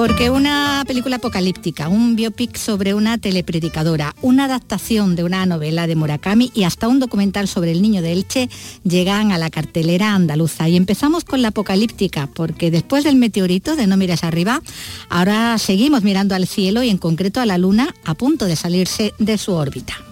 Porque 0.00 0.30
una 0.30 0.82
película 0.86 1.16
apocalíptica, 1.16 1.90
un 1.90 2.16
biopic 2.16 2.56
sobre 2.56 2.94
una 2.94 3.18
telepredicadora, 3.18 4.14
una 4.22 4.46
adaptación 4.46 5.14
de 5.14 5.24
una 5.24 5.44
novela 5.44 5.86
de 5.86 5.94
Murakami 5.94 6.50
y 6.54 6.64
hasta 6.64 6.88
un 6.88 7.00
documental 7.00 7.48
sobre 7.48 7.72
el 7.72 7.82
niño 7.82 8.00
de 8.00 8.12
Elche 8.12 8.48
llegan 8.82 9.30
a 9.30 9.36
la 9.36 9.50
cartelera 9.50 10.14
andaluza. 10.14 10.70
Y 10.70 10.78
empezamos 10.78 11.26
con 11.26 11.42
la 11.42 11.48
apocalíptica, 11.48 12.28
porque 12.28 12.70
después 12.70 13.04
del 13.04 13.16
meteorito 13.16 13.76
de 13.76 13.86
No 13.86 13.98
mires 13.98 14.24
arriba, 14.24 14.62
ahora 15.10 15.58
seguimos 15.58 16.02
mirando 16.02 16.34
al 16.34 16.46
cielo 16.46 16.82
y 16.82 16.88
en 16.88 16.96
concreto 16.96 17.42
a 17.42 17.44
la 17.44 17.58
luna 17.58 17.94
a 18.06 18.14
punto 18.14 18.46
de 18.46 18.56
salirse 18.56 19.12
de 19.18 19.36
su 19.36 19.52
órbita. 19.52 20.02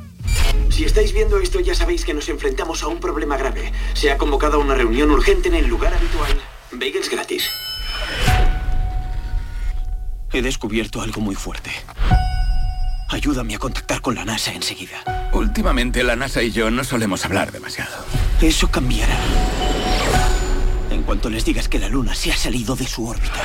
Si 0.69 0.85
estáis 0.85 1.15
viendo 1.15 1.39
esto 1.39 1.61
ya 1.61 1.75
sabéis 1.75 2.05
que 2.05 2.13
nos 2.13 2.29
enfrentamos 2.29 2.83
a 2.83 2.89
un 2.89 3.01
problema 3.01 3.39
grave. 3.39 3.73
Se 3.95 4.11
ha 4.11 4.19
convocado 4.19 4.61
una 4.61 4.75
reunión 4.75 5.11
urgente 5.11 5.49
en 5.49 5.55
el 5.55 5.67
lugar 5.67 5.95
habitual. 5.95 6.39
Bagels 6.73 7.09
gratis. 7.09 7.45
He 10.33 10.43
descubierto 10.43 11.01
algo 11.01 11.21
muy 11.21 11.35
fuerte. 11.35 11.71
Ayúdame 13.09 13.55
a 13.55 13.59
contactar 13.59 14.03
con 14.03 14.15
la 14.15 14.25
NASA 14.25 14.53
enseguida. 14.53 15.31
Últimamente 15.33 16.05
la 16.05 16.17
NASA 16.17 16.43
y 16.43 16.51
yo 16.51 16.71
no 16.71 16.85
solemos 16.85 17.25
hablar 17.25 17.51
demasiado. 17.51 17.97
Eso 18.43 18.71
cambiará. 18.71 19.19
En 20.91 21.03
cuanto 21.03 21.31
les 21.31 21.45
digas 21.45 21.69
que 21.69 21.79
la 21.79 21.89
Luna 21.89 22.15
se 22.15 22.31
ha 22.31 22.37
salido 22.37 22.77
de 22.77 22.87
su 22.87 23.07
órbita. 23.07 23.43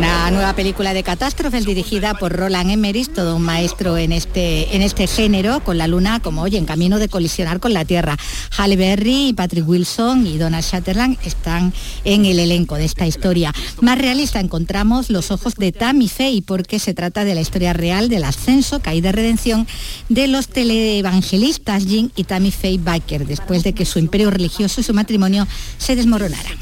Una 0.00 0.30
nueva 0.30 0.54
película 0.54 0.94
de 0.94 1.02
catástrofes 1.02 1.66
dirigida 1.66 2.14
por 2.14 2.32
Roland 2.32 2.70
Emmerich, 2.70 3.12
todo 3.12 3.36
un 3.36 3.42
maestro 3.42 3.98
en 3.98 4.12
este, 4.12 4.74
en 4.74 4.80
este 4.80 5.06
género, 5.06 5.62
con 5.62 5.76
la 5.76 5.86
luna 5.88 6.20
como, 6.20 6.40
oye, 6.40 6.56
en 6.56 6.64
camino 6.64 6.98
de 6.98 7.08
colisionar 7.08 7.60
con 7.60 7.74
la 7.74 7.84
Tierra. 7.84 8.16
Halle 8.56 8.76
Berry, 8.76 9.34
Patrick 9.36 9.68
Wilson 9.68 10.26
y 10.26 10.38
Donald 10.38 10.64
Sutherland 10.64 11.18
están 11.24 11.74
en 12.04 12.24
el 12.24 12.38
elenco 12.38 12.76
de 12.76 12.86
esta 12.86 13.06
historia. 13.06 13.52
Más 13.82 13.98
realista 13.98 14.40
encontramos 14.40 15.10
Los 15.10 15.30
ojos 15.30 15.56
de 15.56 15.70
Tammy 15.72 16.08
Faye, 16.08 16.42
porque 16.42 16.78
se 16.78 16.94
trata 16.94 17.24
de 17.24 17.34
la 17.34 17.42
historia 17.42 17.74
real 17.74 18.08
del 18.08 18.24
ascenso, 18.24 18.80
caída 18.80 19.10
y 19.10 19.12
redención 19.12 19.66
de 20.08 20.28
los 20.28 20.48
teleevangelistas 20.48 21.84
Jim 21.84 22.10
y 22.16 22.24
Tammy 22.24 22.52
Faye 22.52 22.80
Baker, 22.82 23.26
después 23.26 23.64
de 23.64 23.74
que 23.74 23.84
su 23.84 23.98
imperio 23.98 24.30
religioso 24.30 24.80
y 24.80 24.84
su 24.84 24.94
matrimonio 24.94 25.46
se 25.76 25.94
desmoronaran 25.94 26.56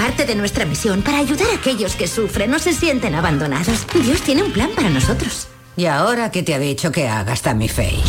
parte 0.00 0.24
de 0.24 0.34
nuestra 0.34 0.64
misión 0.64 1.02
para 1.02 1.18
ayudar 1.18 1.46
a 1.50 1.56
aquellos 1.56 1.94
que 1.94 2.08
sufren 2.08 2.54
o 2.54 2.58
se 2.58 2.72
sienten 2.72 3.14
abandonados. 3.14 3.86
Dios 4.02 4.22
tiene 4.22 4.42
un 4.42 4.50
plan 4.50 4.70
para 4.74 4.88
nosotros. 4.88 5.46
¿Y 5.76 5.84
ahora 5.84 6.30
qué 6.30 6.42
te 6.42 6.54
ha 6.54 6.58
dicho 6.58 6.90
que 6.90 7.06
hagas, 7.06 7.42
Tammy 7.42 7.68
Faye? 7.68 8.02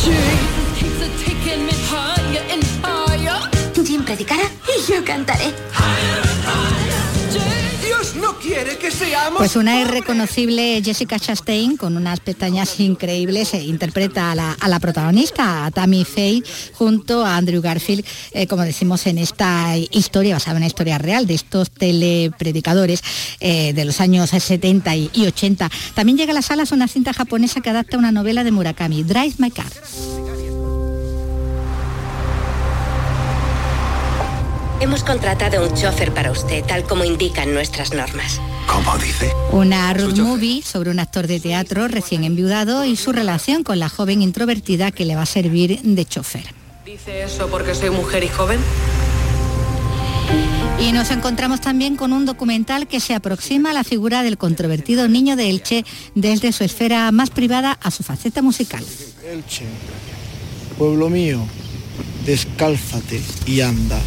Jim 3.85 4.05
predicará 4.05 4.43
y 4.43 4.89
yo 4.89 5.03
cantaré 5.03 5.53
no 8.21 8.37
quiere 8.37 8.77
que 8.77 8.91
seamos. 8.91 9.39
Pues 9.39 9.55
una 9.55 9.81
irreconocible 9.81 10.81
Jessica 10.83 11.19
Chastain 11.19 11.75
con 11.75 11.97
unas 11.97 12.19
pestañas 12.19 12.79
increíbles 12.79 13.53
e 13.53 13.63
interpreta 13.63 14.31
a 14.31 14.35
la, 14.35 14.79
protagonista, 14.79 15.65
a 15.65 15.71
Tammy 15.71 16.05
Faye, 16.05 16.43
junto 16.73 17.25
a 17.25 17.37
Andrew 17.37 17.61
Garfield, 17.61 18.05
eh, 18.31 18.47
como 18.47 18.63
decimos 18.63 19.05
en 19.07 19.17
esta 19.17 19.75
historia, 19.77 20.35
basada 20.35 20.51
en 20.51 20.57
una 20.57 20.67
historia 20.67 20.97
real 20.97 21.25
de 21.27 21.33
estos 21.33 21.71
telepredicadores 21.71 23.03
eh, 23.39 23.73
de 23.73 23.85
los 23.85 23.99
años 23.99 24.29
70 24.29 24.95
y 24.95 25.25
80. 25.27 25.69
También 25.95 26.17
llega 26.17 26.31
a 26.31 26.35
las 26.35 26.45
salas 26.45 26.71
una 26.71 26.87
cinta 26.87 27.13
japonesa 27.13 27.61
que 27.61 27.69
adapta 27.69 27.97
una 27.97 28.11
novela 28.11 28.43
de 28.43 28.51
Murakami, 28.51 29.03
Drive 29.03 29.35
My 29.39 29.51
Car. 29.51 29.71
Hemos 34.81 35.03
contratado 35.03 35.63
un 35.63 35.75
chofer 35.75 36.11
para 36.11 36.31
usted, 36.31 36.65
tal 36.65 36.83
como 36.85 37.05
indican 37.05 37.53
nuestras 37.53 37.93
normas. 37.93 38.41
¿Cómo 38.65 38.97
dice? 38.97 39.31
Una 39.51 39.93
road 39.93 40.17
movie 40.17 40.63
sobre 40.63 40.89
un 40.89 40.99
actor 40.99 41.27
de 41.27 41.39
teatro 41.39 41.87
recién 41.87 42.23
enviudado 42.23 42.83
y 42.83 42.95
su 42.95 43.11
relación 43.11 43.63
con 43.63 43.79
la 43.79 43.89
joven 43.89 44.23
introvertida 44.23 44.89
que 44.89 45.05
le 45.05 45.15
va 45.15 45.21
a 45.21 45.27
servir 45.27 45.79
de 45.83 46.03
chofer. 46.03 46.55
¿Dice 46.83 47.21
eso 47.21 47.47
porque 47.47 47.75
soy 47.75 47.91
mujer 47.91 48.23
y 48.23 48.27
joven? 48.29 48.59
Y 50.79 50.93
nos 50.93 51.11
encontramos 51.11 51.61
también 51.61 51.95
con 51.95 52.11
un 52.11 52.25
documental 52.25 52.87
que 52.87 52.99
se 52.99 53.13
aproxima 53.13 53.69
a 53.69 53.73
la 53.73 53.83
figura 53.83 54.23
del 54.23 54.39
controvertido 54.39 55.07
niño 55.07 55.35
de 55.35 55.51
Elche 55.51 55.85
desde 56.15 56.51
su 56.51 56.63
esfera 56.63 57.11
más 57.11 57.29
privada 57.29 57.77
a 57.83 57.91
su 57.91 58.01
faceta 58.01 58.41
musical. 58.41 58.83
Elche, 59.31 59.65
pueblo 60.79 61.07
mío, 61.07 61.45
descálzate 62.25 63.21
y 63.45 63.61
anda. 63.61 63.99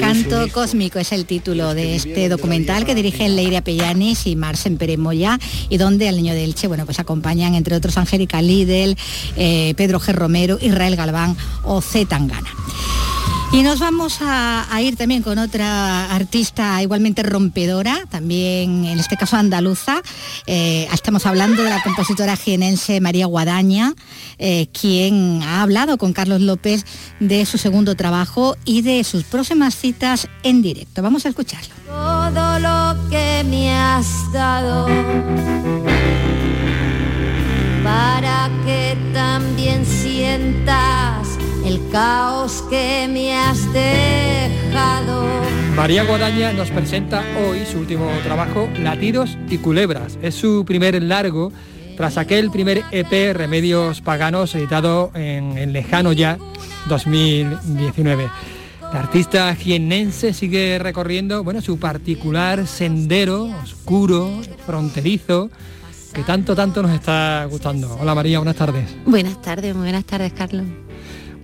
Canto 0.00 0.48
Cósmico 0.52 0.98
es 0.98 1.12
el 1.12 1.26
título 1.26 1.74
de 1.74 1.96
este 1.96 2.28
documental 2.28 2.86
que 2.86 2.94
dirigen 2.94 3.36
Leire 3.36 3.60
Pellanis 3.62 4.26
y 4.26 4.34
Marcen 4.34 4.78
Pérez 4.78 4.98
Moya 4.98 5.38
y 5.68 5.76
donde 5.76 6.08
al 6.08 6.16
niño 6.16 6.32
de 6.32 6.44
Elche 6.44 6.68
bueno, 6.68 6.84
pues 6.84 6.98
acompañan 6.98 7.54
entre 7.54 7.76
otros 7.76 7.96
Angélica 7.98 8.40
Lidl, 8.40 8.96
eh, 9.36 9.74
Pedro 9.76 10.00
G. 10.00 10.12
Romero, 10.12 10.58
Israel 10.60 10.96
Galván 10.96 11.36
o 11.62 11.80
Z 11.80 12.06
Tangana. 12.08 12.50
Y 13.54 13.62
nos 13.62 13.78
vamos 13.78 14.18
a, 14.20 14.66
ir 14.82 14.96
también 14.96 15.22
con 15.22 15.38
otra 15.38 16.12
artista 16.12 16.82
igualmente 16.82 17.22
rompedora, 17.22 18.04
también 18.10 18.84
en 18.84 18.98
este 18.98 19.16
caso 19.16 19.36
andaluza. 19.36 20.02
Eh, 20.48 20.88
estamos 20.92 21.24
hablando 21.24 21.62
de 21.62 21.70
la 21.70 21.80
compositora 21.80 22.34
jienense 22.34 23.00
María 23.00 23.26
Guadaña, 23.26 23.94
eh, 24.38 24.66
quien 24.78 25.40
ha 25.44 25.62
hablado 25.62 25.98
con 25.98 26.12
Carlos 26.12 26.40
López 26.40 26.84
de 27.20 27.46
su 27.46 27.56
segundo 27.56 27.94
trabajo 27.94 28.56
y 28.64 28.82
de 28.82 29.04
sus 29.04 29.22
próximas 29.22 29.76
citas 29.76 30.26
en 30.42 30.60
directo. 30.60 31.00
Vamos 31.00 31.24
a 31.24 31.28
escucharlo. 31.28 31.76
Todo 31.86 32.58
lo 32.58 33.08
que 33.08 33.44
me 33.48 33.72
has 33.72 34.32
dado 34.32 34.88
para 37.84 38.50
que 38.66 38.98
también 39.12 39.86
sientas 39.86 41.23
el 41.74 41.90
caos 41.90 42.62
que 42.70 43.08
me 43.10 43.34
has 43.34 43.72
dejado. 43.72 45.24
María 45.74 46.04
Guadaña 46.04 46.52
nos 46.52 46.70
presenta 46.70 47.24
hoy 47.40 47.64
su 47.66 47.78
último 47.78 48.08
trabajo, 48.22 48.68
Latidos 48.78 49.36
y 49.48 49.58
Culebras. 49.58 50.18
Es 50.22 50.36
su 50.36 50.64
primer 50.64 51.02
largo 51.02 51.52
tras 51.96 52.16
aquel 52.16 52.50
primer 52.50 52.84
EP 52.92 53.34
Remedios 53.36 54.00
Paganos 54.00 54.54
editado 54.54 55.10
en 55.14 55.58
el 55.58 55.72
lejano 55.72 56.12
ya 56.12 56.38
2019. 56.88 58.28
La 58.92 59.00
artista 59.00 59.52
jiennense 59.56 60.32
sigue 60.32 60.78
recorriendo 60.78 61.42
bueno, 61.42 61.60
su 61.60 61.78
particular 61.78 62.68
sendero 62.68 63.46
oscuro, 63.62 64.42
fronterizo, 64.64 65.50
que 66.12 66.22
tanto, 66.22 66.54
tanto 66.54 66.82
nos 66.82 66.92
está 66.92 67.46
gustando. 67.50 67.96
Hola 68.00 68.14
María, 68.14 68.38
buenas 68.38 68.56
tardes. 68.56 68.84
Buenas 69.06 69.42
tardes, 69.42 69.74
muy 69.74 69.84
buenas 69.84 70.04
tardes, 70.04 70.32
Carlos. 70.32 70.66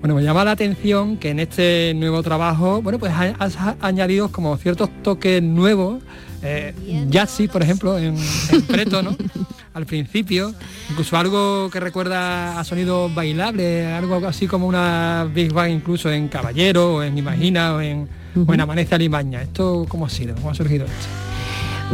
Bueno, 0.00 0.14
me 0.14 0.22
llama 0.22 0.44
la 0.44 0.52
atención 0.52 1.18
que 1.18 1.28
en 1.28 1.40
este 1.40 1.92
nuevo 1.94 2.22
trabajo, 2.22 2.80
bueno, 2.80 2.98
pues 2.98 3.12
has 3.12 3.56
añadido 3.82 4.32
como 4.32 4.56
ciertos 4.56 4.88
toques 5.02 5.42
nuevos, 5.42 6.02
eh, 6.42 6.72
jazzy, 7.10 7.48
por 7.48 7.62
ejemplo, 7.62 7.98
en, 7.98 8.16
en 8.50 8.62
preto, 8.62 9.02
¿no? 9.02 9.14
Al 9.74 9.84
principio, 9.84 10.54
incluso 10.88 11.18
algo 11.18 11.68
que 11.70 11.80
recuerda 11.80 12.58
a 12.58 12.64
sonidos 12.64 13.14
bailables, 13.14 13.86
algo 13.88 14.26
así 14.26 14.46
como 14.46 14.66
una 14.66 15.28
Big 15.32 15.52
Bang 15.52 15.70
incluso 15.70 16.10
en 16.10 16.28
Caballero, 16.28 16.94
o 16.96 17.02
en 17.02 17.18
Imagina, 17.18 17.74
o 17.74 17.80
en, 17.82 18.08
o 18.46 18.54
en 18.54 18.60
Amanece 18.60 18.94
Alimaña. 18.94 19.42
¿Esto 19.42 19.84
cómo 19.86 20.06
ha 20.06 20.10
sido? 20.10 20.34
¿Cómo 20.34 20.50
ha 20.50 20.54
surgido 20.54 20.86
esto? 20.86 21.29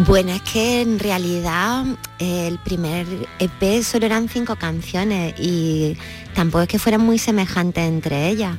Bueno, 0.05 0.33
es 0.33 0.43
que 0.43 0.83
en 0.83 0.99
realidad 0.99 1.87
eh, 2.19 2.49
el 2.49 2.59
primer 2.59 3.07
EP 3.39 3.83
solo 3.83 4.05
eran 4.05 4.29
cinco 4.29 4.57
canciones 4.57 5.35
y 5.41 5.97
tampoco 6.35 6.63
es 6.63 6.69
que 6.69 6.79
fueran 6.79 7.01
muy 7.01 7.19
semejantes 7.19 7.83
entre 7.85 8.29
ellas. 8.29 8.59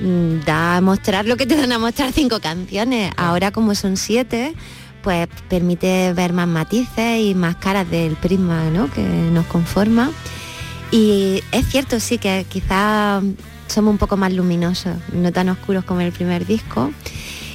Mm, 0.00 0.40
Da 0.46 0.78
a 0.78 0.80
mostrar 0.80 1.26
lo 1.26 1.36
que 1.36 1.44
te 1.44 1.56
dan 1.56 1.72
a 1.72 1.78
mostrar 1.78 2.10
cinco 2.12 2.40
canciones. 2.40 3.12
Ahora 3.18 3.50
como 3.50 3.74
son 3.74 3.98
siete, 3.98 4.54
pues 5.02 5.28
permite 5.50 6.14
ver 6.14 6.32
más 6.32 6.48
matices 6.48 7.20
y 7.20 7.34
más 7.34 7.56
caras 7.56 7.90
del 7.90 8.16
prisma 8.16 8.70
¿no? 8.70 8.90
que 8.90 9.02
nos 9.02 9.44
conforma. 9.46 10.10
Y 10.90 11.42
es 11.52 11.66
cierto, 11.68 12.00
sí, 12.00 12.16
que 12.16 12.46
quizás 12.48 13.22
somos 13.66 13.92
un 13.92 13.98
poco 13.98 14.16
más 14.16 14.32
luminosos, 14.32 14.96
no 15.12 15.32
tan 15.32 15.50
oscuros 15.50 15.84
como 15.84 16.00
el 16.00 16.12
primer 16.12 16.46
disco. 16.46 16.90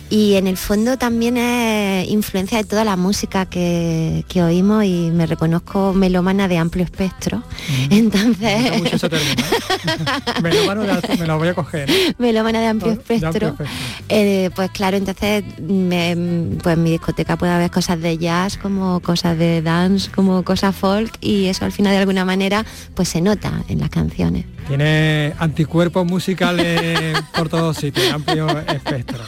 Y 0.10 0.36
en 0.36 0.47
el 0.47 0.55
fondo 0.55 0.97
también 0.97 1.36
es 1.38 2.08
influencia 2.10 2.58
de 2.58 2.64
toda 2.64 2.86
la 2.86 2.95
música 2.95 3.45
que, 3.45 4.24
que 4.30 4.41
oímos 4.41 4.86
y 4.86 5.12
me 5.12 5.26
reconozco 5.26 5.93
melómana 5.93 6.47
de 6.47 6.58
amplio 6.58 6.86
espectro. 6.86 7.43
Entonces... 7.89 8.38
Me 8.39 8.70
gusta 8.70 8.78
mucho 8.78 8.95
ese 8.95 9.10
término, 9.10 9.41
¿eh? 9.43 10.41
Melómano 10.41 10.84
de- 10.84 11.18
me 11.18 11.28
lo 11.28 11.38
voy 11.38 11.47
a 11.49 11.53
coger. 11.53 11.89
¿eh? 11.91 12.14
melómana 12.18 12.62
de 12.62 12.68
amplio 12.68 12.93
De 12.93 12.97
amplio 12.99 13.18
espectro. 13.18 13.47
espectro. 13.49 13.76
Eh, 14.10 14.49
pues 14.55 14.72
claro, 14.72 14.95
entonces 14.95 15.43
me- 15.60 16.16
pues 16.64 16.78
en 16.78 16.84
mi 16.84 16.91
discoteca 16.91 17.36
puede 17.36 17.51
haber 17.51 17.70
cosas 17.72 17.99
de 17.99 18.18
jazz, 18.18 18.58
como 18.58 19.01
cosas 19.01 19.38
de 19.38 19.62
dance, 19.62 20.10
como 20.12 20.43
cosas 20.43 20.74
folk 20.76 21.12
y 21.20 21.47
eso 21.47 21.66
al 21.66 21.72
final 21.74 21.91
de 21.93 21.99
alguna 21.99 22.24
manera 22.24 22.66
pues 22.95 23.10
se 23.10 23.20
nota 23.20 23.51
en 23.68 23.80
las 23.80 23.89
canciones. 23.89 24.45
Tiene 24.70 25.34
anticuerpos 25.39 26.05
musicales 26.05 27.18
por 27.34 27.49
todos 27.49 27.76
sitios, 27.78 28.12
amplio 28.14 28.47
espectro. 28.68 29.20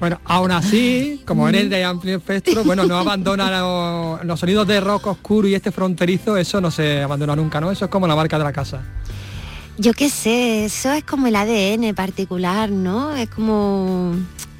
Bueno, 0.00 0.20
aún 0.24 0.50
así, 0.50 1.22
como 1.24 1.48
eres 1.48 1.70
de 1.70 1.84
amplio 1.84 2.16
espectro, 2.16 2.64
bueno, 2.64 2.84
no 2.84 2.96
abandona 2.98 3.50
lo- 3.60 4.24
los 4.24 4.40
sonidos 4.40 4.66
de 4.66 4.80
rock 4.80 5.06
oscuro 5.06 5.46
y 5.48 5.54
este 5.54 5.70
fronterizo, 5.72 6.36
eso 6.36 6.60
no 6.60 6.70
se 6.70 7.02
abandona 7.02 7.36
nunca, 7.36 7.60
¿no? 7.60 7.70
Eso 7.70 7.84
es 7.86 7.90
como 7.90 8.06
la 8.06 8.16
marca 8.16 8.36
de 8.38 8.44
la 8.44 8.52
casa. 8.52 8.82
Yo 9.78 9.92
qué 9.92 10.08
sé, 10.08 10.64
eso 10.64 10.90
es 10.92 11.04
como 11.04 11.26
el 11.26 11.36
ADN 11.36 11.94
particular, 11.94 12.70
¿no? 12.70 13.14
Es 13.14 13.28
como 13.30 14.14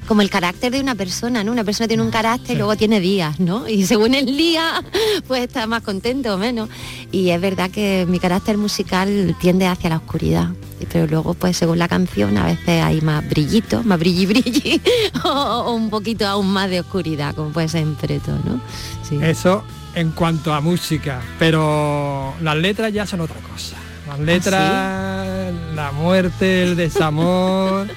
como 0.07 0.21
el 0.21 0.29
carácter 0.29 0.71
de 0.71 0.79
una 0.79 0.95
persona, 0.95 1.43
¿no? 1.43 1.51
Una 1.51 1.65
persona 1.65 1.85
tiene 1.89 2.01
un 2.01 2.11
carácter 2.11 2.55
y 2.55 2.57
luego 2.59 2.77
tiene 2.77 3.01
días, 3.01 3.41
¿no? 3.41 3.67
Y 3.67 3.85
según 3.85 4.13
el 4.15 4.37
día, 4.37 4.81
pues 5.27 5.41
está 5.41 5.67
más 5.67 5.81
contento 5.83 6.33
o 6.33 6.37
menos. 6.37 6.69
Y 7.11 7.31
es 7.31 7.41
verdad 7.41 7.69
que 7.69 8.05
mi 8.07 8.17
carácter 8.17 8.57
musical 8.57 9.35
tiende 9.41 9.67
hacia 9.67 9.89
la 9.89 9.97
oscuridad. 9.97 10.47
Pero 10.91 11.07
luego, 11.07 11.33
pues 11.33 11.57
según 11.57 11.79
la 11.79 11.87
canción, 11.87 12.37
a 12.37 12.45
veces 12.45 12.83
hay 12.83 13.01
más 13.01 13.27
brillito, 13.27 13.83
más 13.83 13.99
brilli 13.99 14.25
brilli, 14.25 14.81
o, 15.23 15.29
o 15.29 15.73
un 15.73 15.89
poquito 15.89 16.27
aún 16.27 16.51
más 16.51 16.69
de 16.69 16.79
oscuridad, 16.79 17.35
como 17.35 17.49
puede 17.49 17.67
ser 17.67 17.81
en 17.81 17.95
Preto, 17.95 18.31
¿no? 18.45 18.61
Sí. 19.07 19.17
Eso 19.21 19.63
en 19.95 20.11
cuanto 20.11 20.53
a 20.53 20.61
música, 20.61 21.21
pero 21.39 22.35
las 22.41 22.55
letras 22.55 22.93
ya 22.93 23.07
son 23.07 23.21
otra 23.21 23.37
cosa. 23.51 23.75
Las 24.07 24.19
letras, 24.19 25.53
la 25.75 25.91
muerte, 25.91 26.63
el 26.63 26.75
desamor 26.75 27.87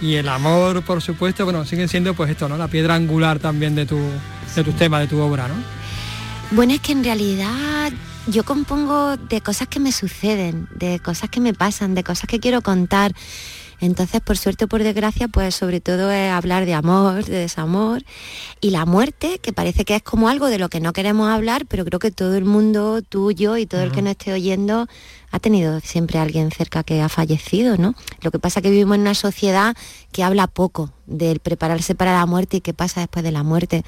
y 0.00 0.14
el 0.14 0.28
amor, 0.28 0.82
por 0.82 1.02
supuesto, 1.02 1.44
bueno, 1.44 1.64
siguen 1.64 1.88
siendo 1.88 2.14
pues 2.14 2.30
esto, 2.30 2.48
¿no? 2.48 2.56
La 2.56 2.68
piedra 2.68 2.94
angular 2.94 3.38
también 3.38 3.74
de 3.74 3.86
tu 3.86 3.98
de 4.56 4.64
tus 4.64 4.74
temas, 4.76 5.02
de 5.02 5.06
tu 5.06 5.20
obra, 5.20 5.48
¿no? 5.48 5.54
Bueno, 6.50 6.72
es 6.72 6.80
que 6.80 6.92
en 6.92 7.04
realidad 7.04 7.92
yo 8.30 8.44
compongo 8.44 9.16
de 9.16 9.40
cosas 9.40 9.66
que 9.68 9.80
me 9.80 9.92
suceden, 9.92 10.68
de 10.74 11.00
cosas 11.00 11.30
que 11.30 11.40
me 11.40 11.52
pasan, 11.52 11.94
de 11.94 12.04
cosas 12.04 12.28
que 12.28 12.38
quiero 12.38 12.62
contar. 12.62 13.12
Entonces, 13.80 14.20
por 14.20 14.36
suerte 14.36 14.66
o 14.66 14.68
por 14.68 14.82
desgracia, 14.82 15.28
pues 15.28 15.54
sobre 15.54 15.80
todo 15.80 16.10
es 16.10 16.30
hablar 16.30 16.66
de 16.66 16.74
amor, 16.74 17.24
de 17.24 17.38
desamor 17.38 18.02
y 18.60 18.70
la 18.70 18.84
muerte, 18.84 19.38
que 19.38 19.52
parece 19.52 19.84
que 19.84 19.96
es 19.96 20.02
como 20.02 20.28
algo 20.28 20.46
de 20.46 20.58
lo 20.58 20.68
que 20.68 20.80
no 20.80 20.92
queremos 20.92 21.28
hablar, 21.28 21.66
pero 21.66 21.84
creo 21.84 21.98
que 21.98 22.10
todo 22.10 22.36
el 22.36 22.44
mundo, 22.44 23.02
tú, 23.02 23.32
yo 23.32 23.56
y 23.56 23.66
todo 23.66 23.82
el 23.82 23.92
que 23.92 24.02
nos 24.02 24.12
esté 24.12 24.32
oyendo, 24.32 24.86
ha 25.30 25.38
tenido 25.38 25.80
siempre 25.80 26.18
alguien 26.18 26.50
cerca 26.50 26.82
que 26.82 27.00
ha 27.00 27.08
fallecido, 27.08 27.76
¿no? 27.76 27.94
Lo 28.22 28.30
que 28.30 28.38
pasa 28.38 28.60
es 28.60 28.64
que 28.64 28.70
vivimos 28.70 28.96
en 28.96 29.02
una 29.02 29.14
sociedad 29.14 29.76
que 30.12 30.24
habla 30.24 30.46
poco 30.46 30.92
del 31.06 31.40
prepararse 31.40 31.94
para 31.94 32.12
la 32.12 32.26
muerte 32.26 32.58
y 32.58 32.60
qué 32.60 32.74
pasa 32.74 33.00
después 33.00 33.24
de 33.24 33.32
la 33.32 33.42
muerte. 33.42 33.84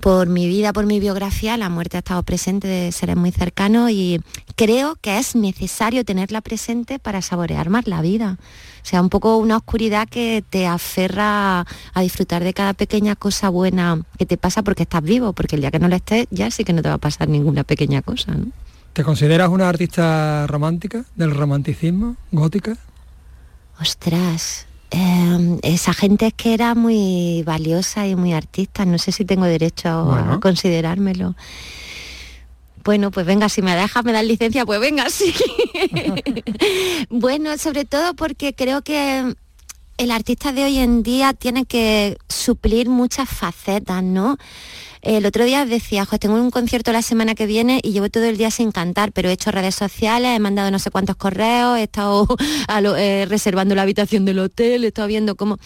Por 0.00 0.28
mi 0.28 0.46
vida, 0.46 0.72
por 0.72 0.86
mi 0.86 1.00
biografía, 1.00 1.56
la 1.56 1.68
muerte 1.68 1.96
ha 1.96 2.00
estado 2.00 2.22
presente 2.22 2.66
de 2.66 2.92
seres 2.92 3.16
muy 3.16 3.30
cercanos 3.30 3.90
y 3.90 4.20
creo 4.60 4.96
que 5.00 5.16
es 5.16 5.36
necesario 5.36 6.04
tenerla 6.04 6.42
presente 6.42 6.98
para 6.98 7.22
saborear 7.22 7.70
más 7.70 7.86
la 7.86 8.02
vida. 8.02 8.36
O 8.82 8.86
sea, 8.86 9.00
un 9.00 9.08
poco 9.08 9.38
una 9.38 9.56
oscuridad 9.56 10.06
que 10.06 10.44
te 10.50 10.66
aferra 10.66 11.60
a 11.94 12.00
disfrutar 12.02 12.44
de 12.44 12.52
cada 12.52 12.74
pequeña 12.74 13.16
cosa 13.16 13.48
buena 13.48 14.02
que 14.18 14.26
te 14.26 14.36
pasa 14.36 14.62
porque 14.62 14.82
estás 14.82 15.02
vivo, 15.02 15.32
porque 15.32 15.56
el 15.56 15.62
día 15.62 15.70
que 15.70 15.78
no 15.78 15.88
lo 15.88 15.96
estés 15.96 16.26
ya 16.30 16.50
sí 16.50 16.64
que 16.64 16.74
no 16.74 16.82
te 16.82 16.90
va 16.90 16.96
a 16.96 16.98
pasar 16.98 17.26
ninguna 17.30 17.64
pequeña 17.64 18.02
cosa, 18.02 18.34
¿no? 18.34 18.48
¿Te 18.92 19.02
consideras 19.02 19.48
una 19.48 19.66
artista 19.66 20.46
romántica, 20.46 21.06
del 21.16 21.30
romanticismo, 21.30 22.16
gótica? 22.30 22.76
Ostras, 23.80 24.66
eh, 24.90 25.58
esa 25.62 25.94
gente 25.94 26.26
es 26.26 26.34
que 26.34 26.52
era 26.52 26.74
muy 26.74 27.42
valiosa 27.46 28.06
y 28.06 28.14
muy 28.14 28.34
artista. 28.34 28.84
No 28.84 28.98
sé 28.98 29.10
si 29.10 29.24
tengo 29.24 29.46
derecho 29.46 30.04
Bueno. 30.04 30.34
a 30.34 30.40
considerármelo. 30.40 31.34
Bueno, 32.84 33.10
pues 33.10 33.26
venga, 33.26 33.48
si 33.48 33.62
me 33.62 33.76
dejas, 33.76 34.04
me 34.04 34.12
das 34.12 34.24
licencia, 34.24 34.64
pues 34.66 34.80
venga, 34.80 35.08
sí. 35.10 35.34
bueno, 37.10 37.56
sobre 37.58 37.84
todo 37.84 38.14
porque 38.14 38.54
creo 38.54 38.82
que 38.82 39.34
el 39.98 40.10
artista 40.10 40.52
de 40.52 40.64
hoy 40.64 40.78
en 40.78 41.02
día 41.02 41.34
tiene 41.34 41.66
que 41.66 42.16
suplir 42.28 42.88
muchas 42.88 43.28
facetas, 43.28 44.02
¿no? 44.02 44.38
El 45.02 45.24
otro 45.26 45.44
día 45.44 45.64
decía, 45.64 46.04
"Jo, 46.04 46.18
tengo 46.18 46.34
un 46.36 46.50
concierto 46.50 46.92
la 46.92 47.02
semana 47.02 47.34
que 47.34 47.46
viene 47.46 47.80
y 47.82 47.92
llevo 47.92 48.08
todo 48.10 48.24
el 48.24 48.36
día 48.36 48.50
sin 48.50 48.70
cantar, 48.72 49.12
pero 49.12 49.28
he 49.28 49.32
hecho 49.32 49.50
redes 49.50 49.74
sociales, 49.74 50.36
he 50.36 50.40
mandado 50.40 50.70
no 50.70 50.78
sé 50.78 50.90
cuántos 50.90 51.16
correos, 51.16 51.78
he 51.78 51.84
estado 51.84 52.26
a 52.68 52.80
lo- 52.80 52.96
eh, 52.96 53.26
reservando 53.26 53.74
la 53.74 53.82
habitación 53.82 54.24
del 54.24 54.38
hotel, 54.38 54.84
he 54.84 54.88
estado 54.88 55.08
viendo 55.08 55.36
cómo... 55.36 55.58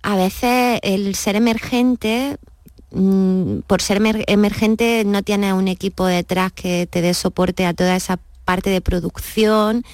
A 0.00 0.14
veces 0.16 0.78
el 0.84 1.16
ser 1.16 1.34
emergente, 1.34 2.36
mm, 2.90 3.60
por 3.66 3.82
ser 3.82 4.00
emer- 4.00 4.24
emergente 4.26 5.04
no 5.04 5.22
tienes 5.22 5.52
un 5.52 5.68
equipo 5.68 6.06
detrás 6.06 6.52
que 6.52 6.86
te 6.86 7.00
dé 7.02 7.14
soporte 7.14 7.66
a 7.66 7.74
toda 7.74 7.96
esa 7.96 8.18
parte 8.44 8.70
de 8.70 8.80
producción. 8.80 9.84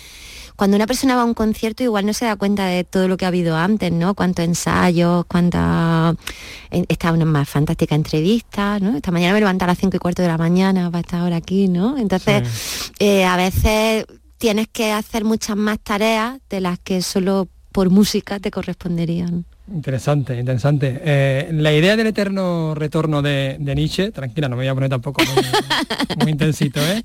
Cuando 0.57 0.77
una 0.77 0.87
persona 0.87 1.17
va 1.17 1.23
a 1.23 1.25
un 1.25 1.35
concierto 1.35 1.83
igual 1.83 2.07
no 2.07 2.13
se 2.13 2.27
da 2.27 2.37
cuenta 2.37 2.67
de 2.67 2.85
todo 2.85 3.09
lo 3.09 3.17
que 3.17 3.25
ha 3.25 3.29
habido 3.29 3.57
antes, 3.57 3.91
¿no? 3.91 4.15
Cuántos 4.15 4.45
ensayos, 4.45 5.25
cuánta... 5.27 6.15
Esta 6.71 7.13
una 7.13 7.25
más 7.25 7.49
fantástica 7.49 7.97
entrevista, 7.97 8.79
¿no? 8.79 8.95
Esta 8.97 9.11
mañana 9.11 9.33
me 9.35 9.41
levanté 9.41 9.65
a 9.65 9.67
las 9.67 9.79
5 9.79 9.97
y 9.97 9.99
cuarto 9.99 10.23
de 10.23 10.29
la 10.29 10.39
mañana 10.39 10.91
para 10.93 11.01
estar 11.01 11.21
ahora 11.23 11.37
aquí, 11.37 11.67
¿no? 11.67 11.99
Entonces, 11.99 12.49
eh, 13.01 13.25
a 13.25 13.37
veces 13.37 14.07
tienes 14.39 14.69
que 14.69 14.93
hacer 14.93 15.25
muchas 15.25 15.57
más 15.57 15.81
tareas 15.81 16.39
de 16.49 16.61
las 16.61 16.79
que 16.79 17.03
solo 17.03 17.49
por 17.73 17.91
música 17.91 18.39
te 18.39 18.53
corresponderían. 18.53 19.47
Interesante, 19.73 20.39
interesante. 20.39 21.01
Eh, 21.03 21.49
la 21.53 21.73
idea 21.73 21.97
del 21.97 22.09
eterno 22.09 22.75
retorno 22.75 23.23
de, 23.23 23.57
de 23.59 23.75
Nietzsche, 23.75 24.11
tranquila, 24.13 24.47
no 24.49 24.57
me 24.57 24.63
voy 24.63 24.69
a 24.69 24.75
poner 24.75 24.91
tampoco 24.91 25.23
muy, 25.25 25.43
muy 26.23 26.33
intensito, 26.33 26.81
¿eh? 26.81 27.03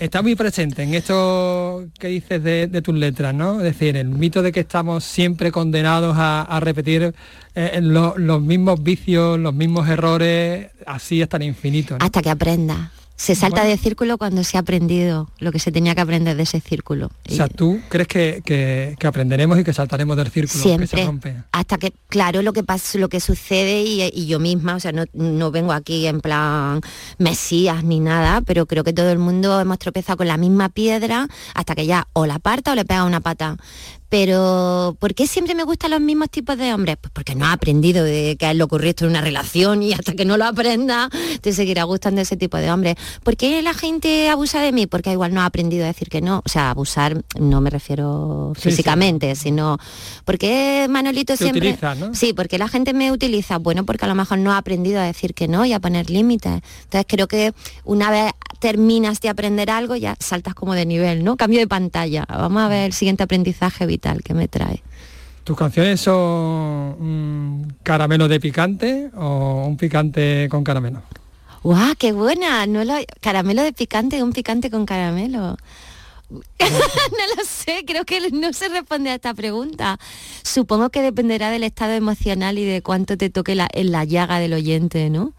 Está 0.00 0.22
muy 0.22 0.34
presente 0.34 0.82
en 0.82 0.94
esto 0.94 1.84
que 1.98 2.08
dices 2.08 2.42
de, 2.42 2.68
de 2.68 2.80
tus 2.80 2.94
letras, 2.94 3.34
¿no? 3.34 3.58
Es 3.58 3.64
decir, 3.64 3.98
el 3.98 4.08
mito 4.08 4.40
de 4.40 4.50
que 4.50 4.60
estamos 4.60 5.04
siempre 5.04 5.52
condenados 5.52 6.16
a, 6.16 6.42
a 6.42 6.58
repetir 6.60 7.14
eh, 7.54 7.80
lo- 7.82 8.16
los 8.16 8.40
mismos 8.40 8.82
vicios, 8.82 9.38
los 9.38 9.52
mismos 9.54 9.86
errores, 9.86 10.68
así 10.86 11.20
hasta 11.20 11.36
el 11.36 11.42
infinito. 11.42 11.98
¿no? 11.98 12.04
Hasta 12.04 12.22
que 12.22 12.30
aprenda. 12.30 12.92
Se 13.16 13.36
salta 13.36 13.60
Bueno. 13.60 13.70
de 13.70 13.78
círculo 13.78 14.18
cuando 14.18 14.42
se 14.42 14.56
ha 14.56 14.60
aprendido 14.60 15.30
lo 15.38 15.52
que 15.52 15.60
se 15.60 15.70
tenía 15.70 15.94
que 15.94 16.00
aprender 16.00 16.36
de 16.36 16.42
ese 16.42 16.60
círculo. 16.60 17.10
O 17.30 17.32
sea, 17.34 17.46
¿tú 17.48 17.80
crees 17.88 18.08
que, 18.08 18.42
que- 18.44 18.96
que 18.98 19.06
aprenderemos 19.06 19.56
y 19.58 19.62
que 19.64 19.72
saltaremos 19.72 20.16
del 20.16 20.30
círculo 20.32 20.62
que 20.64 20.68
se 20.68 20.68
Siempre. 20.68 21.06
rompe? 21.06 21.36
Hasta 21.52 21.78
que, 21.78 21.92
claro, 22.08 22.42
lo 22.42 22.52
que 22.52 22.64
pasa, 22.64 22.98
lo 22.98 23.08
que 23.08 23.20
sucede 23.20 23.82
y, 23.82 24.02
y 24.12 24.26
yo 24.26 24.40
misma, 24.40 24.74
o 24.74 24.80
sea, 24.80 24.90
no, 24.90 25.04
no 25.12 25.52
vengo 25.52 25.72
aquí 25.72 26.06
en 26.08 26.20
plan 26.20 26.80
mesías 27.18 27.84
ni 27.84 28.00
nada, 28.00 28.40
pero 28.40 28.66
creo 28.66 28.82
que 28.82 28.92
todo 28.92 29.10
el 29.12 29.18
mundo 29.20 29.60
hemos 29.60 29.78
tropezado 29.78 30.16
con 30.16 30.26
la 30.26 30.36
misma 30.36 30.68
piedra 30.68 31.28
hasta 31.54 31.76
que 31.76 31.86
ya 31.86 32.08
o 32.14 32.26
la 32.26 32.40
parta 32.40 32.72
o 32.72 32.74
le 32.74 32.84
pega 32.84 33.04
una 33.04 33.20
pata. 33.20 33.56
Pero, 34.16 34.96
¿por 35.00 35.12
qué 35.12 35.26
siempre 35.26 35.56
me 35.56 35.64
gustan 35.64 35.90
los 35.90 36.00
mismos 36.00 36.30
tipos 36.30 36.56
de 36.56 36.72
hombres? 36.72 36.98
Pues 37.00 37.10
porque 37.12 37.34
no 37.34 37.46
ha 37.46 37.52
aprendido 37.52 38.04
de 38.04 38.36
que 38.38 38.46
a 38.46 38.52
él 38.52 38.58
le 38.58 38.62
ocurrió 38.62 38.90
esto 38.90 39.06
en 39.06 39.10
una 39.10 39.20
relación 39.20 39.82
y 39.82 39.92
hasta 39.92 40.12
que 40.12 40.24
no 40.24 40.36
lo 40.36 40.44
aprenda, 40.44 41.10
te 41.40 41.52
seguirá 41.52 41.82
gustando 41.82 42.20
ese 42.20 42.36
tipo 42.36 42.56
de 42.58 42.70
hombres. 42.70 42.94
¿Por 43.24 43.36
qué 43.36 43.60
la 43.60 43.74
gente 43.74 44.28
abusa 44.28 44.60
de 44.60 44.70
mí? 44.70 44.86
Porque 44.86 45.10
igual 45.10 45.34
no 45.34 45.40
ha 45.40 45.46
aprendido 45.46 45.82
a 45.82 45.88
decir 45.88 46.10
que 46.10 46.20
no. 46.20 46.42
O 46.46 46.48
sea, 46.48 46.70
abusar 46.70 47.24
no 47.40 47.60
me 47.60 47.70
refiero 47.70 48.52
Sí, 48.54 48.62
sí. 48.62 48.68
físicamente, 48.70 49.34
sino... 49.34 49.78
¿Por 50.24 50.38
qué 50.38 50.86
Manolito 50.88 51.32
Te 51.32 51.38
siempre... 51.38 51.70
utiliza, 51.70 51.96
¿no? 51.96 52.14
Sí, 52.14 52.32
porque 52.34 52.56
la 52.56 52.68
gente 52.68 52.92
me 52.94 53.10
utiliza, 53.10 53.58
bueno, 53.58 53.84
porque 53.84 54.04
a 54.04 54.08
lo 54.08 54.14
mejor 54.14 54.38
no 54.38 54.52
ha 54.52 54.58
aprendido 54.58 55.00
a 55.00 55.04
decir 55.04 55.34
que 55.34 55.48
no 55.48 55.66
y 55.66 55.72
a 55.72 55.80
poner 55.80 56.08
límites. 56.08 56.62
Entonces 56.84 57.06
creo 57.08 57.26
que 57.26 57.52
una 57.82 58.12
vez 58.12 58.30
terminas 58.60 59.20
de 59.20 59.28
aprender 59.28 59.70
algo, 59.70 59.96
ya 59.96 60.14
saltas 60.20 60.54
como 60.54 60.74
de 60.74 60.86
nivel, 60.86 61.24
¿no? 61.24 61.36
Cambio 61.36 61.58
de 61.58 61.66
pantalla. 61.66 62.24
Vamos 62.28 62.62
a 62.62 62.68
ver 62.68 62.84
el 62.86 62.92
siguiente 62.92 63.24
aprendizaje 63.24 63.86
vital 63.86 64.03
que 64.22 64.34
me 64.34 64.48
trae. 64.48 64.82
¿Tus 65.44 65.56
canciones 65.56 66.00
son 66.00 66.14
un 66.14 67.76
caramelo 67.82 68.28
de 68.28 68.40
picante 68.40 69.10
o 69.14 69.66
un 69.66 69.76
picante 69.76 70.48
con 70.50 70.64
caramelo? 70.64 71.02
¡Guau, 71.62 71.94
qué 71.98 72.12
buena! 72.12 72.66
No 72.66 72.84
lo... 72.84 72.94
Caramelo 73.20 73.62
de 73.62 73.72
picante, 73.72 74.22
un 74.22 74.32
picante 74.32 74.70
con 74.70 74.86
caramelo. 74.86 75.56
no 76.30 77.36
lo 77.36 77.44
sé, 77.44 77.84
creo 77.86 78.04
que 78.04 78.30
no 78.30 78.52
se 78.52 78.68
responde 78.68 79.10
a 79.10 79.14
esta 79.14 79.34
pregunta. 79.34 79.98
Supongo 80.42 80.90
que 80.90 81.02
dependerá 81.02 81.50
del 81.50 81.64
estado 81.64 81.92
emocional 81.92 82.58
y 82.58 82.64
de 82.64 82.82
cuánto 82.82 83.16
te 83.16 83.30
toque 83.30 83.54
la, 83.54 83.68
en 83.72 83.92
la 83.92 84.04
llaga 84.04 84.38
del 84.38 84.54
oyente, 84.54 85.10
¿no? 85.10 85.32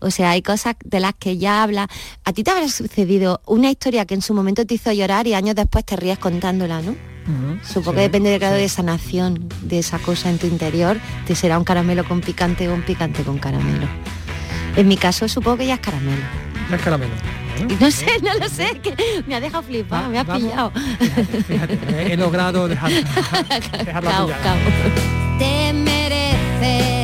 O 0.00 0.10
sea, 0.10 0.30
hay 0.30 0.42
cosas 0.42 0.74
de 0.84 1.00
las 1.00 1.14
que 1.14 1.38
ya 1.38 1.62
habla. 1.62 1.88
A 2.24 2.32
ti 2.32 2.42
te 2.42 2.50
habrá 2.50 2.68
sucedido 2.68 3.40
una 3.46 3.70
historia 3.70 4.04
que 4.06 4.14
en 4.14 4.22
su 4.22 4.34
momento 4.34 4.64
te 4.66 4.74
hizo 4.74 4.92
llorar 4.92 5.26
y 5.26 5.34
años 5.34 5.54
después 5.54 5.84
te 5.84 5.96
ríes 5.96 6.18
contándola, 6.18 6.82
¿no? 6.82 6.94
Supongo 7.62 7.94
que 7.96 8.00
depende 8.00 8.30
del 8.30 8.40
grado 8.40 8.56
de 8.56 8.68
sanación 8.68 9.48
de 9.62 9.78
esa 9.78 9.98
cosa 10.00 10.30
en 10.30 10.38
tu 10.38 10.48
interior, 10.48 10.98
te 11.26 11.36
será 11.36 11.58
un 11.58 11.64
caramelo 11.64 12.04
con 12.04 12.20
picante 12.22 12.68
o 12.68 12.74
un 12.74 12.82
picante 12.82 13.22
con 13.22 13.38
caramelo. 13.38 13.86
En 14.76 14.88
mi 14.88 14.96
caso 14.96 15.28
supongo 15.28 15.58
que 15.58 15.66
ya 15.66 15.74
es 15.74 15.80
caramelo. 15.80 16.22
Es 16.72 16.80
caramelo. 16.82 17.12
No 17.78 17.90
sé, 17.90 18.06
no 18.22 18.34
lo 18.34 18.48
sé, 18.48 18.80
que 18.82 18.94
me 19.28 19.34
ha 19.36 19.40
dejado 19.40 19.62
flipado, 19.62 20.08
me 20.08 20.18
ha 20.18 20.24
vamos. 20.24 20.42
pillado. 20.42 20.72
Fíjate, 21.46 22.12
he 22.12 22.16
logrado 22.16 22.66
dejar, 22.66 22.90
pillada. 22.90 24.00
cao. 24.42 24.56
Te 25.38 25.72
mereces 25.72 26.99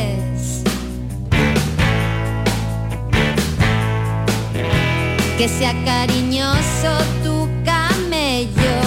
que 5.39 5.49
sea 5.49 5.75
cariñoso 5.85 6.97
tu 7.23 7.47
camello. 7.63 8.79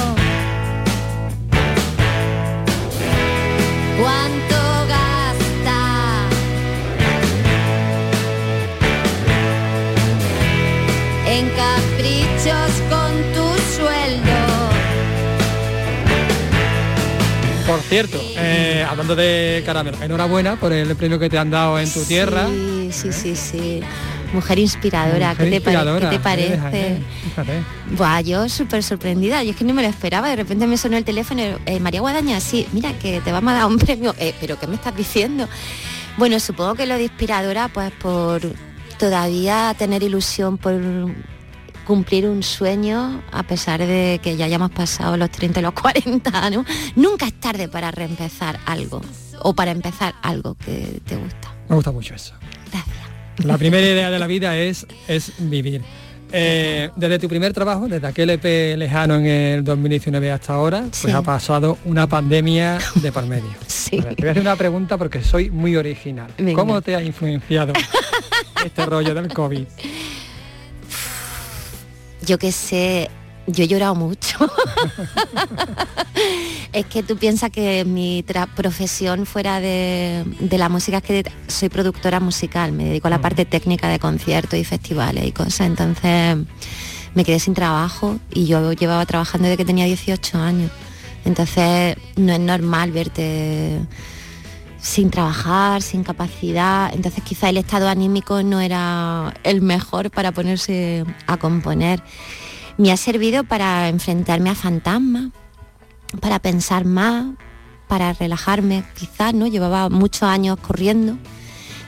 ¿Cuánto 4.02 4.60
gasta? 4.88 6.28
En 11.28 11.50
caprichos 11.50 12.72
con 12.90 13.12
tu 13.34 13.48
sueldo. 13.76 14.40
Por 17.68 17.80
cierto, 17.82 18.20
eh, 18.38 18.84
hablando 18.90 19.16
de 19.16 19.62
caramelo, 19.68 20.02
enhorabuena 20.02 20.56
por 20.56 20.74
el 20.74 20.96
premio 20.96 21.20
que 21.20 21.30
te 21.30 21.38
han 21.38 21.52
dado 21.52 21.80
en 21.80 21.94
tu 21.94 22.04
tierra. 22.06 22.48
Sí, 22.48 22.90
sí, 22.92 23.14
sí, 23.14 23.36
sí. 23.36 23.84
Mujer 24.34 24.60
inspiradora, 24.60 25.30
Mujer 25.30 25.50
¿qué, 25.50 25.60
te 25.60 25.72
qué 25.72 26.08
te 26.10 26.20
parece? 26.20 27.02
fíjate. 27.24 27.64
Buah, 27.98 28.22
yo 28.22 28.48
súper 28.50 28.84
sorprendida, 28.84 29.44
yo 29.44 29.52
es 29.52 29.56
que 29.56 29.64
no 29.66 29.74
me 29.74 29.82
lo 29.82 29.88
esperaba, 29.90 30.30
de 30.30 30.36
repente 30.36 30.68
me 30.68 30.78
sonó 30.78 30.98
el 30.98 31.04
teléfono, 31.04 31.42
eh, 31.66 31.80
María 31.80 32.02
Guadaña, 32.02 32.40
sí, 32.40 32.68
mira 32.72 32.94
que 32.94 33.22
te 33.22 33.32
vamos 33.32 33.54
a 33.54 33.58
dar 33.58 33.66
un 33.66 33.78
premio, 33.78 34.14
Eh, 34.20 34.34
pero 34.40 34.60
¿qué 34.60 34.68
me 34.68 34.76
estás 34.76 34.96
diciendo? 34.96 35.48
Bueno, 36.18 36.40
supongo 36.40 36.76
que 36.76 36.86
lo 36.86 36.96
de 36.96 37.04
inspiradora, 37.04 37.70
pues 37.70 37.92
por 37.92 38.42
todavía 39.00 39.74
tener 39.78 40.04
ilusión 40.04 40.58
por 40.58 40.76
cumplir 41.88 42.28
un 42.28 42.44
sueño, 42.44 43.24
a 43.32 43.42
pesar 43.44 43.80
de 43.80 44.20
que 44.22 44.38
ya 44.38 44.46
hayamos 44.46 44.70
pasado 44.72 45.18
los 45.18 45.32
30 45.32 45.60
y 45.60 45.64
los 45.64 45.74
40, 45.74 46.50
¿no? 46.52 46.66
Nunca 46.96 47.26
es 47.26 47.34
tarde 47.40 47.68
para 47.68 47.90
reempezar 47.90 48.60
algo, 48.66 49.02
o 49.42 49.54
para 49.56 49.72
empezar 49.72 50.14
algo 50.22 50.56
que 50.56 51.02
te 51.06 51.16
gusta. 51.16 51.52
Me 51.68 51.76
gusta 51.76 51.92
mucho 51.92 52.14
eso. 52.14 52.36
La 53.44 53.58
primera 53.58 53.86
idea 53.86 54.10
de 54.10 54.20
la 54.20 54.28
vida 54.28 54.58
es, 54.58 54.86
es 55.08 55.32
vivir. 55.40 55.82
Eh, 56.32 56.90
desde 56.96 57.18
tu 57.18 57.28
primer 57.28 57.54
trabajo, 57.54 57.88
desde 57.88 58.06
aquel 58.06 58.30
EP 58.30 58.78
lejano 58.78 59.16
en 59.16 59.26
el 59.26 59.64
2019 59.64 60.32
hasta 60.32 60.54
ahora, 60.54 60.82
pues 60.82 60.98
Sí. 60.98 61.10
ha 61.12 61.22
pasado 61.24 61.80
una 61.86 62.06
pandemia 62.08 62.78
de 62.96 63.12
por 63.12 63.26
medio. 63.26 63.50
Ver, 63.92 64.16
te 64.16 64.22
voy 64.22 64.28
a 64.28 64.32
hacer 64.32 64.42
una 64.44 64.56
pregunta 64.56 64.98
porque 64.98 65.24
soy 65.24 65.50
muy 65.50 65.76
original. 65.76 66.28
Venga. 66.38 66.54
¿Cómo 66.54 66.82
te 66.82 66.96
ha 66.96 67.02
influenciado 67.02 67.74
este 68.66 68.86
rollo 68.86 69.16
del 69.16 69.34
COVID? 69.34 69.66
yo 72.26 72.38
que 72.38 72.52
sé, 72.52 73.10
yo 73.48 73.64
he 73.64 73.68
llorado 73.68 73.96
mucho. 73.96 74.38
es 76.74 76.86
que 76.86 77.04
tú 77.04 77.18
piensas 77.18 77.50
que 77.50 77.86
mi 77.86 78.24
profesión 78.56 79.26
fuera 79.26 79.60
de, 79.60 80.24
de 80.40 80.58
la 80.58 80.70
música 80.70 80.98
es 80.98 81.04
que 81.04 81.32
soy 81.48 81.70
productora 81.70 82.20
musical, 82.20 82.72
me 82.72 82.86
dedico 82.86 83.08
a 83.08 83.12
la 83.12 83.22
parte 83.22 83.46
técnica 83.46 83.90
de 83.90 84.00
conciertos 84.00 84.60
y 84.60 84.64
festivales 84.64 85.26
y 85.26 85.32
cosas, 85.32 85.62
entonces 85.62 86.38
me 87.16 87.26
quedé 87.26 87.40
sin 87.40 87.54
trabajo 87.54 88.20
y 88.34 88.46
yo 88.46 88.74
llevaba 88.74 89.06
trabajando 89.06 89.48
desde 89.48 89.58
que 89.58 89.66
tenía 89.66 89.86
18 89.86 90.38
años. 90.38 90.72
Entonces 91.26 91.98
no 92.16 92.34
es 92.34 92.40
normal 92.40 92.92
verte 92.92 93.80
sin 94.82 95.10
trabajar, 95.10 95.82
sin 95.82 96.04
capacidad. 96.04 96.94
Entonces 96.94 97.24
quizá 97.24 97.50
el 97.50 97.58
estado 97.58 97.90
anímico 97.90 98.44
no 98.44 98.62
era 98.62 99.34
el 99.44 99.62
mejor 99.62 100.12
para 100.12 100.32
ponerse 100.32 101.04
a 101.28 101.38
componer. 101.38 102.02
Me 102.80 102.94
ha 102.94 102.98
servido 102.98 103.44
para 103.44 103.90
enfrentarme 103.90 104.50
a 104.50 104.56
fantasmas, 104.56 105.32
para 106.22 106.40
pensar 106.40 106.86
más, 106.86 107.26
para 107.90 108.14
relajarme, 108.14 108.86
quizás, 108.96 109.34
¿no? 109.34 109.48
Llevaba 109.48 109.90
muchos 109.90 110.24
años 110.24 110.58
corriendo. 110.62 111.18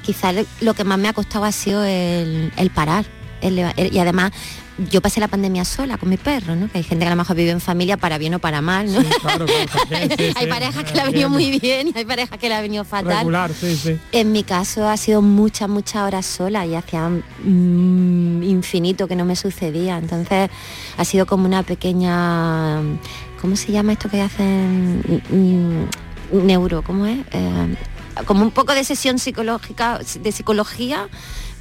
Quizás 0.03 0.35
lo 0.59 0.73
que 0.73 0.83
más 0.83 0.99
me 0.99 1.07
ha 1.07 1.13
costado 1.13 1.45
ha 1.45 1.51
sido 1.53 1.85
el, 1.85 2.51
parar. 2.75 3.05
el- 3.41 3.71
y 3.93 3.99
además 3.99 4.31
yo 4.77 5.01
pasé 5.01 5.19
la 5.19 5.27
pandemia 5.27 5.65
sola 5.65 5.97
con 5.97 6.09
mi 6.09 6.17
perro, 6.17 6.55
¿no? 6.55 6.69
Que 6.69 6.79
hay 6.79 6.83
gente 6.83 7.03
que 7.03 7.07
a 7.07 7.11
lo 7.11 7.15
mejor 7.15 7.35
vive 7.35 7.51
en 7.51 7.61
familia 7.61 7.97
para 7.97 8.17
bien 8.17 8.33
o 8.35 8.39
para 8.39 8.61
mal, 8.61 8.91
¿no? 8.91 8.99
hay 10.35 10.47
parejas 10.47 10.83
que 10.83 10.93
le 10.93 11.01
ha 11.01 11.05
venido 11.05 11.29
muy 11.29 11.59
bien 11.59 11.89
y 11.89 11.97
hay 11.97 12.05
parejas 12.05 12.39
que 12.39 12.47
le 12.47 12.55
ha 12.55 12.61
venido 12.61 12.83
fatal. 12.83 13.17
Regular. 13.19 13.51
En 14.11 14.31
mi 14.31 14.43
caso 14.43 14.87
ha 14.87 14.97
sido 14.97 15.21
muchas, 15.21 15.69
muchas 15.69 16.03
horas 16.03 16.25
sola 16.25 16.65
y 16.65 16.75
hacía 16.75 17.09
mm, 17.09 18.43
infinito 18.43 19.07
que 19.07 19.15
no 19.15 19.25
me 19.25 19.35
sucedía. 19.35 19.97
Entonces 19.97 20.49
ha 20.97 21.05
sido 21.05 21.25
como 21.25 21.45
una 21.45 21.63
pequeña, 21.63 22.81
¿cómo 23.39 23.55
se 23.55 23.71
llama 23.71 23.93
esto 23.93 24.09
que 24.09 24.21
hacen? 24.21 25.01
Neuro, 26.31 26.81
¿cómo 26.81 27.05
es? 27.05 27.19
Eh, 27.31 27.75
como 28.25 28.43
un 28.43 28.51
poco 28.51 28.73
de 28.73 28.83
sesión 28.83 29.19
psicológica, 29.19 29.99
de 30.21 30.31
psicología, 30.31 31.07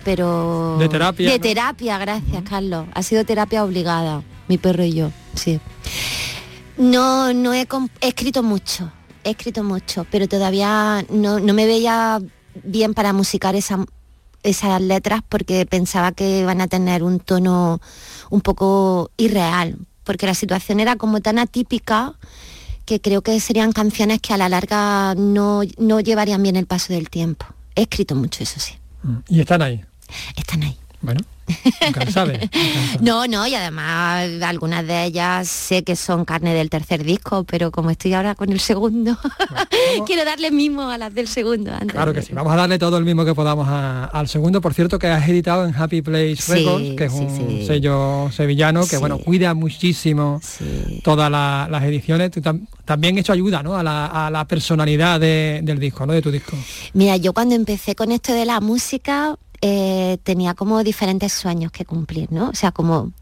pero... 0.05 0.77
De 0.79 0.89
terapia, 0.89 1.31
De 1.31 1.39
¿no? 1.39 1.43
terapia, 1.43 1.99
gracias, 1.99 2.43
Carlos. 2.49 2.87
Ha 2.95 3.03
sido 3.03 3.25
terapia 3.25 3.65
obligada, 3.65 4.23
mi 4.49 4.59
perro 4.59 4.85
y 4.85 4.93
yo, 4.95 5.11
sí. 5.35 5.61
No, 6.77 7.33
no 7.35 7.53
he, 7.53 7.67
he 8.01 8.09
escrito 8.09 8.43
mucho, 8.43 8.91
he 9.25 9.31
escrito 9.31 9.63
mucho, 9.63 10.07
pero 10.11 10.29
todavía 10.29 11.05
no, 11.11 11.39
no 11.41 11.53
me 11.53 11.67
veía 11.67 12.21
bien 12.65 12.95
para 12.95 13.13
musicar 13.13 13.55
esa- 13.55 13.85
esas 14.43 14.81
letras 14.81 15.21
porque 15.29 15.67
pensaba 15.67 16.13
que 16.13 16.41
iban 16.41 16.61
a 16.63 16.69
tener 16.69 17.03
un 17.03 17.21
tono 17.21 17.81
un 18.31 18.41
poco 18.41 19.11
irreal, 19.19 19.77
porque 20.05 20.27
la 20.27 20.35
situación 20.35 20.81
era 20.81 20.97
como 20.97 21.21
tan 21.21 21.39
atípica 21.39 22.15
que 22.87 23.01
creo 23.01 23.21
que 23.23 23.39
serían 23.41 23.73
canciones 23.73 24.21
que 24.21 24.33
a 24.33 24.39
la 24.39 24.49
larga 24.49 25.15
no, 25.17 25.61
no 25.79 26.01
llevarían 26.01 26.43
bien 26.43 26.57
el 26.57 26.67
paso 26.67 26.93
del 26.95 27.11
tiempo. 27.11 27.45
He 27.77 27.83
escrito 27.83 28.15
mucho, 28.17 28.43
eso 28.43 28.59
sí. 28.59 28.73
Y 29.29 29.41
están 29.41 29.61
ahí. 29.63 29.85
Están 30.37 30.63
ahí. 30.63 30.77
Bueno, 31.03 31.21
nunca 31.87 32.05
se 32.05 32.13
sabe. 32.13 32.51
No, 33.01 33.27
no, 33.27 33.47
y 33.47 33.55
además 33.55 34.29
algunas 34.43 34.87
de 34.87 35.05
ellas 35.05 35.49
sé 35.49 35.83
que 35.83 35.97
son 35.97 36.27
carne 36.27 36.53
del 36.53 36.69
tercer 36.69 37.05
disco, 37.05 37.45
pero 37.45 37.71
como 37.71 37.89
estoy 37.89 38.13
ahora 38.13 38.35
con 38.35 38.53
el 38.53 38.61
segundo, 38.61 39.17
quiero 40.07 40.27
darle 40.27 40.51
mimo 40.51 40.91
a 40.91 40.99
las 40.99 41.15
del 41.15 41.27
segundo. 41.27 41.73
Antes 41.73 41.93
Claro 41.93 42.13
que 42.13 42.21
sí, 42.21 42.35
vamos 42.35 42.53
a 42.53 42.57
darle 42.57 42.79
todo 42.79 42.99
el 42.99 43.05
mismo 43.07 43.25
que 43.25 43.35
podamos 43.35 43.67
a- 43.67 44.05
al 44.05 44.29
segundo. 44.29 44.61
Por 44.61 44.75
cierto, 44.75 44.99
que 44.99 45.07
has 45.07 45.27
editado 45.27 45.65
en 45.67 45.75
Happy 45.75 46.03
Place 46.03 46.37
Sí, 46.37 46.53
Records, 46.53 46.97
que 46.99 47.05
es 47.07 47.13
sí, 47.13 47.19
un 47.19 47.37
sí. 47.61 47.67
sello 47.67 48.31
sevillano 48.31 48.87
que 48.87 48.99
bueno 48.99 49.17
cuida 49.19 49.55
muchísimo 49.55 50.39
todas 51.03 51.31
la- 51.31 51.67
las 51.71 51.83
ediciones. 51.85 52.31
Tam- 52.33 52.67
también 52.85 53.17
eso 53.17 53.33
ayuda 53.33 53.63
¿no? 53.63 53.75
a, 53.75 53.83
la, 53.83 54.27
a 54.27 54.31
la 54.31 54.45
personalidad 54.47 55.19
de- 55.19 55.61
del 55.63 55.79
disco, 55.79 56.05
¿no? 56.05 56.13
de 56.13 56.21
tu 56.21 56.31
disco. 56.31 56.59
Mira, 56.93 57.17
yo 57.17 57.33
cuando 57.33 57.55
empecé 57.55 57.95
con 57.95 58.13
esto 58.13 58.35
de 58.35 58.45
la 58.45 58.61
música 58.61 59.37
eh, 59.61 60.19
tenía 60.23 60.55
como 60.55 60.83
diferentes 60.83 61.33
sueños 61.33 61.73
que 61.73 61.85
cumplir, 61.85 62.33
¿no? 62.33 62.49
O 62.51 62.55
sea, 62.55 62.73
como 62.73 63.13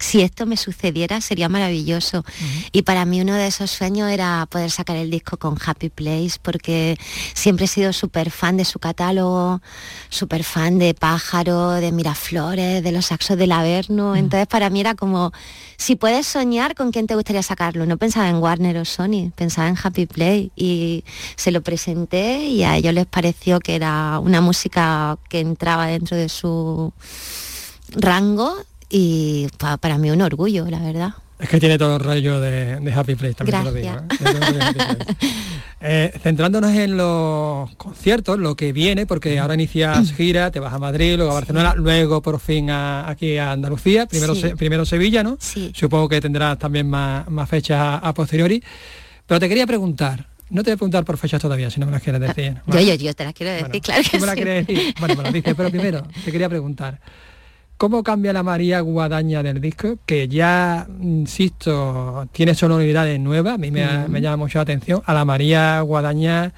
si 0.00 0.22
esto 0.22 0.46
me 0.46 0.56
sucediera 0.56 1.20
sería 1.20 1.48
maravilloso. 1.48 2.24
Y 2.72 2.82
para 2.82 3.04
mí 3.04 3.20
uno 3.20 3.34
de 3.34 3.46
esos 3.46 3.70
sueños 3.70 4.10
era 4.10 4.46
poder 4.50 4.70
sacar 4.70 4.96
el 4.96 5.10
disco 5.10 5.36
con 5.36 5.56
Happy 5.64 5.90
Place, 5.90 6.38
porque 6.42 6.98
siempre 7.34 7.66
he 7.66 7.68
sido 7.68 7.92
súper 7.92 8.30
fan 8.30 8.56
de 8.56 8.64
su 8.64 8.78
catálogo, 8.78 9.60
súper 10.08 10.42
fan 10.42 10.78
de 10.78 10.94
Pájaro, 10.94 11.72
de 11.72 11.92
Miraflores, 11.92 12.82
de 12.82 12.92
los 12.92 13.06
saxos 13.06 13.36
del 13.36 13.52
Averno. 13.52 14.16
Entonces 14.16 14.48
para 14.48 14.70
mí 14.70 14.80
era 14.80 14.94
como, 14.94 15.32
si 15.76 15.96
puedes 15.96 16.26
soñar, 16.26 16.74
¿con 16.74 16.92
quién 16.92 17.06
te 17.06 17.14
gustaría 17.14 17.42
sacarlo? 17.42 17.84
No 17.84 17.98
pensaba 17.98 18.30
en 18.30 18.36
Warner 18.36 18.78
o 18.78 18.86
Sony, 18.86 19.30
pensaba 19.36 19.68
en 19.68 19.76
Happy 19.80 20.06
Play 20.06 20.50
y 20.56 21.04
se 21.36 21.50
lo 21.50 21.60
presenté 21.60 22.46
y 22.46 22.64
a 22.64 22.76
ellos 22.76 22.94
les 22.94 23.06
pareció 23.06 23.60
que 23.60 23.74
era 23.76 24.18
una 24.18 24.40
música 24.40 25.18
que 25.28 25.40
entraba 25.40 25.86
dentro 25.86 26.16
de 26.16 26.30
su 26.30 26.94
rango 27.90 28.56
y 28.90 29.46
para 29.80 29.96
mí 29.96 30.10
un 30.10 30.20
orgullo, 30.20 30.66
la 30.68 30.80
verdad. 30.80 31.14
Es 31.38 31.48
que 31.48 31.58
tiene 31.58 31.78
todo 31.78 31.96
el 31.96 32.02
rollo 32.02 32.40
de, 32.40 32.92
Happy 32.94 33.14
Place, 33.14 33.34
también 33.34 33.64
lo 33.64 33.72
digo. 33.72 33.88
¿eh? 33.88 35.16
Eh, 35.82 36.12
centrándonos 36.22 36.72
en 36.74 36.98
los 36.98 37.74
conciertos, 37.76 38.38
lo 38.38 38.54
que 38.54 38.70
viene, 38.70 39.06
porque 39.06 39.38
ahora 39.38 39.54
inicias 39.54 40.12
gira, 40.12 40.50
te 40.50 40.60
vas 40.60 40.74
a 40.74 40.78
Madrid, 40.78 41.16
luego 41.16 41.30
a 41.30 41.34
Barcelona, 41.36 41.72
luego 41.74 42.20
por 42.20 42.38
fin 42.38 42.68
aquí 42.68 43.38
a 43.38 43.52
Andalucía, 43.52 44.04
primero, 44.04 44.34
primero 44.58 44.84
Sevilla, 44.84 45.22
¿no? 45.22 45.38
Supongo 45.72 46.06
que 46.10 46.20
tendrás 46.20 46.58
también 46.58 46.86
más, 46.86 47.24
fechas 47.48 47.98
a, 48.02 48.12
posteriori. 48.12 48.62
Pero 49.24 49.40
te 49.40 49.48
quería 49.48 49.66
preguntar, 49.66 50.26
no 50.50 50.62
te 50.62 50.68
voy 50.68 50.74
a 50.74 50.76
preguntar 50.76 51.06
por 51.06 51.16
fechas 51.16 51.40
todavía, 51.40 51.70
si 51.70 51.80
no 51.80 51.86
me 51.86 51.92
las 51.92 52.02
quieres 52.02 52.20
decir. 52.20 52.56
Yo, 52.66 52.80
yo, 52.80 52.94
yo 52.96 53.14
te 53.14 53.24
las 53.24 53.32
quiero 53.32 53.52
decir, 53.52 53.80
claro 53.80 54.02
que 54.02 54.20
me 54.20 54.26
las 54.26 54.34
quieres 54.34 54.66
decir? 54.66 54.94
Bueno, 55.00 55.14
me 55.16 55.22
las 55.22 55.32
dices, 55.32 55.54
pero 55.56 55.70
primero 55.70 56.06
te 56.22 56.30
quería 56.30 56.50
preguntar. 56.50 57.00
¿Cómo 57.80 58.04
cambia 58.04 58.34
la 58.34 58.42
María 58.42 58.82
Guadaña 58.82 59.42
del 59.42 59.58
disco? 59.58 59.96
Que 60.04 60.28
ya, 60.28 60.86
insisto, 61.00 62.28
tiene 62.30 62.54
sonoridades 62.54 63.18
nuevas, 63.18 63.54
a 63.54 63.56
mí 63.56 63.70
me, 63.70 64.20
llama 64.20 64.36
mucho 64.36 64.58
la 64.58 64.64
atención, 64.64 65.00
a 65.06 65.14
la 65.14 65.24
María 65.24 65.80
Guadaña 65.80 66.52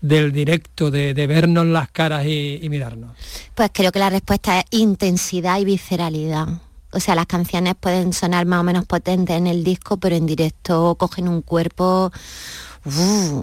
del 0.00 0.32
directo, 0.32 0.90
de, 0.90 1.12
vernos 1.28 1.66
las 1.66 1.92
caras 1.92 2.26
y, 2.26 2.66
mirarnos. 2.68 3.16
Pues 3.54 3.70
creo 3.72 3.92
que 3.92 4.00
la 4.00 4.10
respuesta 4.10 4.58
es 4.58 4.64
intensidad 4.72 5.60
y 5.60 5.64
visceralidad. 5.64 6.48
O 6.90 6.98
sea, 6.98 7.14
las 7.14 7.26
canciones 7.26 7.76
pueden 7.78 8.12
sonar 8.12 8.44
más 8.44 8.58
o 8.58 8.64
menos 8.64 8.84
potentes 8.84 9.36
en 9.36 9.46
el 9.46 9.62
disco, 9.62 9.98
pero 9.98 10.16
en 10.16 10.26
directo 10.26 10.96
cogen 10.96 11.28
un 11.28 11.42
cuerpo 11.42 12.10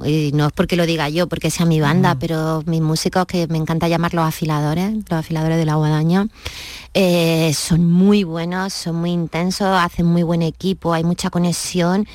y 0.05 0.31
no 0.33 0.47
es 0.47 0.53
porque 0.53 0.75
lo 0.75 0.85
diga 0.85 1.09
yo, 1.09 1.27
porque 1.27 1.49
sea 1.49 1.65
mi 1.65 1.81
banda, 1.81 2.15
pero 2.19 2.63
mis 2.65 2.81
músicos, 2.81 3.25
que 3.25 3.47
me 3.47 3.57
encanta 3.57 3.87
llamar 3.87 4.13
los 4.13 4.25
afiladores, 4.25 4.93
los 4.93 5.19
afiladores 5.19 5.57
de 5.57 5.65
la 5.65 5.75
guadaña, 5.75 6.27
eh, 6.93 7.53
son 7.53 7.89
muy 7.89 8.23
buenos, 8.23 8.73
son 8.73 8.97
muy 8.97 9.11
intensos, 9.11 9.67
hacen 9.67 10.05
muy 10.05 10.23
buen 10.23 10.41
equipo, 10.41 10.93
hay 10.93 11.03
mucha 11.03 11.29
conexión 11.29 12.07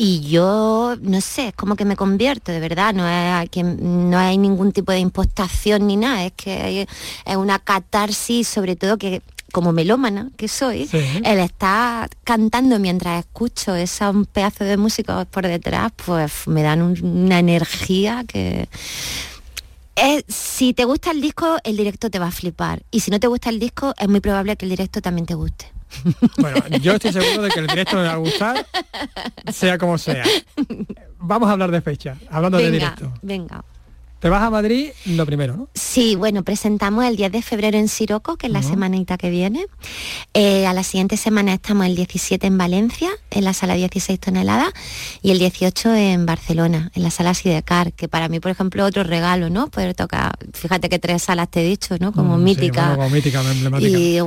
y 0.00 0.20
yo, 0.20 0.94
no 1.02 1.20
sé, 1.20 1.48
es 1.48 1.54
como 1.54 1.74
que 1.74 1.84
me 1.84 1.96
convierto, 1.96 2.52
de 2.52 2.60
verdad, 2.60 2.94
no, 2.94 3.08
es, 3.08 3.50
que 3.50 3.64
no 3.64 4.16
hay 4.16 4.38
ningún 4.38 4.70
tipo 4.70 4.92
de 4.92 5.00
impostación 5.00 5.88
ni 5.88 5.96
nada, 5.96 6.24
es 6.24 6.32
que 6.36 6.86
es 7.26 7.36
una 7.36 7.58
catarsis, 7.58 8.46
sobre 8.46 8.76
todo 8.76 8.96
que 8.96 9.22
como 9.50 9.72
melómana 9.72 10.30
que 10.36 10.46
soy, 10.46 10.88
el 10.92 11.38
estar 11.40 12.08
cantando 12.22 12.78
mientras 12.78 13.24
escucho 13.24 13.74
esa 13.74 14.10
un 14.10 14.24
pedazo 14.24 14.62
de 14.62 14.76
música 14.76 15.24
por 15.24 15.48
detrás, 15.48 15.90
pues 16.06 16.46
me 16.46 16.62
dan 16.62 16.80
una 17.02 17.40
energía 17.40 18.22
que 18.24 18.68
si 20.28 20.74
te 20.74 20.84
gusta 20.84 21.10
el 21.10 21.20
disco, 21.20 21.56
el 21.64 21.76
directo 21.76 22.08
te 22.08 22.20
va 22.20 22.28
a 22.28 22.30
flipar. 22.30 22.82
Y 22.92 23.00
si 23.00 23.10
no 23.10 23.18
te 23.18 23.26
gusta 23.26 23.50
el 23.50 23.58
disco, 23.58 23.94
es 23.98 24.08
muy 24.08 24.20
probable 24.20 24.56
que 24.56 24.64
el 24.64 24.70
directo 24.70 25.00
también 25.02 25.26
te 25.26 25.34
guste. 25.34 25.72
Bueno, 26.38 26.60
yo 26.80 26.94
estoy 26.94 27.12
seguro 27.12 27.42
de 27.42 27.50
que 27.50 27.60
el 27.60 27.66
directo 27.66 27.96
me 27.96 28.02
va 28.04 28.12
a 28.12 28.16
gustar, 28.16 28.66
sea 29.52 29.78
como 29.78 29.98
sea. 29.98 30.24
Vamos 31.18 31.48
a 31.48 31.52
hablar 31.52 31.70
de 31.70 31.80
fecha, 31.80 32.16
hablando 32.30 32.58
de 32.58 32.70
directo. 32.70 33.12
Venga. 33.22 33.64
Te 34.20 34.28
vas 34.28 34.42
a 34.42 34.50
Madrid 34.50 34.90
lo 35.06 35.24
primero, 35.26 35.56
¿no? 35.56 35.68
Sí, 35.74 36.16
bueno, 36.16 36.42
presentamos 36.42 37.04
el 37.04 37.16
10 37.16 37.30
de 37.30 37.42
febrero 37.42 37.78
en 37.78 37.86
Siroco, 37.86 38.36
que 38.36 38.48
es 38.48 38.52
la 38.52 38.64
semanita 38.64 39.16
que 39.16 39.30
viene. 39.30 39.66
Eh, 40.34 40.66
a 40.66 40.72
la 40.72 40.82
siguiente 40.82 41.16
semana 41.16 41.54
estamos 41.54 41.86
el 41.86 41.94
17 41.94 42.44
en 42.46 42.58
Valencia, 42.58 43.10
en 43.30 43.44
la 43.44 43.52
sala 43.52 43.74
16 43.74 44.18
toneladas, 44.18 44.70
y 45.22 45.30
el 45.30 45.38
18 45.38 45.94
en 45.94 46.26
Barcelona, 46.26 46.90
en 46.94 47.04
la 47.04 47.10
sala 47.10 47.32
Sidecar, 47.34 47.92
que 47.92 48.08
para 48.08 48.28
mí, 48.28 48.40
por 48.40 48.50
ejemplo, 48.50 48.84
otro 48.84 49.04
regalo, 49.04 49.50
¿no? 49.50 49.68
Poder 49.68 49.94
tocar, 49.94 50.36
fíjate 50.52 50.88
que 50.88 50.98
tres 50.98 51.22
salas 51.22 51.48
te 51.48 51.60
he 51.60 51.68
dicho, 51.68 51.96
¿no? 52.00 52.12
Como 52.12 52.38
mítica. 52.38 52.96
como 52.96 53.10
mítica, 53.10 53.40
emblemática. 53.40 53.96
Y 53.98 54.18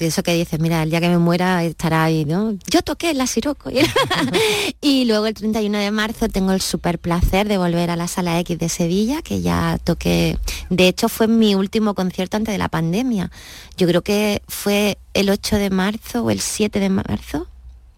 eso 0.00 0.22
que 0.24 0.34
dices, 0.34 0.58
mira, 0.58 0.82
el 0.82 0.90
día 0.90 1.00
que 1.00 1.08
me 1.08 1.18
muera 1.18 1.62
estará 1.62 2.02
ahí, 2.02 2.24
¿no? 2.24 2.54
Yo 2.66 2.82
toqué 2.82 3.10
en 3.10 3.18
la 3.18 3.28
Siroco. 3.28 3.70
y 4.80 5.04
luego 5.04 5.26
el 5.26 5.34
31 5.34 5.78
de 5.78 5.90
marzo 5.92 6.28
tengo 6.28 6.50
el 6.50 6.60
super 6.60 6.98
placer 6.98 7.46
de 7.46 7.56
volver 7.56 7.90
a 7.90 7.96
la 7.96 8.08
sala 8.08 8.40
X 8.40 8.58
de 8.58 8.68
Sevilla, 8.68 9.22
que 9.28 9.42
ya 9.42 9.78
toqué. 9.84 10.38
De 10.70 10.88
hecho, 10.88 11.10
fue 11.10 11.28
mi 11.28 11.54
último 11.54 11.92
concierto 11.94 12.38
antes 12.38 12.54
de 12.54 12.58
la 12.58 12.70
pandemia. 12.70 13.30
Yo 13.76 13.86
creo 13.86 14.00
que 14.00 14.40
fue 14.48 14.96
el 15.12 15.28
8 15.28 15.56
de 15.56 15.68
marzo 15.68 16.24
o 16.24 16.30
el 16.30 16.40
7 16.40 16.80
de 16.80 16.88
marzo. 16.88 17.46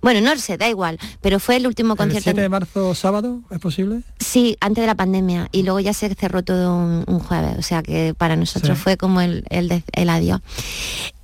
Bueno, 0.03 0.21
no 0.23 0.37
sé, 0.39 0.57
da 0.57 0.69
igual, 0.69 0.99
pero 1.21 1.39
fue 1.39 1.57
el 1.57 1.69
último 1.69 1.95
concierto. 1.95 2.31
¿El 2.31 2.35
7 2.35 2.41
de 2.41 2.49
marzo 2.49 2.95
sábado 2.97 3.43
es 3.51 3.61
posible? 3.61 4.03
Sí, 4.19 4.57
antes 4.61 4.83
de 4.83 4.87
la 4.87 4.97
pandemia 4.97 5.49
y 5.53 5.63
luego 5.63 5.79
ya 5.79 5.93
se 5.93 6.13
cerró 6.15 6.43
todo 6.43 6.75
un, 6.75 7.21
jueves, 7.21 7.59
o 7.59 7.63
sea 7.63 7.83
que 7.83 8.15
para 8.17 8.35
nosotros 8.35 8.77
fue 8.77 8.97
como 8.97 9.21
el, 9.21 9.45
el, 9.51 9.85
el 9.93 10.09
adiós. 10.09 10.41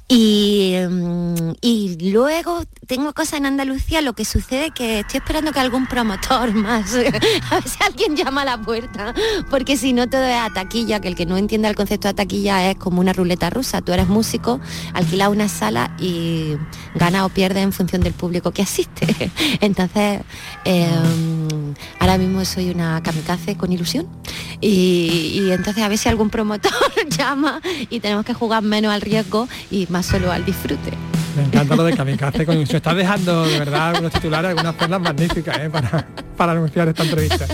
Mm, 0.08 1.54
y, 1.60 2.10
luego 2.12 2.62
tengo 2.86 3.12
cosas 3.12 3.40
en 3.40 3.46
Andalucía, 3.46 4.00
lo 4.02 4.12
que 4.12 4.24
sucede 4.24 4.70
que 4.70 5.00
estoy 5.00 5.18
esperando 5.18 5.50
que 5.50 5.58
algún 5.58 5.86
promotor 5.86 6.54
más, 6.54 6.94
a 6.94 6.98
ver 6.98 7.20
si 7.68 7.82
alguien 7.82 8.14
llama 8.16 8.42
a 8.42 8.44
la 8.44 8.60
puerta, 8.60 9.12
porque 9.50 9.76
si 9.76 9.92
no 9.92 10.08
todo 10.08 10.22
es 10.22 10.36
a 10.36 10.50
taquilla, 10.54 11.00
que 11.00 11.08
el 11.08 11.16
que 11.16 11.26
no 11.26 11.36
entienda 11.36 11.68
el 11.68 11.74
concepto 11.74 12.06
de 12.06 12.14
taquilla 12.14 12.70
es 12.70 12.76
como 12.76 13.00
una 13.00 13.12
ruleta 13.12 13.50
rusa, 13.50 13.82
tú 13.82 13.92
eres 13.92 14.06
músico, 14.06 14.60
alquilas 14.94 15.28
una 15.28 15.48
sala 15.48 15.96
y 15.98 16.54
gana 16.94 17.26
o 17.26 17.28
pierde 17.28 17.62
en 17.62 17.72
función 17.72 18.00
del 18.00 18.12
público 18.12 18.52
que 18.52 18.62
asiste. 18.62 19.32
Entonces, 19.60 20.20
em, 20.64 21.65
ahora 21.98 22.18
mismo 22.18 22.44
soy 22.44 22.70
una 22.70 23.02
kamikaze 23.02 23.56
con 23.56 23.72
ilusión 23.72 24.06
y, 24.60 25.50
entonces 25.50 25.82
a 25.82 25.88
ver 25.88 25.98
si 25.98 26.08
algún 26.08 26.30
promotor 26.30 26.72
llama 27.08 27.60
y 27.90 28.00
tenemos 28.00 28.24
que 28.24 28.34
jugar 28.34 28.62
menos 28.62 28.92
al 28.92 29.00
riesgo 29.00 29.48
y 29.70 29.86
más 29.90 30.06
solo 30.06 30.32
al 30.32 30.44
disfrute. 30.44 30.92
Me 31.36 31.44
encanta 31.44 31.76
lo 31.76 31.84
de 31.84 31.94
kamikaze 31.94 32.46
con 32.46 32.66
Se 32.66 32.78
está 32.78 32.94
dejando 32.94 33.44
de 33.44 33.58
verdad 33.58 33.90
algunos 33.90 34.12
titulares, 34.12 34.50
algunas 34.50 34.74
perlas 34.74 35.00
magníficas 35.00 35.58
¿eh? 35.58 35.70
para, 35.70 36.06
para 36.36 36.52
anunciar 36.52 36.88
esta 36.88 37.02
entrevista. 37.02 37.46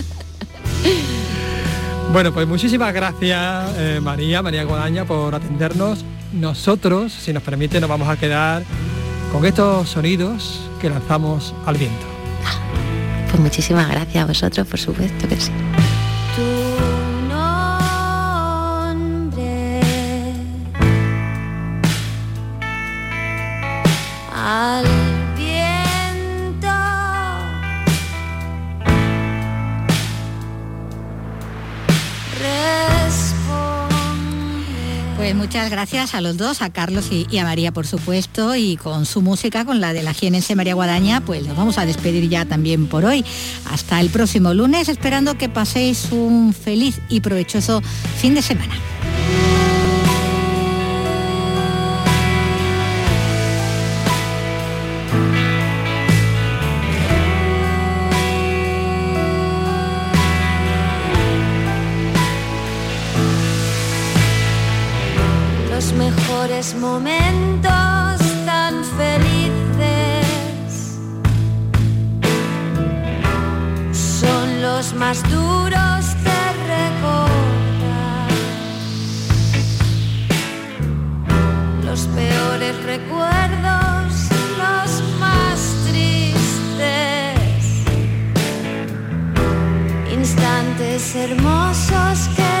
Bueno, 2.13 2.31
pues 2.31 2.47
muchísimas 2.47 2.93
gracias 2.93 3.73
eh, 3.75 3.99
María, 3.99 4.43
María 4.43 4.63
Guadaña, 4.65 5.03
por 5.03 5.33
atendernos. 5.33 6.05
Nosotros, 6.31 7.11
si 7.11 7.33
nos 7.33 7.41
permite, 7.41 7.79
nos 7.79 7.89
vamos 7.89 8.07
a 8.07 8.17
quedar 8.17 8.63
con 9.31 9.43
estos 9.45 9.89
sonidos 9.89 10.69
que 10.79 10.91
lanzamos 10.91 11.55
al 11.65 11.75
viento. 11.75 12.05
Pues 13.33 13.41
muchísimas 13.41 13.89
gracias 13.89 14.23
a 14.23 14.27
vosotros, 14.27 14.67
por 14.67 14.79
supuesto 14.79 15.27
que 15.27 15.41
sí. 15.41 15.51
viento. 24.63 25.02
Pues 35.23 35.35
muchas 35.35 35.71
gracias 35.71 36.15
a 36.15 36.19
los 36.19 36.35
dos, 36.35 36.61
a 36.61 36.69
Carlos 36.69 37.07
y, 37.09 37.37
a 37.37 37.45
María 37.45 37.71
por 37.71 37.87
supuesto, 37.87 38.57
y 38.57 38.75
con 38.75 39.05
su 39.05 39.21
música, 39.21 39.63
con 39.63 39.79
la 39.79 39.93
de 39.93 40.03
la 40.03 40.13
jienense 40.13 40.53
María 40.53 40.73
Guadaña, 40.73 41.21
pues 41.21 41.47
nos 41.47 41.55
vamos 41.55 41.77
a 41.77 41.85
despedir 41.85 42.27
ya 42.27 42.43
también 42.43 42.87
por 42.87 43.05
hoy. 43.05 43.23
Hasta 43.71 44.01
el 44.01 44.09
próximo 44.09 44.53
lunes, 44.53 44.89
esperando 44.89 45.37
que 45.37 45.47
paséis 45.47 46.09
un 46.11 46.53
feliz 46.53 46.99
y 47.07 47.21
provechoso 47.21 47.81
fin 48.17 48.35
de 48.35 48.41
semana. 48.41 48.75
momentos 66.71 68.21
tan 68.45 68.83
felices. 68.97 70.65
Son 73.91 74.61
los 74.61 74.93
más 74.93 75.21
duros, 75.29 76.05
te 76.23 76.41
recordas. 76.71 78.33
Los 81.83 82.01
peores 82.15 82.75
recuerdos, 82.85 84.13
los 84.63 85.03
más 85.19 85.59
tristes. 85.85 87.63
Instantes 90.17 91.13
hermosos 91.15 92.29
que 92.37 92.52